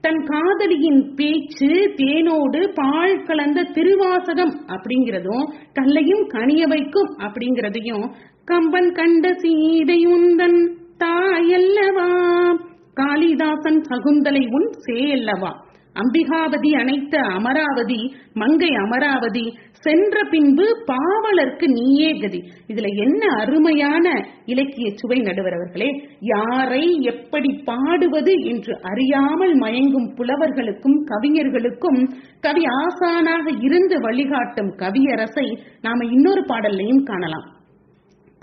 தன் 0.00 0.22
காதலியின் 0.24 1.14
பேச்சு 1.14 1.68
தேனோடு 1.98 2.60
பால் 2.74 3.22
கலந்த 3.22 3.62
திருவாசகம் 3.62 4.52
அப்படிங்கிறதும் 4.68 5.44
கல்லையும் 5.72 6.24
கனிய 6.28 6.66
வைக்கும் 6.66 7.10
அப்படிங்கிறதையும் 7.18 8.04
கம்பன் 8.46 8.92
கண்ட 8.92 9.32
சீதை 9.32 10.06
உந்தன் 10.06 10.68
தாயல்லவா? 10.98 12.08
காளிதாசன் 12.94 13.80
சகுந்தலை 13.80 14.48
உன் 14.50 14.70
சேயல்லவா? 14.86 15.52
அம்பிகாவதி 15.94 16.70
அனைத்த 16.76 17.16
அமராவதி 17.16 18.14
மங்கை 18.34 18.68
அமராவதி 18.68 19.54
சென்ற 19.70 20.24
பின்பு 20.30 20.84
பாவலர்க்கு 20.86 21.66
நீயே 21.66 22.12
கதி. 22.12 22.40
இதுல 22.68 22.88
என்ன 22.96 23.34
அருமையான 23.36 24.26
இலக்கிய 24.44 24.90
சுவை 24.94 25.20
நடுவரவர்களே? 25.20 26.04
யாரை 26.20 27.00
எப்படி 27.00 27.62
பாடுவது 27.64 28.32
என்று 28.32 28.78
அறியாமல் 28.82 29.58
மயங்கும் 29.58 30.14
புலவர்களுக்கும் 30.14 31.04
கவிஞர்களுக்கும் 31.06 32.12
கவி 32.40 32.62
ஆசானாக 32.62 33.58
இருந்து 33.60 34.00
வழிகாட்டும் 34.00 34.72
கவியரசை 34.76 35.58
நாம 35.82 36.04
இன்னொரு 36.04 36.40
பாடல்லையும் 36.40 37.02
காணலாம். 37.02 37.53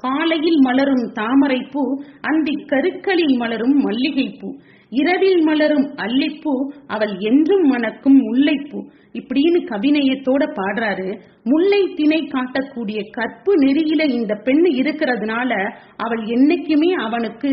காலையில் 0.02 0.60
மலரும் 0.60 1.06
தாமரைப்பூ 1.14 1.84
அந்தி 2.22 2.56
கருக்களில் 2.66 3.36
மலரும் 3.38 3.78
மல்லிகைப்பூ. 3.78 4.50
இரவில் 4.92 5.42
மலரும் 5.42 5.86
அல்லிப்பூ 5.96 6.54
அவள் 6.88 7.14
என்றும் 7.20 7.66
மணக்கும் 7.72 8.18
முல்லைப்பூ. 8.22 8.80
இப்படின்னு 9.14 9.60
கவிநயத்தோட 9.70 10.44
பாடுறாரு. 10.58 11.08
முல்லை 11.44 11.80
திணை 11.96 12.20
காட்டக்கூடிய 12.26 13.00
கற்பு 13.10 13.52
நெறியில 13.58 14.02
இந்த 14.10 14.34
பெண் 14.44 14.66
இருக்கிறதுனால 14.80 15.52
அவள் 15.98 16.24
என்னைக்குமே 16.28 16.90
அவனுக்கு 17.06 17.52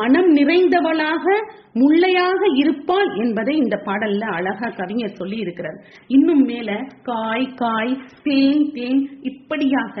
மனம் 0.00 0.30
நிறைந்தவளாக 0.36 1.24
முல்லையாக 1.74 2.40
இருப்பாள் 2.56 3.10
என்பதை 3.16 3.56
இந்த 3.56 3.78
பாடல்ல 3.84 4.24
அழகா 4.36 4.68
கவிஞர் 4.76 5.14
சொல்லி 5.14 5.36
இருக்கிறார் 5.36 5.78
இன்னும் 6.08 6.44
மேல 6.44 6.70
காய் 7.02 7.52
காய் 7.54 7.92
தேன் 8.22 8.64
தேன் 8.72 9.02
இப்படியாக 9.22 9.96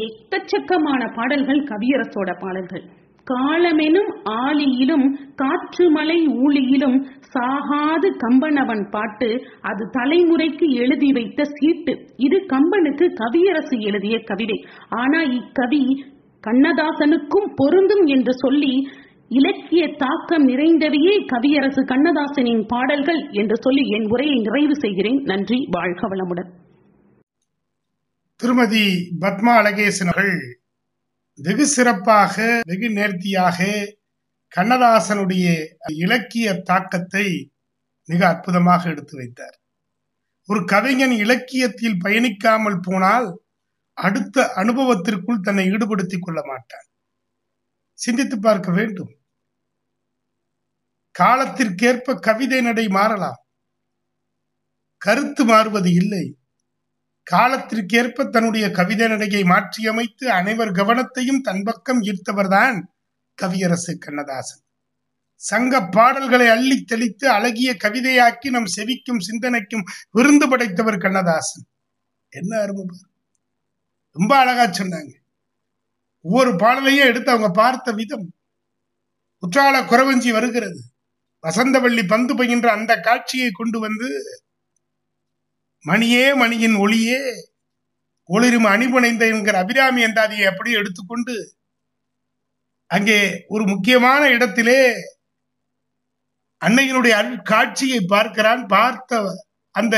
எக்கச்சக்கமான 0.00 1.14
பாடல்கள் 1.14 1.62
கவியரசோட 1.62 2.40
பாடல்கள். 2.40 2.84
காலமெனும் 3.30 4.10
ஆலியிலும் 4.24 5.04
காற்று 5.34 5.90
மலை 5.90 6.26
ஊழியிலும் 6.26 7.06
சாகாது 7.34 8.08
கம்பனவன் 8.16 8.90
பாட்டு 8.90 9.28
அது 9.60 9.90
தலைமுறைக்கு 9.98 10.66
எழுதி 10.68 11.12
வைத்த 11.12 11.44
சீட்டு. 11.44 12.06
இது 12.16 12.46
கம்பனுக்கு 12.52 13.08
கவியரசு 13.14 13.78
எழுதிய 13.78 14.18
கவிதை. 14.18 14.64
ஆனா 14.88 15.22
இக்கவி 15.22 15.82
கண்ணதாசனுக்கும் 16.46 17.52
பொருந்தும் 17.56 18.04
என்று 18.04 18.32
சொல்லி 18.32 18.88
இலக்கிய 19.28 19.88
தாக்கம் 19.96 20.48
நிறைந்தவையே 20.48 21.14
கவியரசு 21.26 21.84
கண்ணதாசனின் 21.84 22.64
பாடல்கள் 22.68 23.28
என்று 23.30 23.56
சொல்லி 23.56 23.88
என் 23.88 24.10
உரையை 24.10 24.36
நிறைவு 24.36 24.74
செய்கிறேன். 24.74 25.22
நன்றி 25.24 25.68
வாழ்க 25.70 26.08
வளமுடன். 26.08 26.61
திருமதி 28.42 28.84
பத்மா 29.20 29.52
அழகேசன் 29.60 30.10
அவர்கள் 30.10 30.40
வெகு 31.38 31.66
சிறப்பாக 31.66 32.62
வெகு 32.66 32.88
நேர்த்தியாக 32.90 33.58
கண்ணதாசனுடைய 34.56 35.46
இலக்கிய 35.96 36.54
தாக்கத்தை 36.62 37.26
மிக 38.08 38.20
அற்புதமாக 38.28 38.90
எடுத்து 38.90 39.16
வைத்தார். 39.16 39.56
ஒரு 40.48 40.64
கவிஞன் 40.64 41.14
இலக்கியத்தில் 41.24 42.00
பயணிக்காமல் 42.04 42.80
போனால் 42.82 43.28
அடுத்த 43.98 44.52
அனுபவத்திற்குள் 44.56 45.40
தன்னை 45.40 45.64
ஈடுபடுத்திக் 45.70 46.22
கொள்ள 46.22 46.40
மாட்டான். 46.44 46.86
சிந்தித்து 47.98 48.38
பார்க்க 48.38 48.70
வேண்டும். 48.72 49.12
காலத்திற்கேற்ப 51.14 52.18
கவிதை 52.20 52.60
நடை 52.60 52.88
மாறலாம். 52.88 53.40
கருத்து 55.02 55.44
மாறுவது 55.44 55.92
இல்லை. 55.92 56.24
காலத்திற்கேற்ப 57.30 58.24
தன்னுடைய 58.24 58.70
கவிதை 58.70 59.08
நடையை 59.08 59.42
மாற்றியமைத்து 59.42 60.24
அனைவர் 60.24 60.72
கவனத்தையும் 60.72 61.40
தன் 61.40 61.62
பக்கம் 61.62 62.02
ஈர்த்தவர்தான் 62.02 62.82
கவியரசு 63.42 63.98
கண்ணதாசன். 63.98 64.60
சங்க 65.34 65.86
பாடல்களை 65.86 66.48
அள்ளி 66.48 66.82
தெளித்து 66.82 67.30
அழகிய 67.30 67.76
கவிதையாக்கி 67.84 68.50
நம் 68.50 68.66
செவிக்கும் 68.76 69.20
சிந்தனைக்கும் 69.20 69.84
விருந்து 70.10 70.48
படைத்தவர் 70.48 70.98
கண்ணதாசன். 70.98 71.64
என்ன 72.28 72.60
அருமை 72.60 72.84
ரொம்ப 74.10 74.36
அழகா 74.36 74.64
சொன்னாங்க. 74.64 75.12
ஒவ்வொரு 76.20 76.56
பாடலையும் 76.56 77.06
எடுத்து 77.06 77.30
அவங்க 77.30 77.50
பார்த்த 77.50 77.92
விதம். 77.92 78.32
குற்றால 79.42 79.80
குறவஞ்சி 79.80 80.32
வருகிறது. 80.32 80.82
வசந்தவள்ளி 81.42 82.06
பந்து 82.06 82.36
பயின்ற 82.36 82.70
அந்த 82.70 83.00
காட்சியை 83.00 83.50
கொண்டு 83.50 83.80
வந்து 83.80 84.08
மணியே 85.84 86.24
மணியின் 86.42 86.76
ஒளியே 86.84 87.20
ஒளிரும் 88.28 88.68
அணிபுனைந்த 88.74 89.24
என்கிற 89.32 89.56
அபிராமி 89.58 90.02
அந்தாதியை 90.04 90.46
அப்படியே 90.50 90.76
எடுத்துக்கொண்டு 90.76 91.34
அங்கே 92.90 93.18
ஒரு 93.54 93.64
முக்கியமான 93.72 94.22
இடத்திலே 94.30 94.80
அன்னையினுடைய 96.60 97.14
காட்சியை 97.52 98.00
பார்க்கிறான். 98.14 98.62
பார்த்த 98.66 99.20
அந்த 99.74 99.96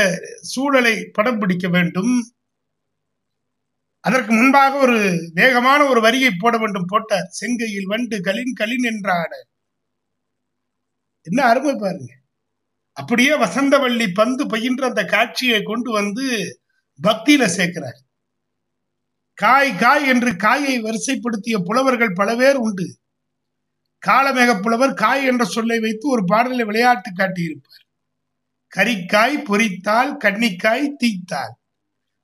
சூழலை 0.53 0.95
படம் 1.17 1.39
பிடிக்க 1.39 1.67
வேண்டும். 1.67 2.13
அதற்கு 4.03 4.31
முன்பாக 4.33 4.73
ஒரு 4.85 4.97
வேகமான 5.33 5.81
ஒரு 5.91 6.01
வரியை 6.01 6.31
போட 6.43 6.55
வேண்டும். 6.57 6.89
போட்டார். 6.93 7.29
செங்கையில் 7.39 7.91
வண்டு 7.93 8.17
கலின் 8.27 8.55
கலின் 8.61 8.87
என்றாட 8.91 9.31
என்ன 11.27 11.39
அருமை 11.51 11.73
பாருங்க. 11.75 12.11
அப்படியே 12.97 13.33
வசந்தவள்ளி 13.37 14.07
பந்து 14.13 14.43
பயின்ற 14.47 14.87
அந்த 14.87 15.03
காட்சியை 15.05 15.63
கொண்டு 15.63 15.91
வந்து 15.91 16.25
பக்தியில 16.99 17.43
சேர்க்கிறார். 17.57 17.99
காய் 19.37 19.71
காய் 19.75 20.05
என்று 20.07 20.31
காயை 20.35 20.75
வரிசைப்படுத்திய 20.81 21.55
புலவர்கள் 21.59 22.13
பல 22.13 22.35
பேர் 22.35 22.55
உண்டு. 22.55 22.85
காலமேக 24.03 24.51
புலவர் 24.61 24.93
காய் 24.93 25.23
என்ற 25.25 25.43
சொல்லை 25.45 25.79
வைத்து 25.79 26.05
ஒரு 26.09 26.23
பாடலில் 26.25 26.65
விளையாட்டு 26.65 27.09
காட்டியிருப்பார். 27.11 27.83
கரிக்காய் 28.73 29.35
பொரித்தால் 29.49 30.11
கன்னிக்காய் 30.23 30.87
தீத்தால் 31.01 31.53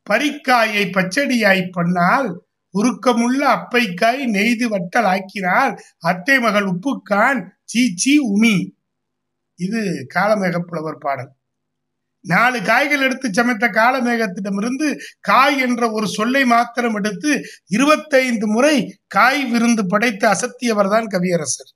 பறிக்காயை 0.07 0.84
பச்சடியாய் 0.97 1.63
பண்ணால் 1.78 2.30
உருக்கமுள்ள 2.74 3.41
அப்பைக்காய் 3.57 4.22
நெய்து 4.26 4.65
வட்டல் 4.74 5.09
ஆக்கினால் 5.13 5.74
அத்தை 5.97 6.39
மகள் 6.39 6.67
உப்புக்கான் 6.74 7.39
சீச்சி 7.63 8.13
உமி. 8.34 8.55
இது 9.66 9.82
காலமேக 10.16 10.59
புலவர் 10.70 11.03
பாடல். 11.05 11.32
நாலு 12.26 12.57
காய்கள் 12.62 13.03
எடுத்து 13.05 13.28
சமைத்த 13.38 13.66
காலமேகத்திடமிருந்து 13.78 14.88
காய் 15.30 15.57
என்ற 15.66 15.84
ஒரு 15.97 16.07
சொல்லை 16.18 16.43
மாத்திரம் 16.45 16.97
எடுத்து 16.99 17.32
இருபத்தைந்து 17.76 18.47
முறை 18.55 18.76
காய் 19.16 19.41
விருந்து 19.51 19.84
படைத்து 19.93 20.26
அசத்தியவர் 20.34 20.91
தான் 20.95 21.07
கவியரசர். 21.16 21.72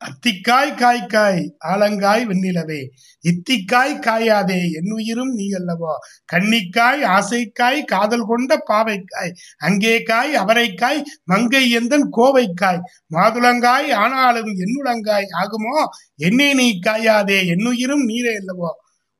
அத்திக்காய் 0.00 0.70
காய்க்காய் 0.78 1.40
ஆலங்காய் 1.58 2.26
வெண்ணிலவே. 2.26 2.78
இத்திக்காய் 3.24 3.94
காயாதே 3.98 4.58
என் 4.72 4.92
உயிரும் 4.92 5.32
நீ 5.32 5.46
அல்லவோ 5.50 5.94
கன்னிக்காய் 6.32 7.02
ஆசைக்காய் 7.16 7.84
காதல் 7.84 8.24
கொண்ட 8.26 8.62
பாவைக்காய். 8.70 9.32
அங்கே 9.58 10.02
காய் 10.02 10.34
அவரைக்காய் 10.34 11.00
மங்கை 11.24 11.70
எந்தன் 11.70 12.08
கோவைக்காய். 12.16 12.80
மாதுளங்காய் 13.14 13.90
ஆனாலும் 13.92 14.52
என்னுளங்காய் 14.56 15.28
ஆகுமோ? 15.42 15.76
என்னை 16.14 16.54
நீ 16.54 16.78
காயாதே 16.86 17.40
என்னுயிரும் 17.54 18.04
நீரே 18.06 18.34
அல்லவோ. 18.42 18.70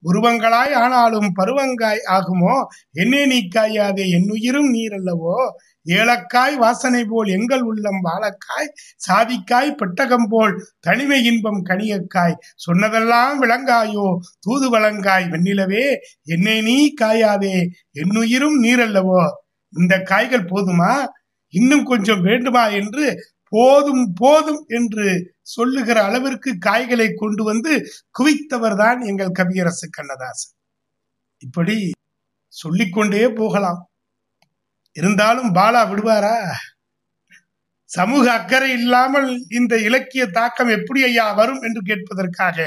உருவங்களாய் 0.03 0.73
ஆனாலும் 0.73 1.33
பருவங்காய் 1.33 2.03
ஆகுமோ? 2.11 2.57
என்னே 2.93 3.27
நீ 3.27 3.49
காயாதே 3.55 4.05
என்னுயிரும் 4.19 4.71
நீர் 4.71 4.93
அல்லவோ 4.93 5.37
ஏலக்காய் 5.89 6.57
வாசனை 6.57 7.05
போல் 7.05 7.29
எங்கள் 7.29 7.61
உள்ளம் 7.61 8.05
வாழக்காய் 8.05 8.73
சாதிக்காய் 9.09 9.71
பெட்டகம் 9.71 10.27
போல் 10.31 10.69
தனிமை 10.81 11.25
இன்பம் 11.25 11.65
கனியக்காய். 11.65 12.35
சொன்னதெல்லாம் 12.55 13.43
விளங்காயோ? 13.43 14.17
தூது 14.41 14.71
வளங்காய் 14.71 15.25
வெண்ணிலவே 15.25 15.97
என்னை 16.23 16.61
நீ 16.61 16.95
காயாதே 17.01 17.67
என்னுயிரும் 17.93 18.59
நீரல்லவோ? 18.63 19.29
இந்த 19.73 20.03
காய்கள் 20.03 20.45
போதுமா? 20.45 21.07
இன்னும் 21.49 21.85
கொஞ்சம் 21.85 22.21
வேண்டுமா 22.21 22.67
என்று 22.67 23.33
போதும் 23.49 24.13
போதும் 24.17 24.65
என்று 24.69 25.35
சொல்லுகிற 25.41 26.05
அளவிற்கு 26.05 26.59
காய்களை 26.59 27.15
கொண்டு 27.15 27.45
வந்து 27.45 27.87
குவித்தவர் 28.19 28.77
தான் 28.77 29.01
எங்கள் 29.01 29.37
கவியரசு 29.39 29.89
கண்ணதாசன். 29.91 30.55
இப்படி 31.39 31.91
சொல்லிக்கொண்டே 32.47 33.29
போகலாம். 33.29 33.88
இருந்தாலும் 34.99 35.51
பாலா 35.59 35.83
விடுவாரா? 35.91 36.37
சமூக 37.91 38.25
அக்கறை 38.33 38.71
இல்லாமல் 38.81 39.29
இந்த 39.51 39.75
இலக்கிய 39.89 40.25
தாக்கம் 40.39 40.71
எப்படி 40.77 41.01
ஐயா 41.03 41.27
வரும் 41.33 41.63
என்று 41.63 41.83
கேட்பதற்காக 41.91 42.67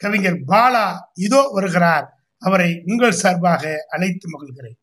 கவிஞர் 0.00 0.38
பாலா 0.52 0.86
இதோ 1.26 1.42
வருகிறார். 1.56 2.06
அவரை 2.42 2.70
உங்கள் 2.90 3.20
சார்பாக 3.22 3.62
அழைத்து 3.94 4.26
மகிழ்கிறேன். 4.30 4.78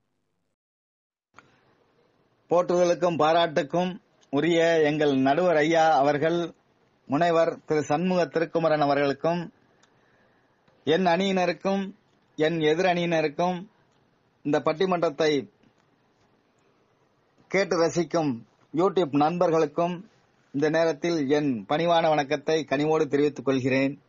போற்றுதலுக்கும் 2.51 3.19
பாராட்டுக்கும் 3.23 3.91
உரிய 4.33 4.59
எங்கள் 4.89 5.13
நடுவர் 5.27 5.59
ஐயா 5.63 5.85
அவர்கள் 6.01 6.37
முனைவர் 7.07 7.51
திரு 7.67 7.81
சண்முக 7.83 8.21
திருக்குமரன் 8.25 8.85
அவர்களுக்கும் 8.85 9.41
என் 10.87 11.07
அணியினருக்கும் 11.13 11.83
என் 12.37 12.57
எதிர் 12.71 12.89
அணியினருக்கும் 12.91 13.57
இந்த 14.45 14.57
பட்டிமன்றத்தை 14.67 15.31
கேட்டு 17.51 17.85
ரசிக்கும் 17.85 18.41
யூடியூப் 18.73 19.15
நண்பர்களுக்கும் 19.15 20.09
இந்த 20.51 20.69
நேரத்தில் 20.69 21.29
என் 21.29 21.65
பணிவான 21.69 22.07
வணக்கத்தை 22.07 22.65
கனிவோடு 22.69 23.05
தெரிவித்துக் 23.05 23.45
கொள்கிறேன். 23.45 24.01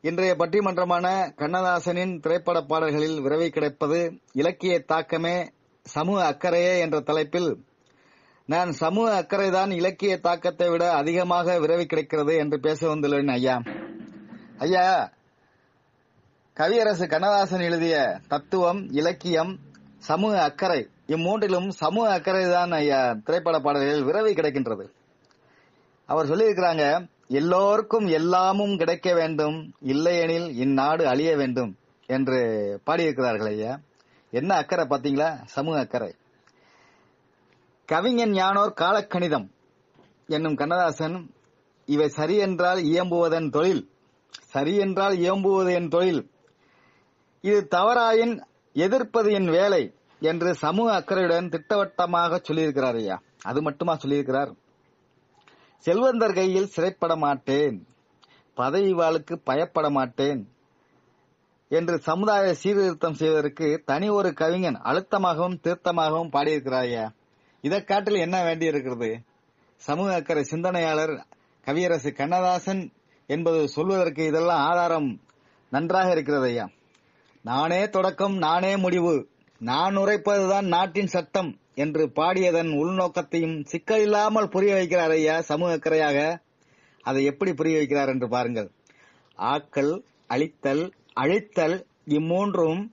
இன்றைய 0.00 0.34
பட்டிமன்றமான 0.38 1.06
கண்ணதாசனின் 1.36 2.20
திரைப்பட 2.20 2.60
பாடல்களில் 2.60 3.20
விரவி 3.20 3.48
கிடைப்பது 3.48 4.20
இலக்கிய 4.32 4.80
தாக்கமே 4.80 5.50
சமூக 5.82 6.28
அக்கறையே 6.32 6.78
என்ற 6.78 7.00
தலைப்பில் 7.00 7.64
நான் 8.46 8.72
சமூக 8.72 9.22
அக்கறைதான் 9.22 9.70
இலக்கிய 9.70 10.18
தாக்கத்தை 10.18 10.68
விட 10.68 10.92
அதிகமாக 10.92 11.58
விரவி 11.58 11.84
கிடைக்கிறது 11.84 12.36
என்று 12.36 12.60
பேச 12.60 12.94
வந்துள்ளேன் 12.94 13.30
ஐயா. 13.30 13.62
ஐயா 14.58 15.12
கவியரசு 16.54 17.06
கண்ணதாசன் 17.06 17.60
எழுதிய 17.60 18.20
தத்துவம் 18.28 18.88
இலக்கியம் 18.90 19.58
சமூக 19.98 20.42
அக்கறை 20.42 20.88
இம்மூன்றிலும் 21.08 21.68
சமூக 21.82 22.12
அக்கறை 22.12 22.44
தான் 22.50 22.72
ஐயா 22.72 22.98
திரைப்பட 23.26 23.60
பாடல்களில் 23.60 24.06
விரவி 24.08 24.32
கிடைக்கின்றது. 24.32 24.84
அவர் 26.06 26.30
சொல்லியிருக்கிறாங்க 26.30 27.08
எல்லோருக்கும் 27.28 28.06
எல்லாமும் 28.06 28.76
கிடைக்க 28.76 29.08
வேண்டும் 29.14 29.56
இல்லையெனில் 29.80 30.48
இந்நாடு 30.56 31.08
அழிய 31.08 31.36
வேண்டும் 31.36 31.72
என்று 32.06 32.38
பாடியிருக்கிறார்கள் 32.86 33.50
ஐயா. 33.54 33.72
என்ன 34.32 34.50
அக்கறை 34.54 34.84
பாத்தீங்களா 34.86 35.28
சமூக 35.44 35.78
அக்கறை. 35.78 36.12
கவிஞன் 37.84 38.30
ஞானோர் 38.30 38.78
காலக்கணிதம் 38.80 39.46
என்னும் 40.26 40.54
கண்ணதாசன் 40.54 41.18
இவை 41.86 42.08
சரி 42.08 42.36
என்றால் 42.36 42.80
இயம்புவதன் 42.82 43.50
தொழில் 43.50 43.84
சரி 44.54 44.76
என்றால் 44.76 45.14
இயம்புவது 45.16 45.70
என் 45.72 45.88
தொழில். 45.88 46.22
இது 47.44 47.60
தவறாயின் 47.68 48.34
எதிர்ப்பது 48.76 49.32
என் 49.32 49.50
வேலை 49.50 49.82
என்று 50.20 50.54
சமூக 50.54 50.94
அக்கறையுடன் 50.94 51.48
திட்டவட்டமாக 51.48 52.42
சொல்லியிருக்கிறார் 52.48 52.94
ஐயா. 52.94 53.20
அது 53.42 53.62
மட்டுமா 53.62 53.96
சொல்லியிருக்கிறார்? 53.96 54.54
செல்வந்தர் 55.78 56.32
கையில் 56.32 56.66
சிறைப்பட 56.66 57.16
மாட்டேன். 57.16 57.86
பதவி 58.54 58.92
வாளுக்கு 58.92 59.40
பயப்பட 59.44 59.90
மாட்டேன் 59.90 60.48
என்று 61.68 61.98
சமுதாய 61.98 62.54
சீர்திருத்தம் 62.54 63.14
செய்வதற்கு 63.14 63.82
தனி 63.86 64.08
ஒரு 64.08 64.32
கவிஞன் 64.32 64.74
அழுத்தமாகவும் 64.74 65.58
திருத்தமாகவும் 65.62 66.30
பாடியிருக்கிறார் 66.30 66.82
ஐயா. 66.82 67.12
இதை 67.60 67.84
காட்டில் 67.84 68.14
என்ன 68.14 68.42
வேண்டி 68.42 68.66
இருக்கிறது 68.66 69.20
சமூக 69.76 70.14
அக்கறை 70.14 70.44
சிந்தனையாளர் 70.44 71.26
கவியரசு 71.64 72.12
கண்ணதாசன் 72.12 72.92
என்பது 73.26 73.68
சொல்வதற்கு 73.68 74.24
இதெல்லாம் 74.24 74.68
ஆதாரம் 74.68 75.20
நன்றாக 75.70 76.10
இருக்கிறது 76.10 76.46
ஐயா. 76.46 76.68
நானே 77.42 77.88
தொடக்கம் 77.88 78.36
நானே 78.36 78.76
முடிவு. 78.76 79.28
நான் 79.60 79.96
உரைப்பதுதான் 79.96 80.66
நாட்டின் 80.66 81.06
சட்டம் 81.06 81.58
என்று 81.74 82.10
பாடியதன் 82.14 82.70
உள்நோக்கத்தையும் 82.82 83.66
சிக்கலில்லாமல் 83.70 84.46
புரிய 84.46 84.74
வைக்கிறார் 84.74 85.10
ஐயா 85.10 85.40
சமூக 85.40 85.76
அக்கறையாக 85.76 86.42
அதை 87.02 87.24
எப்படி 87.24 87.54
புரிய 87.54 87.78
வைக்கிறார் 87.78 88.08
என்று 88.08 88.28
பாருங்கள். 88.28 88.70
ஆக்கல் 89.38 90.02
அழித்தல் 90.26 90.92
அழித்தல் 91.14 91.86
இம்மூன்றும் 92.08 92.90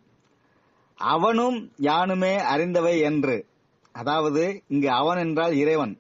அவனும் 0.95 1.72
யானுமே 1.78 2.36
அறிந்தவை 2.36 3.01
என்று. 3.01 3.45
அதாவது 3.91 4.61
இங்கு 4.68 4.89
அவன் 4.91 5.18
என்றால் 5.18 5.53
இறைவன். 5.53 5.99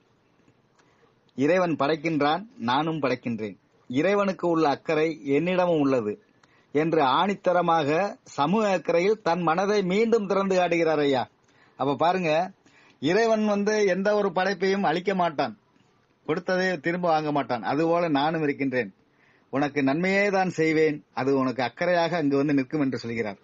இறைவன் 1.35 1.75
படைக்கின்றான் 1.75 2.43
நானும் 2.57 3.01
படைக்கின்றேன். 3.01 3.57
இறைவனுக்கு 3.87 4.47
உள்ள 4.47 4.69
அக்கறை 4.69 5.21
என்னிடமும் 5.25 5.79
உள்ளது. 5.79 6.24
என்று 6.81 7.01
ஆணித்தரமாக 7.01 8.17
சமூக 8.23 8.63
அக்கறையில் 8.69 9.21
தன் 9.21 9.41
மனதை 9.41 9.83
மீண்டும் 9.83 10.27
திறந்து 10.27 10.55
காட்டுகிறார் 10.55 10.99
ஐயா. 10.99 11.27
அப்ப 11.77 11.95
பாருங்க 11.95 12.51
இறைவன் 12.99 13.45
வந்து 13.45 13.85
எந்த 13.85 14.15
ஒரு 14.15 14.31
படைப்பையும் 14.35 14.83
அழிக்க 14.83 15.15
மாட்டான். 15.15 15.57
கொடுத்ததை 16.25 16.77
திரும்ப 16.77 17.07
வாங்க 17.07 17.31
மாட்டான். 17.31 17.63
அதுபோல 17.63 18.07
நானும் 18.07 18.43
இருக்கின்றேன். 18.43 18.93
உனக்கு 19.49 19.83
நன்மையே 19.83 20.29
தான் 20.29 20.49
செய்வேன். 20.49 21.05
அது 21.13 21.37
உனக்கு 21.37 21.63
அக்கறையாக 21.63 22.17
அங்கு 22.17 22.37
வந்து 22.37 22.53
நிற்கும் 22.53 22.81
என்று 22.81 22.97
சொல்கிறார். 22.97 23.37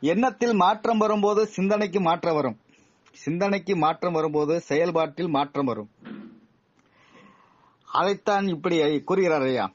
எண்ணத்தில் 0.00 0.54
மாற்றம் 0.54 0.98
வரும்போது 0.98 1.46
சிந்தனைக்கு 1.46 2.00
மாற்றம் 2.00 2.34
வரும். 2.34 2.58
சிந்தனைக்கு 3.24 3.76
மாற்றம் 3.76 4.12
வரும்போது 4.12 4.60
செயல்பாட்டில் 4.60 5.28
மாற்றம் 5.28 5.64
வரும். 5.64 5.90
அதைத்தான் 7.92 8.46
இப்படி 8.46 9.02
கூறுகிறார் 9.02 9.42
ஐயா. 9.42 9.66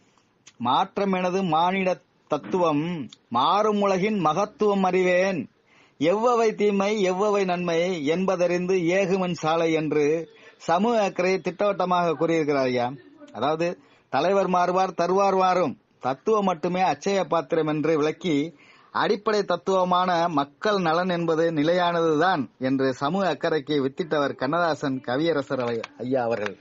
மாற்றம் 0.58 1.14
எனது 1.14 1.44
மானிட 1.44 1.90
தத்துவம் 2.28 3.10
மாறும் 3.30 3.82
உலகின் 3.82 4.20
மகத்துவம் 4.20 4.84
அறிவேன். 4.84 5.50
எவ்வவை 5.98 6.56
தீமை 6.56 7.02
எவ்வவை 7.02 7.44
நன்மை 7.44 8.06
என்பதறிந்து 8.06 8.76
ஏகுமன் 8.76 9.34
சாலை 9.34 9.74
என்று 9.74 10.30
சமூக 10.58 11.02
அக்கறை 11.02 11.40
திட்டவட்டமாக 11.40 12.14
கூறியிருக்கிறார் 12.14 12.66
ஐயா. 12.66 12.94
அதாவது 13.34 13.80
தலைவர் 14.10 14.48
மாறுவார் 14.48 14.94
தருவார் 14.98 15.38
மாறும். 15.38 15.78
தத்துவம் 16.00 16.44
மட்டுமே 16.44 16.82
அச்சய 16.82 17.24
பாத்திரம் 17.24 17.68
என்று 17.68 17.98
விளக்கி 17.98 18.56
அடிப்படை 18.92 19.44
தத்துவமான 19.44 20.28
மக்கள் 20.28 20.82
நலன் 20.82 21.10
என்பது 21.10 21.52
நிலையானதுதான் 21.52 22.48
என்று 22.60 22.94
சமூக 22.94 23.34
அக்கறைக்கு 23.34 23.86
வித்திட்டவர் 23.86 24.36
கண்ணதாசன் 24.36 25.02
கவியரசர் 25.08 25.82
ஐயா 25.98 26.24
அவர்கள். 26.24 26.58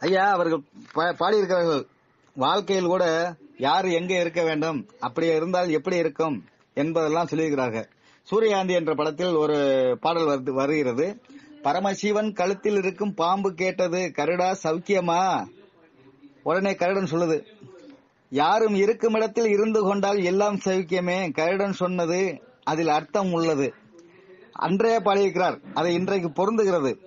ஐயா 0.00 0.30
அவர்கள் 0.30 0.62
பா- 0.94 1.14
பாடியிருக்கிறார்கள். 1.18 1.86
வாழ்க்கையில் 2.34 2.86
கூட 2.86 3.34
யார் 3.58 3.84
எங்க 3.84 4.20
இருக்க 4.20 4.42
வேண்டும்? 4.42 4.88
அப்படி 5.00 5.26
இருந்தால் 5.26 5.70
எப்படி 5.70 5.96
இருக்கும்? 5.96 6.44
என்பதெல்லாம் 6.74 7.26
சொல்லியிருக்கிறார்கள். 7.30 7.88
சூரியகாந்தி 8.22 8.74
என்ற 8.74 8.94
படத்தில் 8.94 9.34
ஒரு 9.34 9.56
பாடல் 10.00 10.26
வருது 10.26 10.50
வருகிறது. 10.50 11.20
பரமசிவன் 11.62 12.32
கழுத்தில் 12.32 12.76
இருக்கும் 12.76 13.14
பாம்பு 13.14 13.54
கேட்டது 13.54 14.12
கருடா 14.14 14.56
சௌக்கியமா? 14.64 15.46
உடனே 16.42 16.74
கருடன் 16.74 17.10
சொல்லுது 17.10 17.44
யாரும் 18.30 18.74
இருக்கும் 18.74 19.14
இடத்தில் 19.14 19.46
இருந்து 19.46 19.82
கொண்டால் 19.82 20.22
எல்லாம் 20.22 20.56
சௌக்கியமே. 20.56 21.32
கருடன் 21.32 21.72
சொன்னது 21.72 22.42
அதில் 22.64 22.88
அர்த்தம் 22.88 23.32
உள்ளது. 23.32 23.74
அன்றைய 24.52 25.00
பாடியிருக்கிறார் 25.00 25.60
அதை 25.74 25.94
இன்றைக்கு 25.94 26.28
பொருந்துகிறது. 26.28 26.98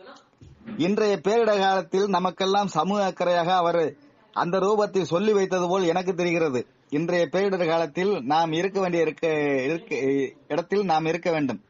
இன்றைய 0.77 1.19
பேரிட 1.23 1.59
காலத்தில் 1.59 2.05
நமக்கெல்லாம் 2.05 2.67
சமூக 2.67 3.11
அக்கறையாக 3.11 3.55
அவர் 3.55 3.95
அந்த 4.39 4.57
ரூபத்தில் 4.57 5.01
சொல்லி 5.01 5.33
வைத்தது 5.33 5.67
போல் 5.67 5.83
எனக்கு 5.83 6.13
தெரிகிறது. 6.13 6.65
இன்றைய 6.89 7.27
பேரிடர் 7.31 7.67
காலத்தில் 7.67 8.21
நாம் 8.21 8.51
இருக்க 8.51 8.79
வேண்டிய 8.79 9.03
இருக்க 9.03 9.27
இருக்க- 9.63 10.43
இடத்தில் 10.47 10.83
நாம் 10.83 11.05
இருக்க 11.05 11.31
வேண்டும். 11.31 11.61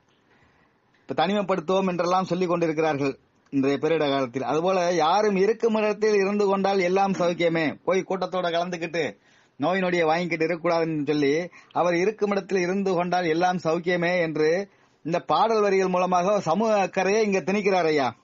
இப்ப 1.07 1.27
தனிமைப்படுத்துவோம் 1.27 1.87
என்றெல்லாம் 1.87 2.25
சொல்லிக் 2.25 2.49
கொண்டிருக்கிறார்கள் 2.49 3.17
இன்றைய 3.49 3.77
பேரிட 3.77 4.09
காலத்தில். 4.09 4.43
அதுபோல 4.43 4.91
யாரும் 4.91 5.35
இருக்கும் 5.35 5.75
இடத்தில் 5.75 6.13
இருந்து 6.13 6.45
கொண்டால் 6.45 6.79
எல்லாம் 6.79 7.11
சௌக்கியமே. 7.11 7.79
போய் 7.83 8.05
கூட்டத்தோட 8.09 8.49
கலந்துக்கிட்டு 8.49 9.17
நோய் 9.57 9.79
நொடியை 9.79 10.05
வாங்கிக்கிட்டு 10.05 10.45
இருக்கக்கூடாதுன்னு 10.45 11.07
சொல்லி 11.07 11.49
அவர் 11.71 11.93
இருக்கும் 11.93 12.31
இடத்தில் 12.31 12.61
இருந்து 12.61 12.93
கொண்டால் 12.93 13.25
எல்லாம் 13.25 13.57
சௌக்கியமே 13.57 14.21
என்று 14.21 14.69
இந்த 15.03 15.19
பாடல் 15.19 15.61
வரிகள் 15.61 15.87
மூலமாக 15.87 16.39
சமூக 16.39 16.81
அக்கறையை 16.81 17.23
இங்க 17.23 17.39
திணிக்கிறார் 17.39 17.85
ஐயா. 17.85 18.15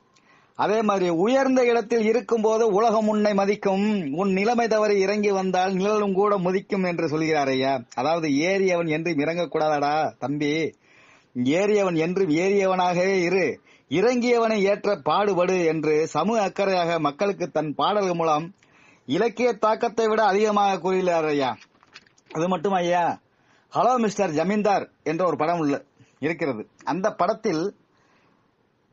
அதே 0.58 0.82
மாதிரி 0.82 1.10
உயர்ந்த 1.10 1.66
இடத்தில் 1.66 2.06
இருக்கும் 2.06 2.41
போது 2.41 2.68
உலகம் 2.68 3.08
உன்னை 3.08 3.34
மதிக்கும். 3.34 4.12
உன் 4.12 4.32
நிலைமை 4.32 4.68
தவறி 4.68 4.99
இறங்கி 4.99 5.32
வந்தால் 5.32 5.74
நிழலும் 5.74 6.14
கூட 6.14 6.38
முதிக்கும் 6.38 6.84
என்று 6.84 7.08
சொல்கிறார் 7.08 7.47
ஐயா. 7.47 7.82
அதாவது 7.95 8.28
ஏறியவன் 8.30 8.88
என்றும் 8.88 9.18
இறங்கக்கூடாதடா 9.18 10.14
தம்பி. 10.20 10.76
ஏறியவன் 11.43 11.97
என்றும் 11.97 12.30
ஏறியவனாகவே 12.30 13.22
இரு. 13.24 13.60
இறங்கியவனை 13.89 14.62
ஏற்ற 14.62 14.95
பாடுபடு 14.95 15.66
என்று 15.66 16.08
சமூக 16.08 16.45
அக்கறையாக 16.47 16.99
மக்களுக்கு 16.99 17.51
தன் 17.51 17.76
பாடல்கள் 17.76 18.14
மூலம் 18.14 18.53
இலக்கிய 19.06 19.53
தாக்கத்தை 19.53 20.08
விட 20.08 20.24
அதிகமாக 20.24 20.80
கூறுகிறார் 20.80 21.26
ஐயா. 21.26 21.58
அது 22.32 22.47
மட்டும் 22.47 22.72
ஐயா. 22.72 23.20
ஹலோ 23.74 23.97
மிஸ்டர் 23.97 24.32
ஜமீன்தார் 24.32 24.89
என்ற 25.03 25.26
ஒரு 25.26 25.38
படம் 25.38 25.60
உள்ள 25.60 25.84
இருக்கிறது. 26.20 26.68
அந்த 26.84 27.12
படத்தில் 27.12 27.76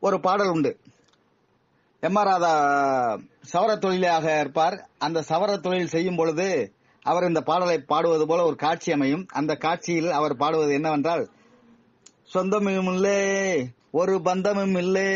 ஒரு 0.01 0.21
பாடல் 0.21 0.49
உண்டு. 0.49 0.77
எம் 2.07 2.15
ஆர் 2.15 2.27
ராதா 2.27 2.53
சவர 3.53 3.79
தொழிலாக 3.79 4.41
இருப்பார். 4.41 4.77
அந்த 4.99 5.23
சவர 5.29 5.51
தொழில் 5.61 5.87
செய்யும் 5.87 6.17
பொழுது 6.17 6.75
அவர் 7.03 7.27
இந்த 7.27 7.41
பாடலை 7.41 7.79
பாடுவது 7.79 8.27
போல 8.27 8.45
ஒரு 8.45 8.57
காட்சி 8.57 8.93
அமையும். 8.93 9.27
அந்த 9.33 9.55
காட்சியில் 9.55 10.11
அவர் 10.11 10.35
பாடுவது 10.37 10.73
என்னவென்றால் 10.73 11.29
சொந்தமும் 12.33 12.89
இல்லே 12.93 13.21
ஒரு 13.91 14.21
பந்தமும் 14.23 14.75
இல்லே 14.75 15.13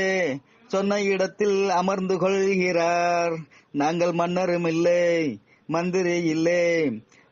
சொன்ன 0.66 1.01
இடத்தில் 1.03 1.70
அமர்ந்து 1.70 2.18
கொள்கிறார். 2.18 3.34
நாங்கள் 3.72 4.12
மன்னரும் 4.12 4.64
இல்லை 4.64 5.41
மந்திரி 5.66 6.24
இல்லை 6.24 6.62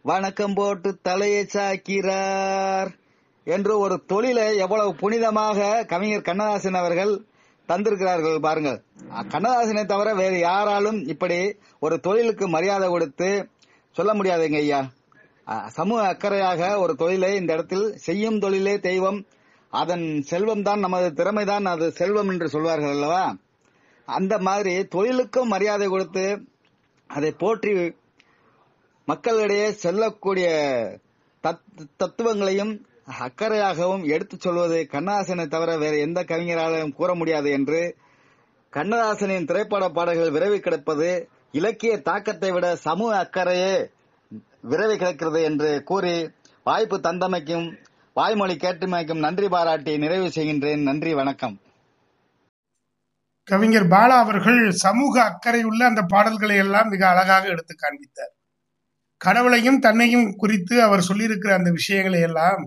வணக்கம் 0.02 0.54
போட்டு 0.54 0.98
தலையை 1.02 1.46
சாக்கிறார் 1.54 2.90
என்று 3.44 3.78
ஒரு 3.78 3.98
தொழிலை 4.06 4.56
எவ்வளவு 4.56 4.92
புனிதமாக 4.94 5.84
கவிஞர் 5.84 6.26
கண்ணதாசன் 6.30 6.74
அவர்கள் 6.74 7.14
தந்திருக்கிறார்கள் 7.68 8.40
பாருங்கள் 8.40 8.78
கண்ணதாசனை 9.28 9.84
தவிர 9.84 10.14
வேறு 10.14 10.38
யாராலும் 10.40 11.04
இப்படி 11.06 11.38
ஒரு 11.78 12.00
தொழிலுக்கு 12.00 12.48
மரியாதை 12.48 12.88
கொடுத்து 12.88 13.28
சொல்ல 13.96 14.14
முடியாதுங்க 14.14 14.56
ஐயா. 14.56 14.80
சமூக 15.68 16.02
அக்கறையாக 16.06 16.78
ஒரு 16.78 16.96
தொழிலை 16.96 17.34
இந்த 17.36 17.52
இடத்தில் 17.52 17.96
செய்யும் 17.96 18.38
தொழிலே 18.38 18.78
தெய்வம். 18.78 19.18
அதன் 19.72 20.22
செல்வம் 20.22 20.62
தான் 20.62 20.80
நமது 20.80 21.08
திறமைதான் 21.14 21.64
அது 21.64 21.90
செல்வம் 21.90 22.28
என்று 22.28 22.48
சொல்வார்கள் 22.48 22.90
அல்லவா? 22.90 23.24
அந்த 24.08 24.38
மாதிரி 24.38 24.84
தொழிலுக்கும் 24.86 25.48
மரியாதை 25.48 25.88
கொடுத்து 25.88 26.24
அதை 27.10 27.30
போற்றி 27.32 27.72
மக்களிடையே 29.08 29.70
செல்லக்கூடிய 29.74 30.46
தத்- 31.44 31.62
தத்துவங்களையும் 31.96 32.72
அக்கறையாகவும் 33.08 34.04
எடுத்துச் 34.04 34.40
சொல்வது 34.40 34.88
கண்ணதாசனை 34.92 35.46
தவிர 35.46 35.76
வேறு 35.76 36.00
எந்த 36.00 36.24
கவிஞராலும் 36.24 36.94
கூற 36.94 37.14
முடியாது 37.14 37.50
என்று 37.50 37.96
கண்ணதாசனின் 38.72 39.44
திரைப்பட 39.44 39.88
பாடல்கள் 39.88 40.30
விரைவி 40.30 40.58
கிடப்பது 40.58 41.28
இலக்கிய 41.52 42.00
தாக்கத்தை 42.00 42.52
விட 42.52 42.76
சமூக 42.76 43.16
அக்கறையே 43.24 43.74
விரைவி 44.70 44.96
கிடக்கிறது 44.96 45.42
என்று 45.42 45.82
கூறி 45.82 46.30
வாய்ப்பு 46.64 46.98
தந்தமைக்கும் 46.98 47.66
வாய்மொழி 48.14 48.54
கேட்டுமைக்கும் 48.54 49.18
நன்றி 49.18 49.48
பாராட்டி 49.48 49.98
நிறைவு 49.98 50.26
செய்கின்றேன். 50.26 50.82
நன்றி 50.82 51.14
வணக்கம். 51.14 51.60
கவிஞர் 53.44 53.88
பாலா 53.88 54.16
அவர்கள் 54.24 54.70
சமூக 54.70 55.22
அக்கறை 55.22 55.62
உள்ள 55.62 55.84
அந்த 55.84 56.02
பாடல்களை 56.02 56.56
எல்லாம் 56.56 56.88
மிக 56.88 57.08
அழகாக 57.08 57.48
எடுத்து 57.48 57.74
காண்பித்தார். 57.74 58.32
கடவுளையும் 59.20 59.78
தன்னையும் 59.78 60.36
குறித்து 60.36 60.82
அவர் 60.82 61.06
சொல்லியிருக்கிற 61.08 61.52
அந்த 61.52 61.70
விஷயங்களை 61.70 62.20
எல்லாம் 62.20 62.62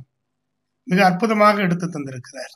மிக 0.87 0.99
அற்புதமாக 1.05 1.61
எடுத்து 1.61 1.87
தந்திருக்கிறார். 1.87 2.53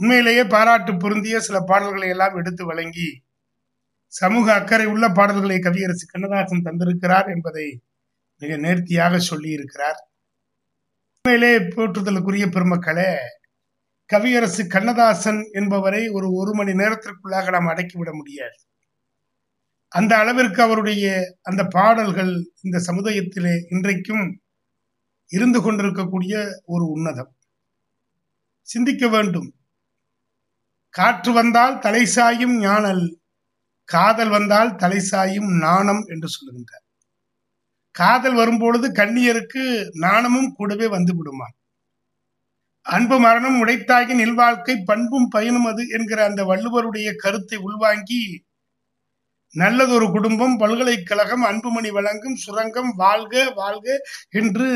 உண்மையிலேயே 0.00 0.44
பாராட்டு 0.44 0.92
பொருந்திய 0.96 1.40
சில 1.40 1.60
பாடல்களை 1.60 2.08
எல்லாம் 2.08 2.36
எடுத்து 2.36 2.64
வழங்கி 2.66 3.08
சமூக 4.12 4.46
அக்கறை 4.54 4.86
உள்ள 4.86 5.06
பாடல்களை 5.08 5.58
கவியரசு 5.58 6.04
கண்ணதாசன் 6.06 6.66
தந்திருக்கிறார் 6.66 7.28
என்பதை 7.34 7.66
மிக 8.42 8.56
நேர்த்தியாக 8.56 9.18
சொல்லி 9.18 9.50
இருக்கிறார் 9.50 9.98
உண்மையிலே 11.24 11.52
போற்றுதலுக்குரிய 11.58 12.46
பெருமக்களே 12.46 13.10
கவியரசு 14.10 14.62
கண்ணதாசன் 14.66 15.40
என்பவரை 15.52 16.08
ஒரு 16.08 16.28
ஒரு 16.32 16.52
மணி 16.54 16.72
நேரத்திற்குள்ளாக 16.72 17.50
நாம் 17.50 17.70
அடக்கிவிட 17.72 18.10
முடியாது. 18.12 18.58
அந்த 19.92 20.12
அளவிற்கு 20.16 20.60
அவருடைய 20.62 21.06
அந்த 21.42 21.62
பாடல்கள் 21.64 22.32
இந்த 22.62 22.78
சமுதாயத்திலே 22.78 23.54
இன்றைக்கும் 23.68 24.24
இருந்து 25.30 25.62
கொண்டிருக்கக்கூடிய 25.62 26.34
ஒரு 26.64 26.84
உன்னதம். 26.86 27.30
சிந்திக்க 28.68 29.08
வேண்டும். 29.08 29.48
காற்று 30.94 31.32
வந்தால் 31.32 31.78
தலை 31.78 32.04
சாயும் 32.06 32.56
ஞானல் 32.58 33.04
காதல் 33.88 34.28
வந்தால் 34.28 34.76
தலை 34.76 35.00
சாயும் 35.00 35.50
நாணம் 35.58 36.02
என்று 36.06 36.28
சொல்லுகின்றார். 36.28 36.84
காதல் 37.94 38.34
வரும்பொழுது 38.34 38.86
கண்ணியருக்கு 38.92 39.62
நாணமும் 39.98 40.50
கூடவே 40.52 40.86
வந்து 40.86 41.14
விடுமா 41.16 41.48
அன்பு 42.86 43.16
மரணம் 43.18 43.56
உடைத்தாகி 43.64 44.14
நில்வாழ்க்கை 44.14 44.74
பண்பும் 44.84 45.28
பயனும் 45.28 45.64
அது 45.64 45.82
என்கிற 45.88 46.24
அந்த 46.24 46.44
வள்ளுவருடைய 46.44 47.08
கருத்தை 47.16 47.58
உள்வாங்கி 47.58 48.20
நல்லதொரு 49.54 50.06
குடும்பம் 50.10 50.56
பல்கலைக்கழகம் 50.56 51.44
அன்புமணி 51.44 51.90
வழங்கும் 51.90 52.36
சுரங்கம் 52.36 52.90
வாழ்க 52.96 53.52
வாழ்க 53.54 53.86
என்று 54.30 54.68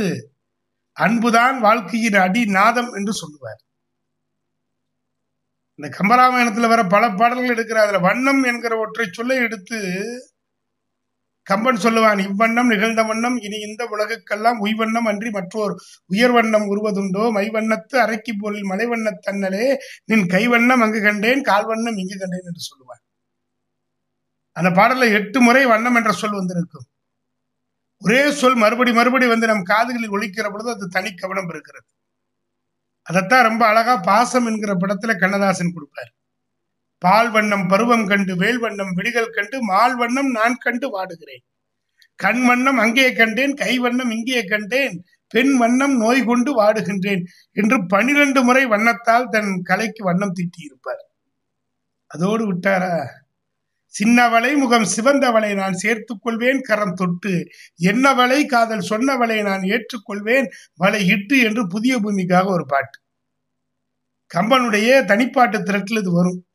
அன்புதான் 1.00 1.58
வாழ்க்கையின் 1.60 2.18
அடி 2.26 2.42
நாதம் 2.50 2.90
என்று 2.94 3.12
சொல்லுவார். 3.12 3.60
இந்த 5.78 5.88
கம்பராமாயணத்துல 5.98 6.68
வர 6.68 6.80
பல 6.86 7.04
பாடல்கள் 7.10 7.52
எடுக்கிற 7.54 7.78
அதுல 7.82 7.98
வண்ணம் 7.98 8.42
என்கிற 8.42 8.74
ஒற்றை 8.78 9.06
சொல்லை 9.12 9.36
எடுத்து 9.36 9.78
கம்பன் 11.46 11.76
சொல்லுவான் 11.76 12.20
இவ்வண்ணம் 12.20 12.70
நிகழ்ந்த 12.72 13.02
வண்ணம் 13.02 13.36
இனி 13.40 13.58
இந்த 13.58 13.82
உலகுக்கெல்லாம் 13.90 14.58
உய்வண்ணம் 14.60 15.08
அன்றி 15.10 15.30
மற்றோர் 15.30 15.74
உயர்வண்ணம் 16.10 16.66
உருவதுண்டோ? 16.72 17.24
மைவண்ணத்து 17.36 17.96
அரைக்கி 18.04 18.32
பொருள் 18.40 18.66
மலைவண்ணத் 18.70 19.22
தன்னலே 19.26 19.66
நின் 20.04 20.26
கைவண்ணம் 20.26 20.82
அங்கு 20.82 21.00
கண்டேன் 21.02 21.42
கால்வண்ணம் 21.42 21.98
இங்கு 21.98 22.16
கண்டேன் 22.18 22.46
என்று 22.46 22.64
சொல்லுவான் 22.70 23.02
அந்த 24.56 24.70
பாடலில் 24.70 25.12
எட்டு 25.12 25.40
முறை 25.40 25.64
வண்ணம் 25.66 25.94
என்ற 25.94 26.12
சொல் 26.12 26.38
வந்திருக்கும். 26.40 26.86
ஒரே 28.02 28.20
சொல் 28.40 28.58
மறுபடி 28.62 28.92
மறுபடி 28.92 29.26
வந்து 29.26 29.50
நம் 29.50 29.68
காதுகளில் 29.72 30.14
ஒழிக்கிற 30.16 30.46
பொழுது 30.52 30.70
அது 30.70 30.86
தனி 30.88 31.10
கவனம் 31.14 31.50
இருக்கிறது 31.52 31.88
அதைத்தான் 33.06 33.46
ரொம்ப 33.48 33.62
அழகா 33.66 33.94
பாசம் 34.08 34.46
என்கிற 34.46 34.72
படத்துல 34.74 35.12
கண்ணதாசன் 35.18 35.74
கொடுப்பார். 35.74 36.10
பால் 37.02 37.30
வண்ணம் 37.30 37.66
பருவம் 37.68 38.06
கண்டு 38.06 38.32
வேல் 38.36 38.58
வண்ணம் 38.58 38.92
விடிகள் 38.96 39.34
கண்டு 39.36 39.56
மால் 39.62 39.96
வண்ணம் 39.96 40.30
நான் 40.30 40.56
கண்டு 40.64 40.86
வாடுகிறேன். 40.96 41.44
கண் 42.18 42.42
வண்ணம் 42.48 42.78
அங்கே 42.78 43.06
கண்டேன் 43.12 43.54
கை 43.54 43.72
வண்ணம் 43.78 44.10
இங்கே 44.10 44.40
கண்டேன் 44.44 44.96
பெண் 45.34 45.54
வண்ணம் 45.56 45.94
நோய் 45.96 46.22
கொண்டு 46.24 46.52
வாடுகின்றேன் 46.60 47.22
என்று 47.56 47.76
பனிரெண்டு 47.86 48.40
முறை 48.44 48.64
வண்ணத்தால் 48.66 49.30
தன் 49.34 49.50
கலைக்கு 49.62 50.02
வண்ணம் 50.04 50.36
தீட்டியிருப்பார். 50.38 51.02
அதோடு 52.10 52.44
விட்டாரா? 52.50 52.94
சின்னவளை 53.98 54.56
முகம் 54.56 54.86
சிவந்தவளை 54.96 55.54
நான் 55.54 55.76
சேர்த்துக்கொள்வேன் 55.82 56.60
கரம் 56.60 56.94
தொட்டு. 56.94 57.44
என்னவளை 57.82 58.46
காதல் 58.46 58.88
சொன்னவளை 58.88 59.42
நான் 59.42 59.60
ஏற்றுக்கொள்வேன். 59.60 60.46
வளை 60.74 61.06
இட்டு 61.06 61.38
என்று 61.38 61.66
புதிய 61.66 61.98
பூமிக்காக 61.98 62.46
ஒரு 62.46 62.66
பாட்டு. 62.66 62.98
கம்பனுடைய 64.34 65.04
தனிப்பாட்டு 65.04 65.58
திரட்டில் 65.62 65.98
இது 65.98 66.12
வரும். 66.12 66.46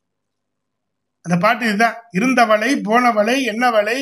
அந்த 1.20 1.36
பாட்டு 1.36 1.66
இதுதான். 1.66 1.94
இருந்தவளை 2.18 2.70
போனவளை 2.88 3.36
என்னவளை 3.44 4.00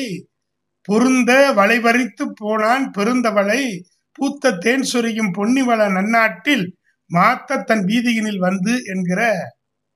பொருந்த 0.81 1.53
வளைவரித்து 1.55 2.25
போனான் 2.35 2.91
பெருந்தவளை 2.97 3.81
பூத்த 4.11 4.51
தேன் 4.51 4.83
சொரியும் 4.83 5.33
பொன்னிவள 5.33 5.89
நன்னாட்டில் 5.89 6.65
மாத்த 7.11 7.63
தன் 7.63 7.83
வீதியினில் 7.83 8.37
வந்து 8.37 8.81
என்கிற 8.85 9.33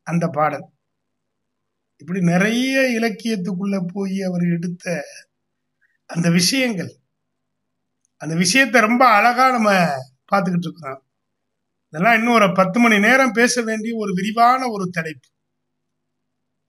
அந்த 0.04 0.28
பாடல். 0.28 0.66
இப்படி 2.02 2.20
நிறைய 2.22 2.76
இலக்கியத்துக்குள்ள 3.00 3.78
போய் 3.94 4.22
அவர் 4.22 4.46
எடுத்த 4.50 4.86
அந்த 6.10 6.28
விஷயங்கள் 6.30 6.92
அந்த 8.22 8.36
விஷயத்தை 8.36 8.82
ரொம்ப 8.82 9.04
அழகா 9.08 9.52
நம்ம 9.52 9.70
பார்த்துக்கிட்டு 10.32 10.68
இருக்கிறோம். 10.68 11.02
இதெல்லாம் 11.88 12.18
இன்னும் 12.18 12.34
ஒரு 12.34 12.48
பத்து 12.52 12.80
மணி 12.80 13.00
நேரம் 13.00 13.32
பேச 13.32 13.62
வேண்டிய 13.62 13.96
ஒரு 13.96 14.12
விரிவான 14.14 14.62
ஒரு 14.70 14.86
தலைப்பு. 14.90 15.28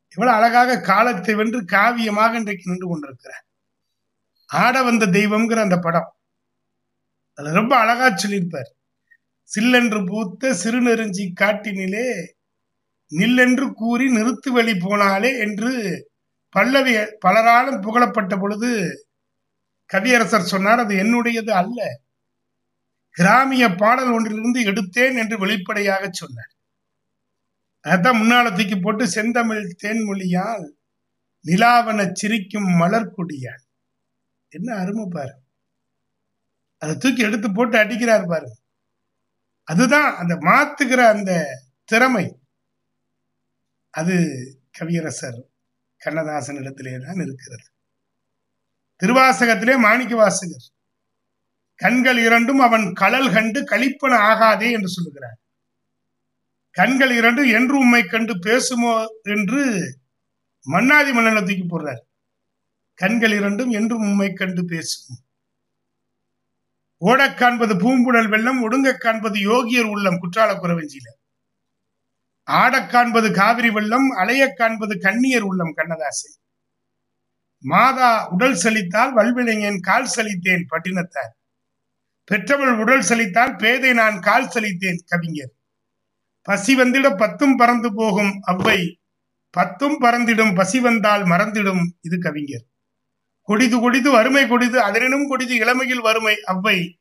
இவ்வளவு 0.08 0.36
அழகாக 0.38 0.80
காலத்தை 0.80 1.34
வென்று 1.34 1.60
காவியமாக 1.64 2.34
இன்றைக்கு 2.34 2.70
நின்று 2.70 2.88
கொண்டிருக்கிறார். 2.88 3.44
ஆட 4.50 4.82
வந்த 4.82 5.06
தெய்வம்ங்கிற 5.06 5.60
அந்த 5.60 5.78
படம். 5.78 6.10
அதுல 7.38 7.54
ரொம்ப 7.54 7.74
அழகா 7.76 8.16
சொல்லியிருப்பார். 8.16 8.70
சில்லென்று 9.50 10.00
பூத்த 10.06 10.52
சிறுநெருஞ்சி 10.64 11.24
காட்டினிலே 11.40 12.06
நில்லென்று 13.12 13.66
கூறி 13.72 14.06
நிறுத்து 14.16 14.50
வழி 14.52 14.74
போனாலே 14.84 15.30
என்று 15.44 15.70
பல்லவி 16.54 16.94
பலராலும் 17.24 17.82
புகழப்பட்ட 17.82 18.34
பொழுது 18.38 18.70
கவியரசர் 19.90 20.50
சொன்னார் 20.52 20.82
அது 20.84 20.94
என்னுடையது 21.04 21.52
அல்ல. 21.62 21.78
கிராமிய 23.16 23.64
பாடல் 23.76 24.12
ஒன்றிலிருந்து 24.16 24.60
எடுத்தேன் 24.70 25.16
என்று 25.22 25.36
வெளிப்படையாக 25.38 26.04
சொன்னார். 26.12 26.52
அதான் 27.84 28.20
முன்னால 28.20 28.46
தூக்கி 28.56 28.76
போட்டு 28.76 29.04
செந்தமிழ் 29.08 29.64
தேன்மொழியால் 29.82 30.66
நிலாவன 31.44 32.00
சிரிக்கும் 32.12 32.70
மலர்கொடியால் 32.80 33.64
என்ன 34.52 34.68
அருமை 34.82 35.06
பாரு. 35.10 35.34
அதை 36.82 36.94
தூக்கி 36.96 37.22
எடுத்து 37.22 37.48
போட்டு 37.52 37.76
அடிக்கிறார் 37.78 38.26
பாரு 38.32 38.50
அதுதான் 39.68 40.10
அந்த 40.16 40.34
மாத்துகிற 40.48 41.00
அந்த 41.14 41.32
திறமை. 41.88 42.26
அது 43.90 44.14
கவியரசர் 44.78 45.38
கண்ணதாசன் 45.98 46.56
இடத்திலே 46.56 46.98
தான் 46.98 47.16
இருக்கிறது. 47.16 47.66
திருவாசகத்திலே 49.00 49.78
மாணிக்க 49.78 50.16
வாசகர் 50.16 50.66
கண்கள் 51.74 52.18
இரண்டும் 52.18 52.58
அவன் 52.58 52.92
கலல் 52.92 53.32
கண்டு 53.32 53.60
கழிப்பன 53.64 54.14
ஆகாதே 54.16 54.70
என்று 54.70 54.88
சொல்லுகிறார். 54.88 55.38
கண்கள் 56.70 57.10
இரண்டும் 57.10 57.48
என்று 57.48 57.78
உம்மை 57.78 58.02
கண்டு 58.04 58.34
பேசுமோ 58.38 59.06
என்று 59.22 59.62
மன்னாதி 60.66 61.12
மன்னனை 61.12 61.42
தூக்கி 61.42 61.66
போடுறார். 61.66 62.02
கண்கள் 62.94 63.32
இரண்டும் 63.32 63.70
என்றும் 63.70 64.00
உம்மை 64.00 64.32
கண்டு 64.32 64.64
பேசும். 64.64 65.18
ஓடக் 67.02 67.38
காண்பது 67.38 67.74
பூம்புடல் 67.74 68.28
வெள்ளம் 68.28 68.62
ஒடுங்க 68.62 68.96
காண்பது 68.96 69.38
யோகியர் 69.40 69.88
உள்ளம் 69.88 70.20
குற்றால 70.20 70.50
குறவஞ்சியில 70.54 71.08
ஆடக் 72.50 72.90
காண்பது 72.90 73.32
காவிரி 73.32 73.70
வெள்ளம் 73.70 74.16
அலையக் 74.16 74.56
காண்பது 74.56 74.94
கண்ணியர் 74.94 75.40
உள்ளம் 75.40 75.74
கண்ணதாசை. 75.74 76.32
மாதா 77.58 78.28
உடல் 78.28 78.54
சலித்தால் 78.54 79.12
வல்விளைஞன் 79.12 79.80
கால் 79.80 80.08
சலித்தேன் 80.16 80.64
பட்டினத்தார். 80.70 81.32
பெற்றவள் 82.24 82.78
உடல் 82.78 83.00
சலித்தால் 83.00 83.56
பேதை 83.56 83.92
நான் 83.92 84.20
கால் 84.20 84.48
சலித்தேன் 84.48 84.98
கவிஞர். 85.06 85.52
பசி 86.42 86.76
வந்திட 86.76 87.16
பத்தும் 87.16 87.56
பறந்து 87.56 87.94
போகும் 87.94 88.40
அவ்வை. 88.40 89.00
பத்தும் 89.50 90.00
பறந்திடும் 90.00 90.54
பசி 90.54 90.80
வந்தால் 90.80 91.24
மறந்திடும் 91.24 91.84
இது 92.00 92.18
கவிஞர். 92.18 92.64
கொடிது 93.42 93.80
கொடிது 93.80 94.10
வறுமை 94.10 94.48
கொடிது 94.48 94.82
அதனினும் 94.82 95.28
கொடிது 95.28 95.54
இளமையில் 95.54 96.00
வறுமை 96.00 96.42
அவ்வை. 96.42 96.98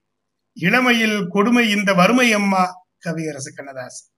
இளமையில் 0.53 1.27
கொடுமை 1.27 1.69
இந்த 1.69 1.93
வறுமை 1.93 2.33
அம்மா 2.33 2.73
கவியரசு 2.99 3.53
கண்ணதாசன். 3.53 4.09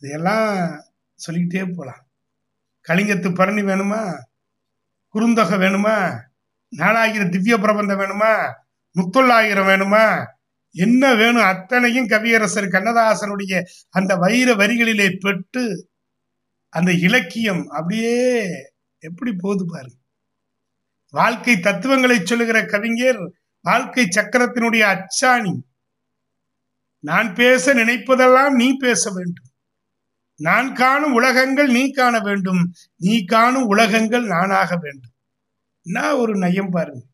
இதெல்லாம் 0.00 0.82
சொல்லிக்கிட்டே 1.14 1.64
போகலாம் 1.66 2.08
கலிங்கத்து 2.88 3.34
பரணி 3.34 3.62
வேணுமா? 3.62 4.18
குறுந்தொகை 5.14 5.56
வேணுமா? 5.58 6.20
நாலாயிரம் 6.68 7.30
திவ்ய 7.30 7.58
பிரபந்தம் 7.58 7.98
வேணுமா? 7.98 8.52
முத்தொள்ளாயிரம் 8.96 9.68
வேணுமா? 9.68 10.24
என்ன 10.70 11.14
வேணும்? 11.14 11.42
அத்தனையும் 11.42 12.06
கவியரசர் 12.06 12.68
கண்ணதாசனுடைய 12.68 13.64
அந்த 13.88 14.16
வைர 14.16 14.54
வரிகளிலே 14.54 15.16
பெற்று 15.20 15.90
அந்த 16.68 16.92
இலக்கியம் 16.92 17.68
அப்படியே 17.68 18.44
எப்படி 18.98 19.32
போகுது 19.32 19.66
பாருங்க. 19.66 19.94
வாழ்க்கை 21.10 21.60
தத்துவங்களை 21.60 22.24
சொல்லுகிற 22.24 22.64
கவிஞர் 22.64 23.32
வாழ்க்கை 23.60 24.04
சக்கரத்தினுடைய 24.04 24.82
அச்சாணி. 24.82 25.62
நான் 26.98 27.34
பேச 27.34 27.74
நினைப்பதெல்லாம் 27.74 28.50
நீ 28.50 28.76
பேச 28.76 29.10
வேண்டும். 29.10 29.49
நான் 30.40 30.68
காணும் 30.72 31.12
உலகங்கள் 31.12 31.70
நீ 31.70 31.82
காண 31.90 32.20
வேண்டும். 32.20 32.62
நீ 32.96 33.14
காணும் 33.24 33.66
உலகங்கள் 33.66 34.26
நானாக 34.26 34.70
வேண்டும். 34.76 35.14
என்ன 35.86 36.16
ஒரு 36.16 36.32
நயம் 36.36 36.70
பாருங்க. 36.70 37.04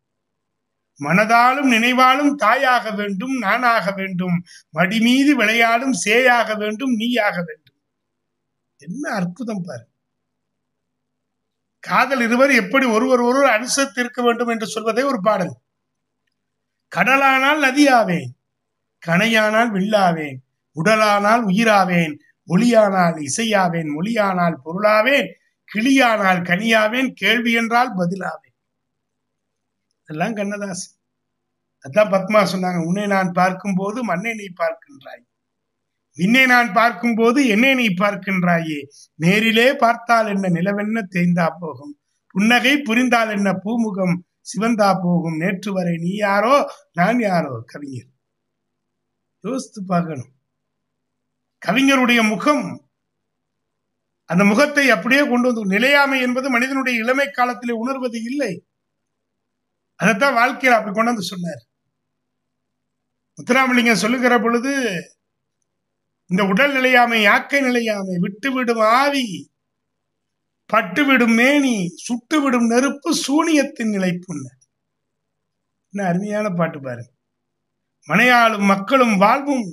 மனதாலும் 1.00 1.68
நினைவாலும் 1.74 2.32
தாயாக 2.34 2.90
வேண்டும் 2.90 3.34
நானாக 3.38 3.92
வேண்டும். 3.92 4.36
மடி 4.70 4.98
மீது 5.00 5.32
விளையாடும் 5.36 5.96
சேயாக 6.04 6.56
வேண்டும் 6.58 6.94
நீயாக 6.94 7.36
வேண்டும். 7.48 7.76
என்ன 8.80 9.04
அற்புதம் 9.10 9.64
பாரு 9.66 9.84
காதல் 11.84 12.20
இருவர் 12.20 12.52
எப்படி 12.52 12.86
ஒருவர் 12.86 13.20
ஒருவர் 13.20 13.50
அனுசரித்திருக்க 13.56 14.20
வேண்டும் 14.22 14.48
என்று 14.48 14.66
சொல்வதே 14.66 15.02
ஒரு 15.02 15.20
பாடல். 15.20 15.52
கடலானால் 16.92 17.60
நதியாவேன் 17.66 18.30
கனையானால் 19.02 19.70
வில்லாவேன் 19.76 20.38
உடலானால் 20.76 21.42
உயிராவேன் 21.50 22.14
ஒளியானால் 22.48 23.16
இசையாவேன் 23.28 23.90
மொழியானால் 23.96 24.56
பொருளாவேன் 24.64 25.28
கிளியானால் 25.74 26.42
கனியாவேன் 26.42 27.12
கேள்வி 27.12 27.52
என்றால் 27.52 27.96
பதிலாவேன். 27.96 28.56
இதெல்லாம் 30.02 30.34
கண்ணதாசன். 30.34 30.94
அதான் 31.84 32.12
பத்மா 32.12 32.40
சொன்னாங்க 32.52 32.86
உன்னை 32.86 33.06
நான் 33.06 33.32
பார்க்கும் 33.32 33.74
போது 33.74 34.04
மண்ணை 34.04 34.34
நீ 34.34 34.46
பார்க்கின்றாய். 34.56 35.24
விண்ணை 36.18 36.46
நான் 36.46 36.72
பார்க்கும் 36.72 37.14
போது 37.14 37.46
என்னை 37.46 37.74
நீ 37.74 37.86
பார்க்கின்றாயே. 37.86 38.78
நேரிலே 39.14 39.74
பார்த்தால் 39.74 40.26
என்ன 40.26 40.48
நிலவென்ன 40.48 41.02
தேய்ந்தா 41.14 41.46
போகும்? 41.60 41.98
புன்னகை 42.26 42.78
புரிந்தால் 42.78 43.30
என்ன 43.30 43.52
பூமுகம் 43.64 44.16
சிவந்தா 44.40 45.00
போகும்? 45.02 45.36
நேற்று 45.36 45.72
வரை 45.72 45.96
நீ 45.96 46.12
யாரோ 46.14 46.70
நான் 46.92 47.20
யாரோ? 47.20 47.62
கவிஞர். 47.66 48.10
யோசித்து 49.40 49.84
பார்க்கணும். 49.84 50.35
கவிஞருடைய 51.66 52.20
முகம். 52.28 52.66
அந்த 54.30 54.44
முகத்தை 54.44 54.84
அப்படியே 54.90 55.22
கொண்டு 55.28 55.46
வந்து 55.48 55.72
நிலையாமை 55.74 56.20
என்பது 56.20 56.50
மனிதனுடைய 56.50 57.02
இளமை 57.02 57.26
காலத்திலே 57.30 57.74
உணர்வது 57.74 58.18
இல்லை. 58.22 58.52
அதைத்தான் 60.00 60.34
வாழ்க்கையில் 60.34 60.78
அப்படி 60.78 60.94
கொண்டு 60.94 61.10
வந்து 61.10 61.30
சொன்னார். 61.32 61.62
முத்துராமலிங்கம் 63.38 64.02
சொல்லுகிற 64.04 64.34
பொழுது 64.38 64.72
இந்த 66.30 66.42
உடல் 66.44 66.72
நிலையாமை 66.72 67.18
யாக்கை 67.22 67.60
நிலையாமை 67.60 68.14
விட்டுவிடும் 68.16 68.82
ஆவி 69.00 69.26
பட்டுவிடும் 70.70 71.34
மேனி 71.34 71.74
சுட்டுவிடும் 72.06 72.66
நெருப்பு 72.66 73.10
சூனியத்தின் 73.14 73.92
நிலைப்புன்னு 73.96 74.50
என்ன 75.92 76.06
அருமையான 76.08 76.46
பாட்டு 76.50 76.78
பாருங்க. 76.80 77.10
மனையாளும் 78.08 78.66
மக்களும் 78.66 79.16
வாழ்வும் 79.16 79.66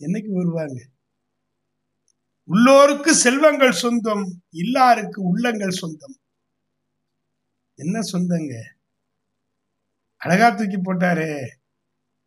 என்னைக்கு 0.00 0.32
வருவாங்க? 0.32 0.78
உள்ளோருக்கு 2.48 3.08
செல்வங்கள் 3.08 3.72
சொந்தம் 3.72 4.24
இல்லாருக்கு 4.52 5.18
உள்ளங்கள் 5.22 5.70
சொந்தம். 5.70 6.16
என்ன 7.78 8.00
சொந்தங்க? 8.12 8.54
அழகா 10.16 10.50
தூக்கி 10.50 10.78
போட்டாரே. 10.78 11.32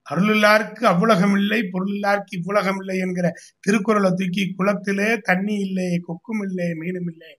அருளில்லாருக்கு 0.08 0.84
அவ்வுலகம் 0.84 1.36
இல்லை 1.36 1.60
பொருளில்லாருக்கு 1.62 2.38
இவ்வுலகம் 2.38 2.80
இல்லை 2.80 2.98
என்கிற 2.98 3.34
திருக்குறளை 3.60 4.12
தூக்கி 4.12 4.54
குளத்திலே 4.58 5.18
தண்ணி 5.22 5.56
இல்லை 5.60 6.00
கொக்கும் 6.00 6.42
இல்லை 6.42 6.66
மீனும் 6.66 7.10
இல்லை. 7.12 7.32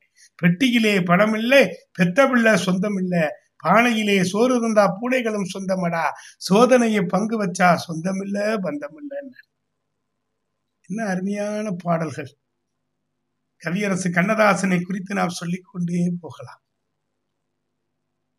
பெட்டியிலே 0.42 1.04
பணம் 1.04 1.34
இல்லை 1.34 1.62
பெத்த 1.92 2.28
பிள்ளை 2.28 2.56
சொந்தம் 2.56 2.98
இல்லை. 2.98 3.24
பானையிலே 3.64 4.22
சோறு 4.22 4.54
இருந்தா 4.56 4.84
பூனைகளும் 5.00 5.50
சொந்தமடா. 5.54 6.04
சோதனையை 6.50 7.02
பங்கு 7.08 7.36
வச்சா 7.44 7.74
சொந்தம் 7.74 8.22
இல்ல 8.22 8.58
பந்தம் 8.58 8.96
என்ன 10.92 11.04
அருமையான 11.10 11.70
பாடல்கள். 11.82 12.30
கவியரசு 13.62 14.08
கண்ணதாசனை 14.08 14.78
குறித்து 14.82 15.14
நாம் 15.14 15.38
சொல்லிக்கொண்டே 15.40 16.00
போகலாம். 16.20 16.60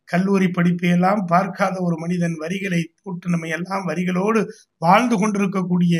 கல்லூரி 0.10 0.46
படிப்பையெல்லாம் 0.46 1.22
பார்க்காத 1.26 1.76
ஒரு 1.82 1.96
மனிதன் 1.98 2.36
வரிகளை 2.38 2.82
போட்டு 3.04 3.30
நம்ம 3.30 3.48
எல்லாம் 3.48 3.88
வரிகளோடு 3.88 4.40
வாழ்ந்து 4.78 5.16
கொண்டிருக்கக்கூடிய 5.20 5.96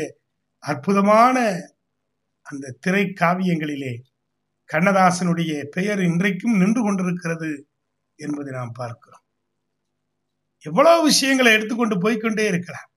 அற்புதமான 0.58 1.36
அந்த 2.42 2.74
திரை 2.80 3.04
காவியங்களிலே 3.20 3.92
கண்ணதாசனுடைய 4.70 5.52
பெயர் 5.64 6.00
இன்றைக்கும் 6.00 6.56
நின்று 6.56 6.82
கொண்டிருக்கிறது 6.82 7.50
என்பதை 8.18 8.52
நாம் 8.54 8.72
பார்க்கிறோம். 8.72 9.24
எவ்வளவு 10.58 11.02
விஷயங்களை 11.04 11.52
எடுத்துக்கொண்டு 11.52 11.96
போய்க்கொண்டே 12.00 12.46
இருக்கலாம். 12.46 12.88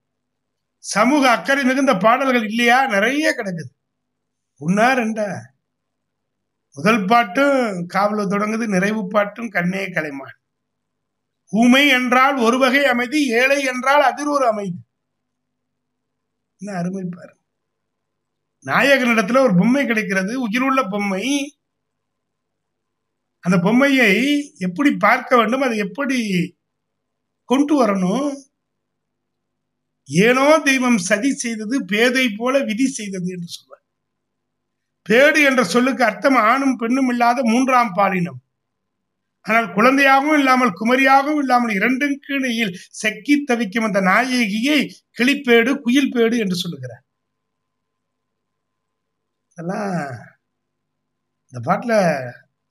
சமூக 0.78 1.30
அக்கறை 1.30 1.64
மிகுந்த 1.64 1.96
பாடல்கள் 1.96 2.44
இல்லையா? 2.44 2.86
நிறைய 2.86 3.34
கிடக்குது. 3.36 3.76
ஒன்னா 4.66 4.88
ரெண்டா? 4.94 5.38
முதல் 6.74 7.04
பாட்டும் 7.04 7.86
காவல 7.86 8.24
தொடங்குது 8.24 8.66
நிறைவு 8.66 9.06
பாட்டும் 9.06 9.48
கண்ணே 9.48 9.86
கலைமான். 9.86 10.38
ஊமை 11.50 11.88
என்றால் 11.88 12.36
ஒரு 12.36 12.58
வகை 12.58 12.84
அமைதி 12.84 13.28
ஏழை 13.28 13.62
என்றால் 13.62 14.02
அதிர் 14.02 14.26
ஒரு 14.26 14.46
அமைதி. 14.46 14.76
என்ன 16.58 16.78
அருமை 16.78 17.08
பாரு. 17.10 17.36
நாயகனிடத்துல 18.66 19.38
ஒரு 19.38 19.54
பொம்மை 19.54 19.86
கிடைக்கிறது 19.86 20.40
உயிருள்ள 20.40 20.82
பொம்மை. 20.82 21.58
அந்த 23.40 23.58
பொம்மையை 23.58 24.54
எப்படி 24.58 24.90
பார்க்க 24.90 25.36
வேண்டும் 25.36 25.60
அதை 25.60 25.78
எப்படி 25.78 26.18
கொண்டு 27.44 27.86
வரணும்? 27.86 28.47
ஏனோ 30.08 30.46
தெய்வம் 30.68 30.98
சதி 31.08 31.30
செய்தது 31.42 31.76
பேதை 31.92 32.26
போல 32.40 32.54
விதி 32.68 32.86
செய்தது 32.98 33.28
என்று 33.34 33.48
சொல்வார். 33.56 33.84
பேடு 35.06 35.40
என்ற 35.48 35.62
சொல்லுக்கு 35.74 36.02
அர்த்தம் 36.04 36.38
ஆணும் 36.50 36.76
பெண்ணும் 36.76 37.10
இல்லாத 37.12 37.42
மூன்றாம் 37.52 37.92
பாலினம். 37.98 38.40
ஆனால் 39.46 39.68
குழந்தையாகவும் 39.76 40.38
இல்லாமல் 40.40 40.76
குமரியாகவும் 40.80 41.40
இல்லாமல் 41.42 41.74
இரண்டும் 41.78 42.16
கீழையில் 42.26 42.74
செக்கி 43.00 43.34
தவிக்கும் 43.50 43.86
அந்த 43.88 44.00
நாயகியை 44.10 44.80
கிளிப்பேடு 45.18 45.72
குயில் 45.84 46.12
பேடு 46.14 46.36
என்று 46.44 46.56
சொல்லுகிறார். 46.62 47.04
அதெல்லாம் 49.58 49.92
இந்த 51.52 51.60
பாட்டில் 51.68 51.96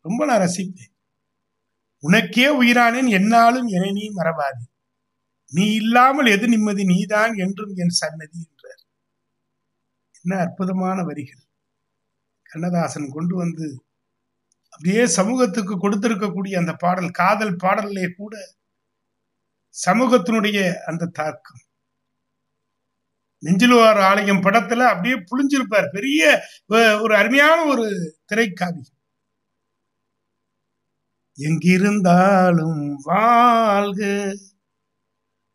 ரொம்ப 0.06 0.22
நான் 0.26 0.44
ரசிப்பேன். 0.46 0.94
உனக்கே 2.04 2.48
உயிரானேன் 2.62 3.10
என்னாலும் 3.20 3.70
என 3.78 3.90
நீ 4.00 4.06
மறவாதி. 4.20 4.64
நீ 5.54 5.66
இல்லாமல் 5.74 6.30
எது 6.36 6.46
நிம்மதி? 6.48 6.84
நீதான் 6.86 7.34
என்றும் 7.46 7.74
என் 7.76 7.98
சன்னதி 8.02 8.40
என்றார். 8.48 8.82
என்ன 10.22 10.40
அற்புதமான 10.46 10.98
வரிகள். 11.04 11.44
கண்ணதாசன் 12.50 13.10
கொண்டு 13.10 13.36
வந்து 13.36 13.68
அப்படியே 14.74 15.04
சமூகத்துக்கு 15.18 15.76
கொடுத்திருக்கக்கூடிய 15.76 16.56
அந்த 16.58 16.74
பாடல் 16.84 17.18
காதல் 17.22 17.56
பாடல்லே 17.64 18.08
கூட 18.20 18.34
சமூகத்தினுடைய 19.76 20.60
அந்த 20.90 21.10
தாக்கம். 21.20 21.62
நெஞ்சிலுவார் 23.44 24.00
ஆலயம் 24.10 24.44
படத்துல 24.44 24.86
அப்படியே 24.92 25.16
புளிஞ்சிருப்பார் 25.30 25.90
பெரிய 25.92 26.22
ஒரு 27.04 27.14
அருமையான 27.16 27.60
ஒரு 27.72 27.86
திரைக்காவி. 28.32 28.84
எங்கிருந்தாலும் 31.38 32.84
வாழ்க 33.10 34.02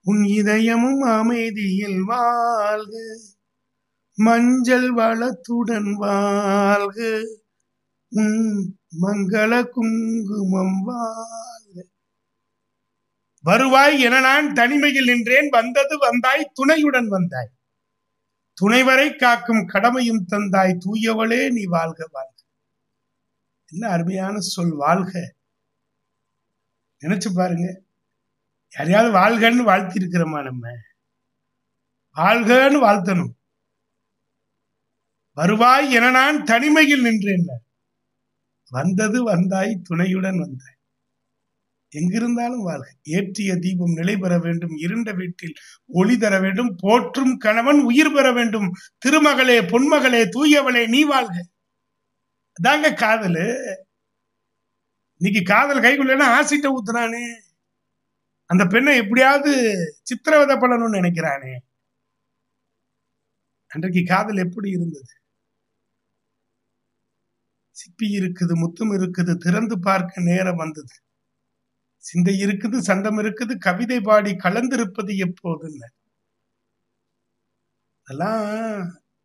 உன் 0.05 0.23
இதயமும் 0.23 0.99
அமைதியில் 0.99 2.03
வாழ்க. 2.03 3.19
மஞ்சள் 4.15 4.95
வளத்துடன் 4.95 5.93
வாழ்க. 5.93 7.23
உன் 8.09 8.79
மங்கள 9.03 9.69
குங்குமம் 9.69 10.83
வாழ்க. 10.83 11.85
வருவாய் 13.43 14.01
என 14.01 14.21
நான் 14.21 14.53
தனிமையில் 14.53 15.05
நின்றேன். 15.05 15.49
வந்தது 15.49 15.99
வந்தாய் 15.99 16.51
துணையுடன் 16.53 17.09
வந்தாய். 17.09 17.51
துணைவரை 18.63 19.17
காக்கும் 19.17 19.67
கடமையும் 19.67 20.27
தந்தாய். 20.31 20.79
தூயவளே 20.79 21.51
நீ 21.51 21.65
வாழ்க 21.65 22.09
வாழ்க. 22.11 22.35
என்ன 23.73 23.89
அருமையான 23.89 24.39
சொல் 24.39 24.75
வாழ்க. 24.75 25.35
நினைச்சு 27.01 27.27
பாருங்க. 27.35 27.81
யாரையாவது 28.79 29.15
வாழ்கன்னு 29.15 29.63
வாழ்த்தி 29.63 30.01
இருக்கிறோமா 30.01 30.43
நம்ம? 30.43 30.71
வாழ்கன்னு 32.17 32.83
வாழ்த்தணும். 32.83 33.31
வருவாய் 35.33 35.93
என 35.93 36.11
நான் 36.11 36.45
தனிமையில் 36.45 37.03
நின்றேன். 37.03 37.45
வந்தது 38.71 39.25
வந்தாய் 39.25 39.81
துணையுடன் 39.83 40.39
வந்தாய். 40.39 40.77
எங்கிருந்தாலும் 41.97 42.63
வாழ்க. 42.63 42.95
ஏற்றிய 43.05 43.59
தீபம் 43.59 43.93
நிலை 43.93 44.17
பெற 44.17 44.39
வேண்டும். 44.39 44.77
இருண்ட 44.77 45.13
வீட்டில் 45.13 45.55
ஒளி 45.87 46.19
தர 46.19 46.41
வேண்டும். 46.41 46.77
போற்றும் 46.79 47.37
கணவன் 47.37 47.81
உயிர் 47.81 48.13
பெற 48.13 48.33
வேண்டும். 48.33 48.73
திருமகளே 49.07 49.61
பொன்மகளே 49.67 50.29
தூயவளே 50.31 50.89
நீ 50.89 51.05
வாழ்க. 51.05 51.47
அதாங்க 52.63 52.95
காதலு. 52.95 53.55
இன்னைக்கு 55.17 55.53
காதல் 55.55 55.81
கைக்குள்ளேன்னா 55.81 56.23
ஆசிட்ட 56.23 56.73
ஊத்துறானே. 56.73 57.51
அந்த 58.53 58.63
பெண்ணை 58.73 58.95
எப்படியாவது 59.03 59.53
சித்திரவதை 60.09 60.55
பண்ணணும்னு 60.63 60.99
நினைக்கிறானே. 61.01 61.53
அன்றைக்கு 63.71 64.03
காதல் 64.13 64.43
எப்படி 64.47 64.69
இருந்தது? 64.71 65.13
சிப்பி 67.77 68.07
இருக்குது 68.19 68.55
முத்தம் 68.63 68.93
இருக்குது 68.97 69.33
திறந்து 69.45 69.77
பார்க்க 69.89 70.29
நேரம் 70.31 70.61
வந்தது. 70.65 70.95
சிந்தை 72.05 72.35
இருக்குது 72.45 72.79
சந்தம் 72.89 73.19
இருக்குது 73.23 73.55
கவிதை 73.67 73.99
பாடி 74.09 74.33
கலந்திருப்பது 74.45 75.13
எப்போதுன்னு. 75.27 75.89
அதெல்லாம் 78.07 78.43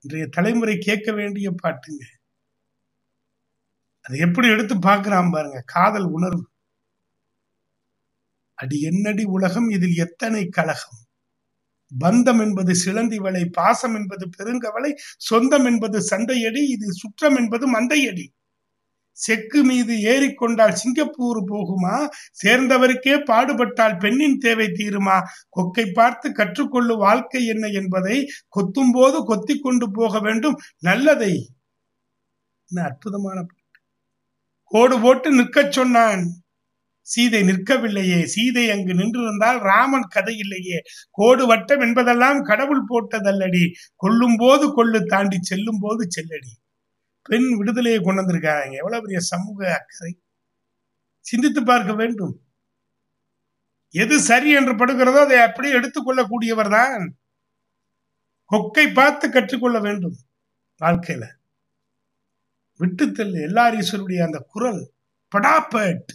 இன்றைய 0.04 0.26
தலைமுறை 0.38 0.76
கேட்க 0.88 1.12
வேண்டிய 1.20 1.48
பாட்டுங்க. 1.64 2.04
அதை 4.06 4.18
எப்படி 4.28 4.48
எடுத்து 4.56 4.76
பார்க்கிறான் 4.90 5.34
பாருங்க 5.36 5.60
காதல் 5.76 6.08
உணர்வு. 6.18 6.46
அடி 8.58 8.82
என்னடி 8.82 9.24
உலகம்? 9.24 9.70
இதில் 9.70 9.98
எத்தனை 9.98 10.48
கலகம்? 10.48 11.02
பந்தம் 11.92 12.42
என்பது 12.42 12.76
சிலந்தி 12.76 13.18
வலை 13.20 13.46
பாசம் 13.46 13.96
என்பது 13.96 14.26
பெருங்கவலை 14.38 14.92
சொந்தம் 15.18 15.66
என்பது 15.66 15.98
சண்டையடி 16.10 16.64
இது 16.68 16.88
சுற்றம் 16.92 17.38
என்பது 17.38 17.66
மந்தையடி 17.68 18.26
செக்கு 19.18 19.64
மீது 19.64 19.94
ஏறிக்கொண்டால் 20.14 20.74
சிங்கப்பூர் 20.74 21.40
போகுமா? 21.44 21.96
சேர்ந்தவருக்கே 22.44 23.14
பாடுபட்டால் 23.24 23.98
பெண்ணின் 23.98 24.38
தேவை 24.38 24.68
தீருமா? 24.68 25.18
கொக்கை 25.58 25.86
பார்த்து 25.94 26.30
கற்றுக்கொள்ளு 26.32 26.98
வாழ்க்கை 26.98 27.46
என்ன 27.46 27.68
என்பதை 27.68 28.18
கொத்தும் 28.58 28.92
போது 28.94 29.26
கொத்தி 29.26 29.56
கொண்டு 29.60 29.92
போக 29.92 30.20
வேண்டும். 30.20 30.58
நல்லதை. 30.80 31.34
அற்புதமான 32.70 33.46
கோடு 34.72 34.96
போட்டு 35.02 35.30
நிற்கச் 35.32 35.72
சொன்னான். 35.72 36.24
சீதை 37.14 37.42
நிற்கவில்லையே. 37.50 38.20
சீதை 38.26 38.64
அங்கு 38.72 38.94
நின்றிருந்தால் 38.94 39.60
ராமன் 39.70 40.08
கதை 40.16 40.36
இல்லையே. 40.38 40.80
கோடு 41.12 41.44
வட்டம் 41.48 41.80
என்பதெல்லாம் 41.80 42.40
கடவுள் 42.42 42.84
போட்டதல்லடி. 42.92 43.64
கொல்லும் 43.96 44.38
போது 44.38 44.66
கொள்ளு 44.78 45.00
தாண்டி 45.06 45.38
செல்லும் 45.42 45.82
போது 45.82 46.04
செல்லடி. 46.16 46.52
பெண் 47.30 47.50
விடுதலையை 47.58 48.00
கொண்டு 48.02 48.22
வந்திருக்காங்க. 48.22 48.76
எவ்வளவு 48.82 49.02
பெரிய 49.02 49.20
சமூக 49.32 49.60
அக்கறை. 49.78 50.12
சிந்தித்து 51.26 51.62
பார்க்க 51.64 51.94
வேண்டும். 51.94 52.36
எது 53.94 54.16
சரி 54.20 54.50
என்று 54.60 54.74
படுகிறதோ 54.76 55.20
அதை 55.26 55.38
அப்படியே 55.40 55.74
எடுத்துக்கொள்ளக்கூடியவர் 55.80 56.70
தான் 56.70 57.04
கொக்கை 58.52 58.86
பார்த்து 58.94 59.26
கற்றுக்கொள்ள 59.30 59.78
வேண்டும் 59.80 60.18
வாழ்க்கையில. 60.82 61.26
விட்டுத்தல் 62.80 63.36
எல்லாரீஸ்வருடைய 63.48 64.20
அந்த 64.28 64.40
குரல். 64.54 64.82
படாப்பட் 65.32 66.12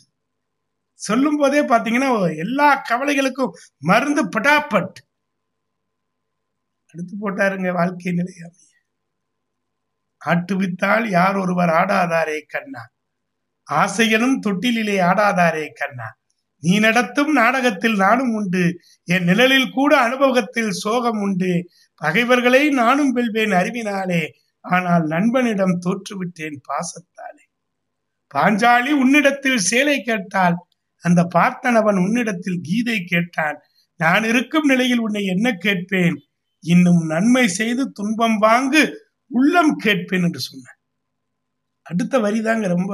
சொல்லும் 1.02 1.38
போதே 1.38 1.60
பாத்தீங்கன்னா 1.62 2.10
எல்லா 2.36 2.68
கவலைகளுக்கும் 2.90 3.54
மருந்து 3.82 4.22
பட்டாப்பட் 4.28 4.98
அடுத்து 6.94 7.14
போட்டாருங்க 7.20 7.70
வாழ்க்கை 7.72 8.12
நிலையாமைய 8.12 8.70
ஆட்டுவித்தால் 10.22 11.06
யார் 11.10 11.36
ஒருவர் 11.36 11.72
ஆடாதாரே 11.80 12.38
கண்ணா? 12.46 12.82
ஆசையனும் 13.70 14.36
தொட்டிலிலே 14.46 14.96
ஆடாதாரே 15.10 15.64
கண்ணா? 15.72 16.08
நீ 16.62 16.74
நடத்தும் 16.78 17.32
நாடகத்தில் 17.32 17.96
நானும் 17.96 18.32
உண்டு. 18.34 18.64
என் 19.08 19.24
நிழலில் 19.24 19.70
கூட 19.70 19.92
அனுபவத்தில் 19.98 20.72
சோகம் 20.82 21.20
உண்டு. 21.20 21.52
பகைவர்களை 22.02 22.62
நானும் 22.70 23.12
வெல்வேன் 23.12 23.54
அறிவினாலே. 23.60 24.22
ஆனால் 24.64 25.06
நண்பனிடம் 25.06 25.76
தோற்றுவிட்டேன் 25.86 26.58
பாசத்தாலே. 26.68 27.44
பாஞ்சாலி 28.34 28.92
உன்னிடத்தில் 29.02 29.64
சேலை 29.70 29.96
கேட்டால் 30.02 30.58
அந்த 31.02 31.20
பார்த்தனவன் 31.34 31.98
உன்னிடத்தில் 32.04 32.60
கீதை 32.62 32.98
கேட்டான். 33.04 33.58
நான் 34.00 34.24
இருக்கும் 34.24 34.66
நிலையில் 34.66 34.98
உன்னை 34.98 35.22
என்ன 35.24 35.48
கேட்பேன்? 35.52 36.16
இன்னும் 36.64 37.02
நன்மை 37.06 37.48
செய்து 37.48 37.82
துன்பம் 37.92 38.38
வாங்கு 38.42 38.82
உள்ளம் 39.30 39.72
கேட்பேன் 39.76 40.22
என்று 40.22 40.40
சொன்னான். 40.40 40.78
அடுத்த 41.86 42.18
வரிதாங்க 42.18 42.66
ரொம்ப 42.68 42.92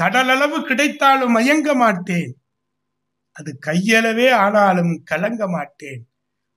கடலளவு 0.00 0.58
கிடைத்தாலும் 0.62 1.34
மயங்க 1.36 1.74
மாட்டேன். 1.74 2.30
அது 3.36 3.50
கையளவே 3.66 4.28
ஆனாலும் 4.34 4.92
கலங்க 5.04 5.48
மாட்டேன். 5.48 6.00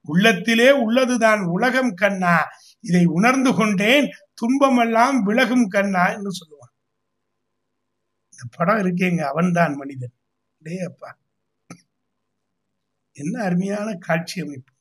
உள்ளத்திலே 0.08 0.70
உள்ளதுதான் 0.70 1.40
உலகம் 1.40 1.92
கண்ணா. 1.94 2.36
இதை 2.80 3.04
உணர்ந்து 3.04 3.54
கொண்டேன் 3.54 4.06
துன்பமெல்லாம் 4.34 5.16
விலகும் 5.22 5.66
கண்ணா 5.66 6.04
என்று 6.06 6.32
சொல்லுவான். 6.40 6.65
இந்த 8.38 8.48
படம் 8.56 8.76
இருக்கேங்க 8.76 9.22
அவன்தான் 9.22 9.74
மனிதன். 9.74 10.12
டே 10.62 10.78
அப்பா. 10.78 11.18
என்ன 13.12 13.42
அருமையான 13.42 13.94
காட்சி 13.94 14.40
அமைப்பு. 14.40 14.72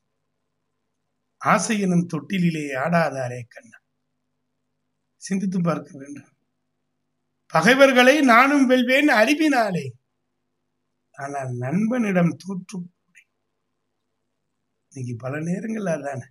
ஆசை 1.38 1.80
எனும் 1.80 2.08
தொட்டிலே 2.14 2.66
ஆடாதாரே 2.86 3.42
கண்ணா. 3.48 3.78
சிந்தித்து 5.18 5.62
பார்க்க 5.62 5.98
வேண்டும். 5.98 6.30
பகைவர்களை 7.54 8.22
நானும் 8.22 8.70
வெல்வேன் 8.70 9.10
அறிவினாலே 9.22 9.86
ஆனால் 11.12 11.52
நண்பனிடம் 11.56 12.36
தோற்று 12.36 12.80
இன்னைக்கு 14.92 15.16
பல 15.18 15.40
நேரங்கள் 15.40 15.86
அதானே. 15.86 16.28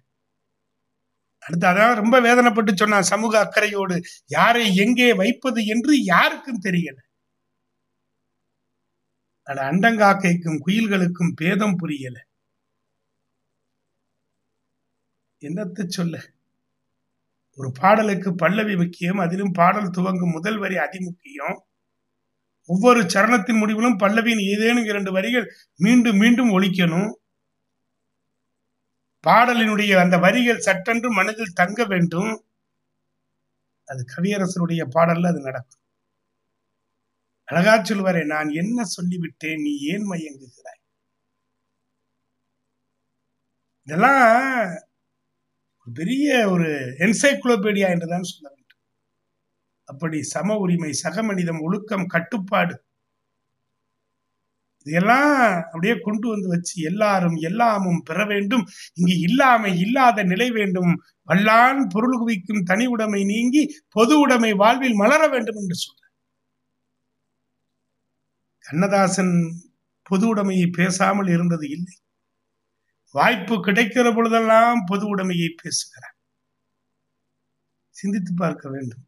அடுத்து 1.38 1.66
அதான் 1.68 1.94
ரொம்ப 1.94 2.20
வேதனைப்பட்டு 2.20 2.72
சொன்னான் 2.74 3.02
சமூக 3.02 3.38
அக்கறையோடு 3.38 3.96
யாரை 4.26 4.76
எங்கே 4.76 5.14
வைப்பது 5.14 5.66
என்று 5.66 6.02
யாருக்கும் 6.04 6.62
தெரியல. 6.62 6.98
அட 9.46 9.58
அண்டங்காக்கைக்கும் 9.70 10.60
குயில்களுக்கும் 10.66 11.32
பேதம் 11.36 11.76
புரியல. 11.76 12.16
என்னத்தை 15.42 15.84
சொல்ல? 15.86 16.14
ஒரு 17.58 17.72
பாடலுக்கு 17.80 18.34
பல்லவி 18.34 18.74
முக்கியம் 18.76 19.18
அதிலும் 19.18 19.52
பாடல் 19.52 19.90
துவங்கும் 19.90 20.30
முதல் 20.30 20.58
வரி 20.58 20.76
அதிமுக்கியம் 20.76 21.56
ஒவ்வொரு 22.70 23.00
சரணத்தின் 23.02 23.58
முடிவிலும் 23.58 23.98
பல்லவியின் 23.98 24.42
ஏதேனும் 24.52 24.84
இரண்டு 24.84 25.12
வரிகள் 25.12 25.46
மீண்டும் 25.80 26.16
மீண்டும் 26.16 26.50
ஒழிக்கணும் 26.50 27.10
பாடலினுடைய 29.24 29.92
அந்த 29.98 30.16
வரிகள் 30.18 30.58
சட்டென்று 30.58 31.12
மனதில் 31.12 31.54
தங்க 31.54 31.84
வேண்டும். 31.84 32.32
அது 33.88 34.04
கவியரசருடைய 34.16 34.82
பாடல்ல 34.94 35.26
அது 35.26 35.40
நடக்கும். 35.40 35.83
அழகா 37.48 37.74
சொல்வாரே 37.82 38.22
நான் 38.26 38.50
என்ன 38.54 38.86
சொல்லிவிட்டேன் 38.94 39.62
நீ 39.64 39.72
ஏன் 39.92 40.06
மயங்குகிறாய்? 40.10 40.80
இதெல்லாம் 43.88 44.22
ஒரு 45.86 45.92
பெரிய 45.96 46.28
ஒரு 46.50 46.68
என்சைக்ளோபீடியா 47.04 47.88
என்றுதான் 47.94 48.30
சொல்ல 48.30 48.46
வேண்டும். 48.48 48.78
அப்படி 49.88 50.18
சம 50.32 50.56
உரிமை 50.56 50.90
சக 51.02 51.22
மனிதம் 51.22 51.60
ஒழுக்கம் 51.60 52.06
கட்டுப்பாடு 52.06 52.74
இதெல்லாம் 54.86 55.30
அப்படியே 55.64 55.94
கொண்டு 55.98 56.26
வந்து 56.28 56.48
வச்சு 56.48 56.74
எல்லாரும் 56.82 57.36
எல்லாமும் 57.40 58.00
பெற 58.02 58.18
வேண்டும். 58.24 58.64
இங்கு 58.94 59.14
இல்லாமை 59.20 59.72
இல்லாத 59.80 60.24
நிலை 60.24 60.48
வேண்டும். 60.50 60.92
வல்லான் 61.28 61.80
பொருள் 61.94 62.18
குவிக்கும் 62.20 62.62
தனி 62.62 62.86
உடைமை 62.86 63.22
நீங்கி 63.24 63.62
பொது 63.96 64.14
உடைமை 64.24 64.52
வாழ்வில் 64.62 65.00
மலர 65.02 65.22
வேண்டும் 65.28 65.60
என்று 65.62 65.78
சொல்ற 65.84 66.03
கண்ணதாசன் 68.64 69.34
பொது 70.02 70.24
உடைமையை 70.34 70.72
பேசாமல் 70.72 71.26
இருந்தது 71.26 71.68
இல்லை. 71.70 71.94
வாய்ப்பு 73.14 73.54
கிடைக்கிற 73.54 74.14
பொழுதெல்லாம் 74.14 74.84
பொது 74.86 75.16
உடைமையை 75.16 75.50
பேசுகிறார். 75.62 76.16
சிந்தித்து 77.88 78.32
பார்க்க 78.36 78.70
வேண்டும். 78.70 79.02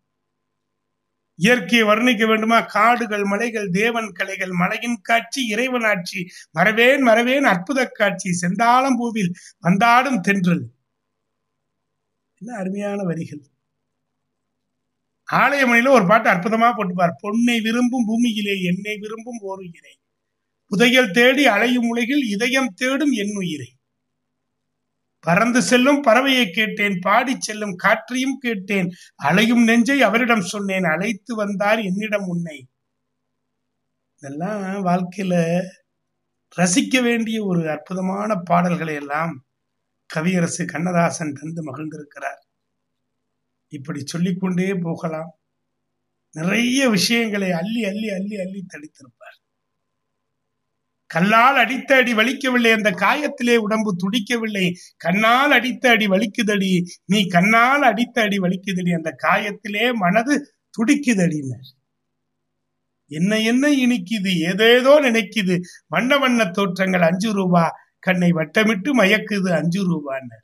இயற்கையை 1.39 1.89
வர்ணிக்க 1.89 2.27
வேண்டுமா? 2.27 2.61
காடுகள் 2.61 3.25
மலைகள் 3.25 3.69
தேவன் 3.71 4.13
கலைகள் 4.13 4.51
மலையின் 4.51 4.99
காட்சி 5.01 5.47
இறைவன் 5.47 5.85
ஆட்சி 5.85 6.21
மறவேன் 6.51 7.03
மறவேன் 7.03 7.45
அற்புத 7.45 7.87
காட்சி 7.87 8.31
செந்தாளம் 8.43 8.99
பூவில் 9.01 9.33
வந்தாடும் 9.63 10.21
தென்றல். 10.21 10.65
என்ன 12.41 12.57
அருமையான 12.57 13.03
வரிகள். 13.03 13.43
ஆலயமணியில 15.33 15.89
ஒரு 15.89 16.07
பாட்டு 16.07 16.31
அற்புதமா 16.31 16.71
போட்டுப்பார். 16.77 17.15
பொன்னை 17.23 17.61
விரும்பும் 17.61 18.05
பூமியிலே 18.07 18.63
என்னை 18.63 18.97
விரும்பும் 18.97 19.41
ஓர் 19.41 19.59
உயிரை 19.59 19.95
புதையல் 20.67 21.11
தேடி 21.11 21.47
அலையும் 21.47 21.89
உலகில் 21.89 22.25
இதயம் 22.25 22.73
தேடும் 22.75 23.13
என் 23.13 23.35
உயிரை. 23.37 23.69
பறந்து 25.21 25.63
செல்லும் 25.63 26.05
பறவையை 26.05 26.51
கேட்டேன் 26.51 26.99
பாடி 27.01 27.35
செல்லும் 27.39 27.75
காற்றையும் 27.75 28.39
கேட்டேன். 28.39 28.91
அலையும் 29.15 29.65
நெஞ்சை 29.65 30.03
அவரிடம் 30.03 30.41
சொன்னேன் 30.41 30.85
அழைத்து 30.85 31.35
வந்தார் 31.35 31.81
என்னிடம் 31.81 32.27
உன்னை. 32.27 32.67
இதெல்லாம் 34.23 34.87
வாழ்க்கையில 34.87 35.61
ரசிக்க 36.57 37.03
வேண்டிய 37.03 37.45
ஒரு 37.45 37.71
அற்புதமான 37.71 38.35
பாடல்களை 38.35 38.95
எல்லாம் 38.95 39.45
கவியரசு 40.15 40.65
கண்ணதாசன் 40.65 41.33
தந்து 41.33 41.63
மகிழ்ந்திருக்கிறார். 41.63 42.41
இப்படி 43.79 44.01
சொல்லிக்கொண்டே 44.05 44.69
போகலாம். 44.87 45.31
நிறைய 46.35 46.81
விஷயங்களை 46.97 47.51
அள்ளி 47.61 47.83
அள்ளி 47.91 48.09
அள்ளி 48.17 48.37
அள்ளி 48.45 48.61
தடித்திருப்பார். 48.73 49.37
கல்லால் 51.11 51.59
அடித்த 51.63 51.91
அடி 51.97 52.13
வலிக்கவில்லை 52.15 52.71
அந்த 52.73 52.91
காயத்திலே 53.05 53.57
உடம்பு 53.67 53.91
துடிக்கவில்லை. 54.03 54.67
கண்ணால் 55.05 55.53
அடித்த 55.59 55.85
அடி 55.91 56.07
வலிக்குதடி 56.15 56.73
நீ 57.05 57.21
கண்ணால் 57.27 57.85
அடித்த 57.91 58.17
அடி 58.23 58.39
வலிக்குதடி 58.39 58.93
அந்த 58.99 59.11
காயத்திலே 59.25 59.87
மனது 60.05 60.35
துடிக்குதடினர். 60.77 61.69
என்ன 63.11 63.33
என்ன 63.51 63.65
இனிக்குது 63.85 64.33
ஏதேதோ 64.51 64.93
நினைக்குது. 65.07 65.57
வண்ண 65.95 66.13
வண்ண 66.25 66.45
தோற்றங்கள் 66.59 67.07
அஞ்சு 67.11 67.31
ரூபா 67.33 67.65
கண்ணை 68.07 68.31
வட்டமிட்டு 68.33 68.91
மயக்குது 69.01 69.51
அஞ்சு 69.61 69.81
ரூபான்னு 69.91 70.39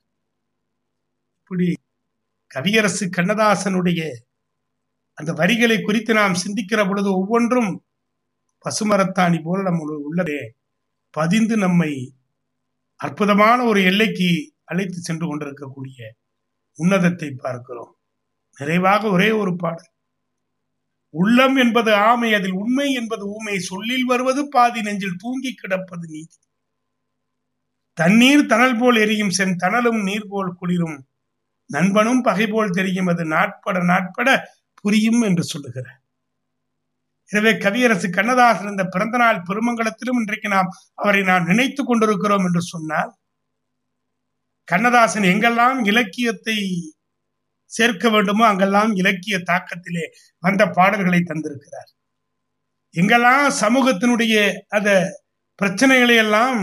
இப்படி 1.40 1.66
கவியரசு 2.54 3.10
கண்ணதாசனுடைய 3.16 4.12
அந்த 5.14 5.32
வரிகளை 5.32 5.80
குறித்து 5.80 6.14
நாம் 6.14 6.32
சிந்திக்கிற 6.32 6.88
பொழுது 6.88 7.18
ஒவ்வொன்றும் 7.18 7.84
பசுமரத்தாணி 8.64 9.42
போல 9.42 9.62
நம்ம 9.62 9.98
உள்ளதே. 10.14 10.50
பதிந்து 11.10 11.56
நம்மை 11.56 12.14
அற்புதமான 12.96 13.62
ஒரு 13.62 13.82
எல்லைக்கு 13.82 14.54
அழைத்து 14.64 15.00
சென்று 15.00 15.26
கொண்டிருக்கக்கூடிய 15.26 16.14
உன்னதத்தை 16.78 17.30
பார்க்கிறோம். 17.30 17.96
நிறைவாக 18.58 19.10
ஒரே 19.10 19.30
ஒரு 19.30 19.56
பாடல். 19.56 19.90
உள்ளம் 21.10 21.56
என்பது 21.56 21.94
ஆமை 21.94 22.34
அதில் 22.34 22.52
உண்மை 22.52 22.92
என்பது 22.92 23.26
ஊமை. 23.26 23.58
சொல்லில் 23.58 24.04
வருவது 24.04 24.48
பாதி 24.48 24.82
நெஞ்சில் 24.82 25.16
தூங்கி 25.18 25.52
கிடப்பது 25.52 26.06
நீதி. 26.08 26.36
தண்ணீர் 27.94 28.46
தணல் 28.46 28.78
போல் 28.78 28.96
எரியும் 28.96 29.30
சென் 29.30 29.56
தணலும் 29.56 30.02
நீர் 30.02 30.26
போல் 30.28 30.54
குளிரும். 30.54 31.06
நண்பனும் 31.76 32.22
பகை 32.28 32.46
போல் 32.52 32.76
தெரியும். 32.78 33.10
அது 33.12 33.24
நாட்பட 33.34 33.78
நாட்பட 33.90 34.28
புரியும் 34.84 35.22
என்று 35.28 35.44
சொல்லுகிறார். 35.52 35.98
எனவே 37.30 37.52
கவியரசு 37.64 38.08
கண்ணதாசன் 38.16 38.72
இந்த 38.72 38.84
பிறந்த 38.94 39.16
நாள் 39.22 39.38
பெருமங்கலத்திலும் 39.48 40.20
இன்றைக்கு 40.22 40.48
நாம் 40.54 40.70
அவரை 41.02 41.22
நாம் 41.30 41.48
நினைத்து 41.50 41.82
கொண்டிருக்கிறோம் 41.84 42.46
என்று 42.48 42.62
சொன்னால் 42.72 43.10
கண்ணதாசன் 44.68 45.26
எங்கெல்லாம் 45.32 45.78
இலக்கியத்தை 45.90 46.58
சேர்க்க 47.70 48.06
வேண்டுமோ 48.14 48.44
அங்கெல்லாம் 48.50 48.92
இலக்கிய 49.00 49.36
தாக்கத்திலே 49.50 50.04
வந்த 50.42 50.62
பாடல்களை 50.78 51.20
தந்திருக்கிறார். 51.30 51.90
எங்கெல்லாம் 52.94 53.46
சமூகத்தினுடைய 53.62 54.34
அந்த 54.76 54.90
பிரச்சனைகளை 55.58 56.16
எல்லாம் 56.24 56.58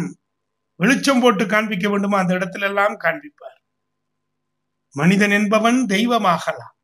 வெளிச்சம் 0.80 1.22
போட்டு 1.24 1.44
காண்பிக்க 1.54 1.88
வேண்டுமோ 1.90 2.18
அந்த 2.22 2.34
இடத்துல 2.40 2.70
எல்லாம் 2.72 2.96
காண்பிப்பார். 3.06 3.59
மனிதன் 4.92 5.32
என்பவன் 5.32 5.86
தெய்வமாகலாம். 5.86 6.76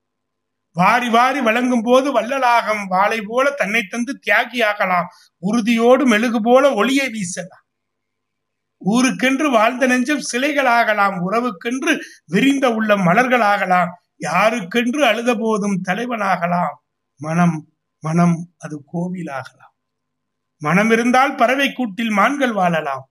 வாரி 0.74 1.10
வாரி 1.10 1.42
வழங்கும் 1.42 1.82
போது 1.82 2.22
வள்ளலாகம் 2.22 2.88
வாளை 2.88 3.22
போல 3.22 3.50
தன்னை 3.52 3.84
தந்து 3.84 4.20
தியாகியாகலாம். 4.26 5.06
உறுதியோடு 5.38 6.06
மெழுகு 6.06 6.42
போல 6.42 6.74
ஒளியை 6.74 7.08
வீசலாம். 7.08 7.64
ஊருக்கென்று 8.86 9.52
வாழ்ந்த 9.52 9.88
நெஞ்சம் 9.88 10.22
சிலைகளாகலாம். 10.32 11.20
உறவுக்கென்று 11.32 12.00
விரிந்த 12.26 12.74
உள்ள 12.74 12.98
மலர்களாகலாம். 12.98 13.90
யாருக்கென்று 14.22 15.00
அழுத 15.00 15.36
போதும் 15.36 15.82
தலைவனாகலாம். 15.88 16.76
மனம் 17.18 17.70
மனம் 18.00 18.50
அது 18.58 18.84
கோவிலாகலாம். 18.94 19.74
மனம் 20.58 20.92
இருந்தால் 20.92 21.36
பறவை 21.36 21.74
கூட்டில் 21.74 22.10
மான்கள் 22.10 22.52
வாழலாம். 22.52 23.10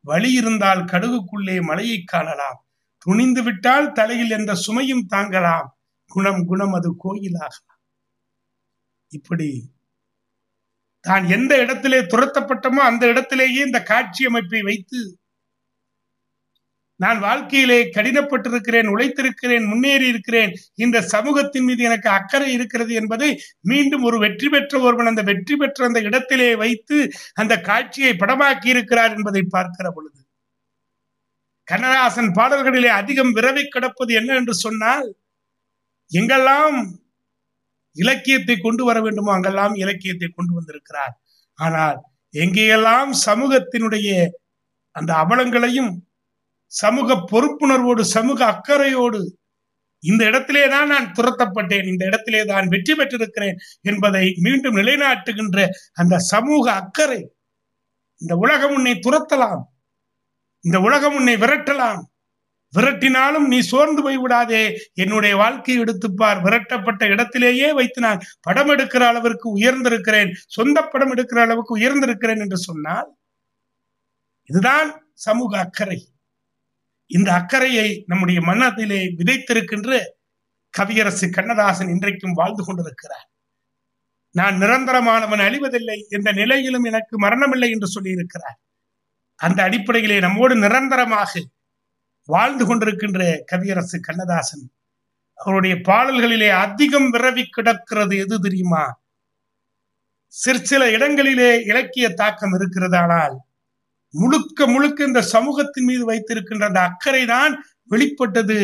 வழி 0.00 0.32
இருந்தால் 0.32 0.84
கடுகுக்குள்ளே 0.84 1.60
மலையை 1.60 2.02
காணலாம். 2.04 2.64
துணிந்து 3.06 3.42
விட்டால் 3.46 3.88
தலையில் 3.92 4.36
எந்த 4.38 4.52
சுமையும் 4.66 5.06
தாங்கலாம். 5.14 5.68
குணம் 6.10 6.42
குணம் 6.50 6.74
அது 6.78 6.90
கோயிலாகலாம் 7.04 7.80
இப்படி 9.12 9.50
தான் 11.04 11.24
எந்த 11.36 11.52
இடத்திலே 11.64 12.00
துரத்தப்பட்டமோ 12.12 12.80
அந்த 12.90 13.04
இடத்திலேயே 13.12 13.60
இந்த 13.68 13.80
காட்சி 13.82 14.22
அமைப்பை 14.30 14.60
வைத்து 14.70 15.00
நான் 17.00 17.20
வாழ்க்கையிலே 17.20 17.78
கடினப்பட்டிருக்கிறேன் 17.96 18.90
உழைத்திருக்கிறேன் 18.92 19.64
முன்னேறி 19.70 20.06
இருக்கிறேன். 20.12 20.52
இந்த 20.76 20.98
சமூகத்தின் 21.14 21.66
மீது 21.68 21.82
எனக்கு 21.90 22.08
அக்கறை 22.10 22.50
இருக்கிறது 22.52 22.92
என்பதை 23.00 23.30
மீண்டும் 23.62 24.06
ஒரு 24.10 24.18
வெற்றி 24.18 24.48
பெற்ற 24.48 24.80
ஒருவன் 24.80 25.10
அந்த 25.12 25.22
வெற்றி 25.30 25.56
பெற்ற 25.56 25.86
அந்த 25.90 26.00
இடத்திலே 26.10 26.50
வைத்து 26.64 26.98
அந்த 27.34 27.56
காட்சியை 27.70 28.12
படமாக்கி 28.22 28.70
இருக்கிறார் 28.74 29.14
என்பதை 29.18 29.44
பார்க்கிற 29.56 29.88
பொழுது 29.98 30.20
கண்ணதாசன் 31.72 32.30
பாடல்களிலே 32.38 32.90
அதிகம் 33.00 33.34
விரவி 33.36 33.62
கிடப்பது 33.66 34.12
என்ன 34.20 34.30
என்று 34.40 34.54
சொன்னால் 34.64 35.06
எங்கெல்லாம் 36.10 36.78
இலக்கியத்தை 37.96 38.56
கொண்டு 38.56 38.82
வர 38.88 38.98
வேண்டுமோ 39.00 39.30
அங்கெல்லாம் 39.34 39.74
இலக்கியத்தை 39.82 40.28
கொண்டு 40.28 40.52
வந்திருக்கிறார். 40.56 41.14
ஆனால் 41.58 41.98
எங்கேயெல்லாம் 42.34 43.10
சமூகத்தினுடைய 43.26 44.08
அந்த 44.96 45.10
அவலங்களையும் 45.22 45.92
சமூக 46.72 47.16
பொறுப்புணர்வோடு 47.30 48.02
சமூக 48.16 48.40
அக்கறையோடு 48.44 49.20
இந்த 50.02 50.22
இடத்திலே 50.30 50.62
தான் 50.68 50.88
நான் 50.92 51.08
துரத்தப்பட்டேன் 51.16 51.88
இந்த 51.90 52.02
இடத்திலே 52.10 52.40
தான் 52.44 52.66
வெற்றி 52.68 52.94
பெற்றிருக்கிறேன் 52.94 53.58
என்பதை 53.82 54.24
மீண்டும் 54.46 54.78
நிலைநாட்டுகின்ற 54.80 55.66
அந்த 56.00 56.14
சமூக 56.32 56.64
அக்கறை 56.72 57.20
இந்த 58.20 58.34
உலகம் 58.44 58.74
உன்னை 58.76 58.94
துரத்தலாம். 59.06 59.62
இந்த 60.64 60.80
உலகம் 60.80 61.14
உன்னை 61.14 61.34
விரட்டலாம். 61.34 62.00
விரட்டினாலும் 62.76 63.46
நீ 63.46 63.60
சோர்ந்து 63.60 64.02
போய் 64.02 64.16
விடாதே 64.16 64.62
என்னுடைய 64.94 65.36
வாழ்க்கையை 65.36 65.84
எடுத்துப்பார் 65.84 66.38
விரட்டப்பட்ட 66.44 67.08
இடத்திலேயே 67.08 67.72
வைத்து 67.72 68.00
நான் 68.00 68.20
படம் 68.40 68.68
எடுக்கிற 68.68 69.02
அளவிற்கு 69.06 69.46
உயர்ந்திருக்கிறேன். 69.58 70.30
சொந்த 70.48 70.82
படம் 70.82 71.12
எடுக்கிற 71.14 71.40
அளவுக்கு 71.40 71.74
உயர்ந்திருக்கிறேன் 71.78 72.38
என்று 72.38 72.56
சொன்னால் 72.56 73.10
இதுதான் 74.50 74.88
சமூக 75.14 75.58
அக்கறை. 75.58 75.98
இந்த 77.06 77.32
அக்கறையை 77.32 78.04
நம்முடைய 78.06 78.40
மனதிலே 78.40 79.00
விதைத்திருக்கின்ற 79.18 80.00
கவியரசு 80.78 81.30
கண்ணதாசன் 81.30 81.88
இன்றைக்கும் 81.88 82.32
வாழ்ந்து 82.32 82.64
கொண்டிருக்கிறார். 82.64 83.28
நான் 84.30 84.56
நிரந்தரமானவன் 84.60 85.42
அழிவதில்லை. 85.46 85.98
எந்த 86.08 86.32
நிலையிலும் 86.32 86.84
எனக்கு 86.84 87.14
மரணமில்லை 87.20 87.70
என்று 87.70 87.88
சொல்லியிருக்கிறார். 87.96 88.58
அந்த 89.42 89.58
அடிப்படையிலே 89.68 90.16
நம்மோடு 90.24 90.54
நிரந்தரமாக 90.64 91.32
வாழ்ந்து 92.28 92.64
கொண்டிருக்கின்ற 92.68 93.20
கவியரசு 93.50 93.96
கண்ணதாசன் 94.00 94.64
அவருடைய 95.38 95.74
பாடல்களிலே 95.88 96.50
அதிகம் 96.64 97.08
விரவி 97.14 97.44
கிடக்கிறது 97.46 98.14
எது 98.24 98.36
தெரியுமா? 98.46 98.82
சிற்சில 100.34 100.82
இடங்களிலே 100.96 101.50
இலக்கிய 101.70 102.06
தாக்கம் 102.20 102.54
இருக்கிறது 102.58 102.96
ஆனால் 102.96 103.34
முழுக்க 104.14 104.66
முழுக்க 104.66 104.98
இந்த 105.04 105.20
சமூகத்தின் 105.34 105.86
மீது 105.90 106.04
வைத்திருக்கின்ற 106.10 106.64
அந்த 106.70 106.80
அக்கறை 106.88 107.22
தான் 107.34 107.52
வெளிப்பட்டது. 107.92 108.58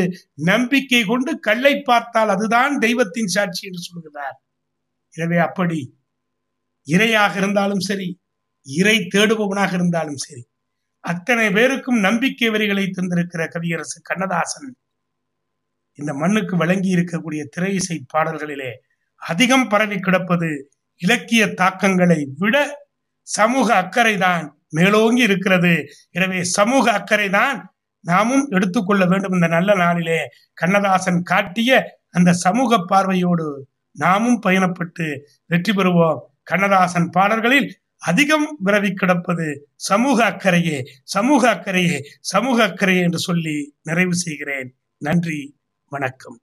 நம்பிக்கை 0.51 1.03
கொண்டு 1.05 1.33
கல்லை 1.49 1.75
பார்த்தால் 1.91 2.33
அதுதான் 2.35 2.73
தெய்வத்தின் 2.85 3.33
சாட்சி 3.37 3.63
என்று 3.69 3.83
சொல்கிறார். 3.89 4.37
எனவே 5.15 5.39
அப்படி 5.49 5.79
இறையாக 6.87 7.35
இருந்தாலும் 7.37 7.85
சரி 7.89 8.09
இறை 8.67 8.97
தேடுபவனாக 9.15 9.73
இருந்தாலும் 9.79 10.21
சரி 10.27 10.43
அத்தனை 11.11 11.47
பேருக்கும் 11.57 11.99
நம்பிக்கை 12.07 12.49
வரிகளை 12.55 12.85
தந்திருக்கிற 12.89 13.43
கவியரசு 13.55 13.99
கண்ணதாசன் 14.09 14.69
இந்த 15.99 16.13
மண்ணுக்கு 16.23 16.55
வழங்கி 16.57 16.91
இருக்கக்கூடிய 16.97 17.43
திரை 17.55 17.71
இசை 17.79 17.97
பாடல்களிலே 18.13 18.73
அதிகம் 19.23 19.67
பரவி 19.69 19.97
கிடப்பது 19.99 20.51
இலக்கிய 21.01 21.43
தாக்கங்களை 21.61 22.21
விட 22.43 22.57
சமூக 23.27 23.69
அக்கறை 23.75 24.15
தான் 24.27 24.45
மேலோங்கி 24.77 25.23
இருக்கிறது. 25.29 25.73
எனவே 26.11 26.41
சமூக 26.57 26.85
அக்கறை 26.99 27.29
தான் 27.39 27.59
நாமும் 28.05 28.45
எடுத்துக்கொள்ள 28.57 29.03
வேண்டும் 29.07 29.35
இந்த 29.37 29.49
நல்ல 29.57 29.71
நாளிலே 29.75 30.21
கண்ணதாசன் 30.55 31.21
காட்டிய 31.23 31.71
அந்த 32.17 32.31
சமூக 32.45 32.81
பார்வையோடு 32.91 33.47
நாமும் 33.97 34.39
பயணப்பட்டு 34.47 35.07
வெற்றி 35.51 35.73
பெறுவோம். 35.73 36.19
கண்ணதாசன் 36.43 37.09
பாடல்களில் 37.17 37.69
அதிகம் 37.99 38.59
விரவி 38.65 38.95
கிடப்பது 38.95 39.69
சமூக 39.77 40.31
அக்கறையே 40.31 40.87
சமூக 41.05 41.55
அக்கறையே 41.55 42.05
சமூக 42.21 42.67
அக்கறையே 42.67 43.01
என்று 43.03 43.19
சொல்லி 43.19 43.75
நிறைவு 43.83 44.15
செய்கிறேன். 44.15 44.77
நன்றி 44.99 45.57
வணக்கம். 45.89 46.41